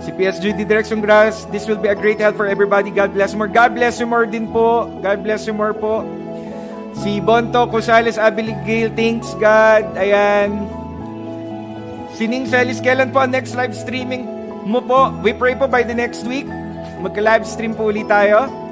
Si 0.06 0.14
PS 0.14 0.38
Judy 0.38 0.62
Direction 0.62 1.02
Grass, 1.02 1.42
this 1.50 1.66
will 1.66 1.76
be 1.76 1.90
a 1.90 1.98
great 1.98 2.22
help 2.22 2.38
for 2.38 2.46
everybody. 2.46 2.94
God 2.94 3.12
bless 3.12 3.34
more. 3.34 3.50
God 3.50 3.74
bless 3.74 3.98
you 3.98 4.06
more 4.06 4.30
din 4.30 4.46
po. 4.54 4.86
God 5.02 5.26
bless 5.26 5.44
you 5.44 5.52
more 5.52 5.74
po. 5.74 6.06
Si 7.02 7.18
Bonto 7.18 7.66
Cosales 7.66 8.14
Abigail, 8.14 8.94
thanks 8.94 9.34
God. 9.42 9.84
Ayan. 9.98 10.70
Sining 12.14 12.46
Celis, 12.46 12.78
kailan 12.78 13.10
po 13.10 13.26
ang 13.26 13.34
next 13.34 13.58
live 13.58 13.74
streaming 13.74 14.38
mo 14.68 14.84
po? 14.84 15.10
We 15.24 15.32
pray 15.32 15.56
po 15.56 15.66
by 15.66 15.82
the 15.82 15.96
next 15.96 16.28
week. 16.28 16.46
Magka-live 17.00 17.48
stream 17.48 17.72
po 17.72 17.88
ulit 17.88 18.06
tayo. 18.06 18.67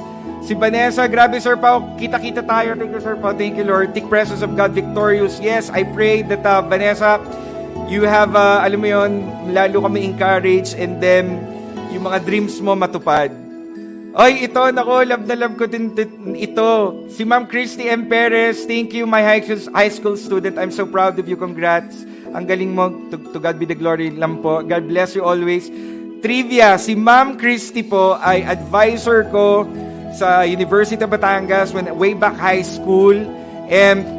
Si 0.47 0.55
Vanessa, 0.55 1.11
grabe 1.11 1.42
Sir 1.42 1.59
Pao, 1.59 1.82
kita-kita 1.99 2.38
tayo. 2.47 2.78
Thank 2.78 2.94
you 2.94 3.03
Sir 3.03 3.18
Pao, 3.18 3.34
thank 3.34 3.59
you 3.59 3.66
Lord. 3.66 3.90
Take 3.90 4.07
presence 4.07 4.47
of 4.47 4.55
God 4.55 4.70
victorious. 4.78 5.42
Yes, 5.42 5.74
I 5.74 5.82
pray 5.82 6.22
that 6.22 6.47
uh, 6.47 6.62
Vanessa, 6.62 7.18
you 7.90 8.07
have, 8.07 8.38
uh, 8.38 8.62
alam 8.62 8.78
mo 8.78 8.86
yon 8.86 9.26
lalo 9.51 9.82
kami 9.82 10.07
encourage 10.07 10.70
and 10.78 11.03
then 11.03 11.42
yung 11.90 12.07
mga 12.07 12.22
dreams 12.22 12.62
mo 12.62 12.78
matupad. 12.78 13.34
Oy, 14.14 14.47
ito, 14.47 14.62
nako, 14.70 15.03
love 15.03 15.26
na 15.26 15.34
love 15.34 15.59
ko 15.59 15.66
din 15.66 15.90
ito. 16.38 16.94
Si 17.11 17.26
Ma'am 17.26 17.51
Christy 17.51 17.90
M. 17.90 18.07
Perez, 18.07 18.70
thank 18.70 18.94
you, 18.94 19.03
my 19.03 19.26
high 19.26 19.42
school 19.90 20.14
student. 20.14 20.62
I'm 20.62 20.70
so 20.70 20.86
proud 20.86 21.18
of 21.18 21.26
you. 21.26 21.34
Congrats. 21.34 22.07
Ang 22.30 22.47
galing 22.47 22.70
mo. 22.70 22.94
To, 23.11 23.18
to 23.34 23.42
God 23.42 23.59
be 23.59 23.66
the 23.66 23.74
glory 23.74 24.14
lang 24.14 24.47
po. 24.47 24.62
God 24.62 24.86
bless 24.86 25.18
you 25.18 25.26
always. 25.26 25.74
Trivia, 26.22 26.78
si 26.78 26.94
Ma'am 26.94 27.34
Christy 27.34 27.82
po 27.82 28.14
ay 28.22 28.47
advisor 28.47 29.26
ko 29.28 29.66
sa 30.16 30.48
University 30.48 30.96
of 30.96 31.12
Batangas 31.12 31.76
when 31.76 31.84
way 32.00 32.16
back 32.16 32.40
high 32.40 32.64
school. 32.64 33.12
And 33.68 34.16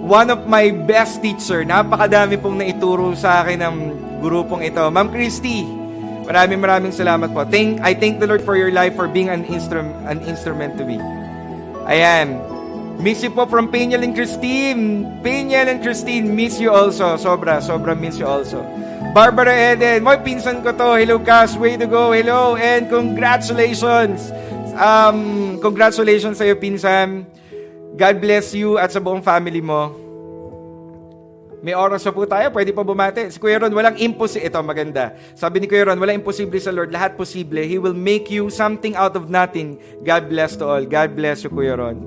one 0.00 0.28
of 0.32 0.48
my 0.48 0.72
best 0.72 1.20
teacher. 1.24 1.64
Napakadami 1.64 2.40
pong 2.40 2.60
naituro 2.60 3.12
sa 3.16 3.44
akin 3.44 3.60
ng 3.60 3.76
grupong 4.24 4.64
ito. 4.64 4.82
Ma'am 4.88 5.08
Christy, 5.08 5.64
maraming 6.24 6.60
maraming 6.60 6.92
salamat 6.92 7.32
po. 7.32 7.44
Thank, 7.48 7.80
I 7.84 7.96
thank 7.96 8.20
the 8.20 8.28
Lord 8.28 8.44
for 8.44 8.56
your 8.56 8.72
life 8.72 8.96
for 8.96 9.08
being 9.08 9.28
an, 9.28 9.44
instrum, 9.48 9.92
an 10.08 10.20
instrument 10.24 10.76
to 10.80 10.84
me. 10.84 11.00
Ayan. 11.88 12.40
Miss 13.00 13.24
you 13.24 13.32
po 13.32 13.48
from 13.48 13.72
Peniel 13.72 14.04
and 14.04 14.12
Christine. 14.12 15.08
Peniel 15.24 15.72
and 15.72 15.80
Christine, 15.80 16.36
miss 16.36 16.60
you 16.60 16.68
also. 16.68 17.16
Sobra, 17.16 17.56
sobra 17.64 17.96
miss 17.96 18.20
you 18.20 18.28
also. 18.28 18.60
Barbara 19.16 19.72
Eden, 19.72 20.04
moy 20.04 20.20
pinsan 20.20 20.60
ko 20.60 20.76
to. 20.76 21.00
Hello, 21.00 21.16
Cass. 21.16 21.56
Way 21.56 21.80
to 21.80 21.88
go. 21.88 22.12
Hello, 22.12 22.60
and 22.60 22.92
congratulations. 22.92 24.28
Um, 24.80 25.60
congratulations 25.60 26.40
sa 26.40 26.48
iyo, 26.48 26.56
pinsan. 26.56 27.28
God 28.00 28.16
bless 28.16 28.56
you 28.56 28.80
at 28.80 28.88
sa 28.88 29.00
buong 29.04 29.20
family 29.20 29.60
mo. 29.60 29.92
May 31.60 31.76
oras 31.76 32.00
pa 32.00 32.08
po 32.08 32.24
tayo, 32.24 32.48
pwede 32.56 32.72
pa 32.72 32.80
bumate. 32.80 33.28
Si 33.28 33.36
Kuya 33.36 33.60
Ron, 33.60 33.76
walang 33.76 34.00
imposible. 34.00 34.48
Ito, 34.48 34.64
maganda. 34.64 35.12
Sabi 35.36 35.60
ni 35.60 35.68
Kuya 35.68 35.92
Ron, 35.92 36.00
walang 36.00 36.24
imposible 36.24 36.56
sa 36.56 36.72
Lord. 36.72 36.88
Lahat 36.88 37.20
posible. 37.20 37.60
He 37.60 37.76
will 37.76 37.92
make 37.92 38.32
you 38.32 38.48
something 38.48 38.96
out 38.96 39.12
of 39.12 39.28
nothing. 39.28 39.76
God 40.00 40.32
bless 40.32 40.56
to 40.56 40.64
all. 40.64 40.84
God 40.88 41.12
bless 41.12 41.44
you, 41.44 41.52
Kuya 41.52 41.76
Ron. 41.76 42.00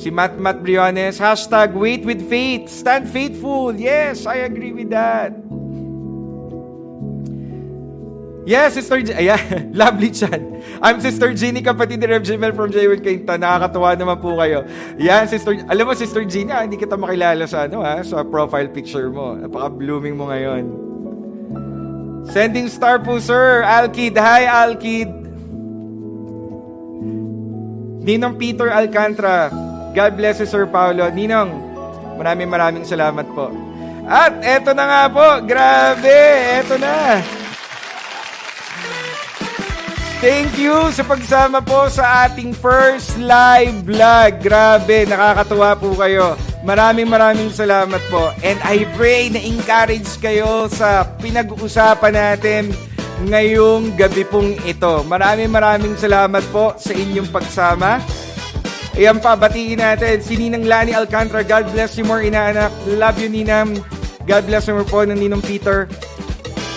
Si 0.00 0.08
Matt 0.08 0.40
Matt 0.40 0.64
Briones, 0.64 1.20
hashtag 1.20 1.76
wait 1.76 2.08
with 2.08 2.24
faith, 2.24 2.72
stand 2.72 3.04
faithful. 3.12 3.76
Yes, 3.76 4.24
I 4.24 4.48
agree 4.48 4.72
with 4.72 4.88
that. 4.96 5.36
Yes, 8.48 8.72
Sister 8.72 9.04
G- 9.04 9.12
Ayan, 9.12 9.68
lovely 9.80 10.08
chan. 10.08 10.40
I'm 10.80 10.96
Sister 10.96 11.36
Jeannie, 11.36 11.60
kapatid 11.60 12.00
ni 12.00 12.08
Rev 12.08 12.24
Jimel 12.24 12.56
from 12.56 12.72
J1 12.72 13.04
Quinta. 13.04 13.36
Nakakatuwa 13.36 13.92
naman 13.92 14.16
po 14.16 14.32
kayo. 14.40 14.64
Yan, 14.96 15.28
Sister, 15.28 15.60
alam 15.68 15.84
mo, 15.84 15.92
Sister 15.92 16.24
Jeannie, 16.24 16.56
ah, 16.56 16.64
hindi 16.64 16.80
kita 16.80 16.96
makilala 16.96 17.44
sa, 17.44 17.68
ano, 17.68 17.84
ha, 17.84 18.00
sa 18.00 18.24
profile 18.24 18.72
picture 18.72 19.12
mo. 19.12 19.36
Napaka-blooming 19.36 20.16
mo 20.16 20.32
ngayon. 20.32 20.64
Sending 22.32 22.72
star 22.72 23.04
po, 23.04 23.20
Sir. 23.20 23.60
Alkid. 23.60 24.16
Hi, 24.16 24.48
Alkid. 24.48 25.10
Ninong 28.00 28.40
Peter 28.40 28.72
Alcantara. 28.72 29.52
God 29.92 30.12
bless 30.16 30.40
you, 30.40 30.48
Sir 30.48 30.64
Paulo. 30.64 31.12
Ninong, 31.12 31.50
maraming 32.16 32.48
maraming 32.48 32.84
salamat 32.88 33.28
po. 33.36 33.52
At 34.08 34.40
eto 34.40 34.72
na 34.72 34.84
nga 34.88 35.02
po, 35.12 35.26
grabe, 35.44 36.18
eto 36.56 36.80
na. 36.80 37.20
Thank 40.20 40.60
you 40.60 40.92
sa 40.92 41.00
pagsama 41.00 41.64
po 41.64 41.88
sa 41.88 42.28
ating 42.28 42.52
first 42.52 43.16
live 43.16 43.88
vlog. 43.88 44.36
Grabe, 44.44 45.08
nakakatuwa 45.08 45.72
po 45.80 45.96
kayo. 45.96 46.36
Maraming 46.60 47.08
maraming 47.08 47.48
salamat 47.48 48.04
po. 48.12 48.28
And 48.44 48.60
I 48.60 48.84
pray 49.00 49.32
na 49.32 49.40
encourage 49.40 50.20
kayo 50.20 50.68
sa 50.68 51.08
pinag-uusapan 51.24 52.12
natin 52.12 52.68
ngayong 53.32 53.96
gabi 53.96 54.28
pong 54.28 54.60
ito. 54.68 55.00
Maraming 55.08 55.48
maraming 55.48 55.96
salamat 55.96 56.44
po 56.52 56.76
sa 56.76 56.92
inyong 56.92 57.32
pagsama. 57.32 58.04
Ayan 59.00 59.24
pa, 59.24 59.40
batiin 59.40 59.80
natin. 59.80 60.20
Si 60.20 60.36
Ninang 60.36 60.68
Lani 60.68 60.92
Alcantara, 60.92 61.40
God 61.40 61.72
bless 61.72 61.96
you 61.96 62.04
more, 62.04 62.20
inaanak. 62.20 62.68
Love 62.84 63.16
you, 63.24 63.32
Ninang. 63.32 63.80
God 64.28 64.44
bless 64.44 64.68
you 64.68 64.76
more 64.76 64.84
po 64.84 65.00
ng 65.00 65.16
Ninong 65.16 65.40
Peter. 65.40 65.88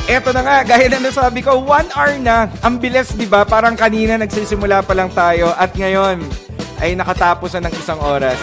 Eto 0.04 0.36
na 0.36 0.43
nga, 0.43 0.58
gaya 0.68 0.91
na 0.91 0.99
nasabi 0.99 1.39
ko, 1.39 1.64
one 1.64 1.88
hour 1.95 2.20
na. 2.20 2.51
Ang 2.60 2.84
bilis, 2.84 3.16
di 3.16 3.24
ba? 3.24 3.47
Parang 3.47 3.80
kanina 3.80 4.20
nagsisimula 4.20 4.84
pa 4.84 4.91
lang 4.91 5.08
tayo. 5.16 5.56
At 5.56 5.72
ngayon, 5.80 6.20
ay 6.84 6.99
nakatapos 6.99 7.56
na 7.56 7.72
ng 7.72 7.74
isang 7.80 7.99
oras. 8.04 8.36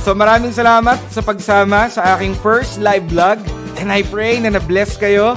So 0.00 0.16
maraming 0.16 0.56
salamat 0.56 0.96
sa 1.12 1.20
pagsama 1.20 1.92
sa 1.92 2.16
aking 2.16 2.32
first 2.40 2.80
live 2.80 3.04
vlog 3.10 3.42
and 3.76 3.92
I 3.92 4.00
pray 4.06 4.40
na 4.40 4.54
na-bless 4.54 4.96
kayo. 4.96 5.36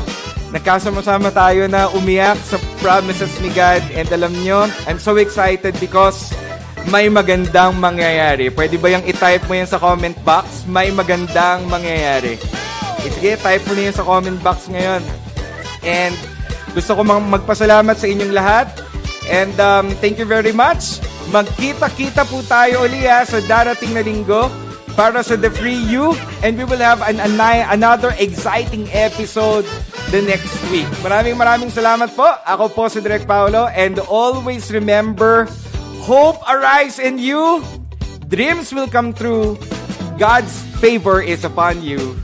Nagkasama-sama 0.56 1.34
tayo 1.36 1.68
na 1.68 1.92
umiyak 1.92 2.40
sa 2.46 2.56
promises 2.80 3.34
ni 3.44 3.52
God 3.52 3.84
and 3.92 4.08
alam 4.14 4.32
nyo, 4.46 4.70
I'm 4.88 5.02
so 5.02 5.20
excited 5.20 5.76
because 5.82 6.32
may 6.88 7.12
magandang 7.12 7.82
mangyayari. 7.82 8.54
Pwede 8.54 8.80
ba 8.80 8.94
yung 8.94 9.04
i-type 9.04 9.46
mo 9.50 9.58
yan 9.58 9.68
sa 9.68 9.82
comment 9.82 10.16
box? 10.24 10.64
May 10.70 10.94
magandang 10.94 11.68
mangyayari. 11.68 12.40
Eh, 13.04 13.12
sige, 13.12 13.36
type 13.42 13.66
mo 13.68 13.74
na 13.74 13.82
yan 13.90 13.96
sa 13.98 14.06
comment 14.06 14.40
box 14.40 14.70
ngayon. 14.72 15.02
And 15.84 16.16
gusto 16.74 16.96
ko 16.96 17.02
magpasalamat 17.04 17.96
sa 17.98 18.08
inyong 18.08 18.34
lahat. 18.34 18.68
And 19.30 19.54
um, 19.62 19.94
thank 20.02 20.18
you 20.18 20.26
very 20.26 20.54
much. 20.54 21.02
Magkita-kita 21.30 22.26
po 22.26 22.42
tayo 22.50 22.90
uli 22.90 23.06
ha, 23.06 23.22
sa 23.22 23.38
darating 23.46 23.94
na 23.94 24.02
linggo 24.02 24.50
para 24.98 25.22
sa 25.22 25.38
The 25.38 25.54
Free 25.54 25.78
You 25.78 26.18
and 26.42 26.58
we 26.58 26.66
will 26.66 26.82
have 26.82 27.06
an, 27.06 27.22
an, 27.22 27.38
another 27.70 28.12
exciting 28.18 28.90
episode 28.92 29.64
the 30.10 30.26
next 30.26 30.58
week. 30.74 30.90
Maraming 31.06 31.38
maraming 31.38 31.70
salamat 31.70 32.18
po. 32.18 32.26
Ako 32.26 32.74
po 32.74 32.90
si 32.90 32.98
Direk 33.00 33.30
Paolo 33.30 33.70
and 33.72 34.02
always 34.10 34.74
remember, 34.74 35.46
hope 36.02 36.42
arise 36.50 36.98
in 36.98 37.22
you, 37.22 37.62
dreams 38.28 38.74
will 38.74 38.90
come 38.90 39.14
true, 39.14 39.54
God's 40.18 40.52
favor 40.82 41.22
is 41.22 41.46
upon 41.46 41.86
you. 41.86 42.18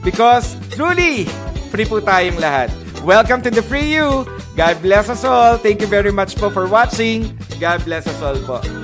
Because 0.00 0.56
truly, 0.72 1.28
free 1.72 1.88
po 1.88 2.04
tayong 2.04 2.36
lahat. 2.36 2.68
Welcome 3.00 3.40
to 3.40 3.48
The 3.48 3.64
Free 3.64 3.88
You. 3.88 4.28
God 4.60 4.76
bless 4.84 5.08
us 5.08 5.24
all. 5.24 5.56
Thank 5.56 5.80
you 5.80 5.88
very 5.88 6.12
much 6.12 6.36
po 6.36 6.52
for 6.52 6.68
watching. 6.68 7.32
God 7.56 7.80
bless 7.88 8.04
us 8.04 8.20
all 8.20 8.36
po. 8.44 8.81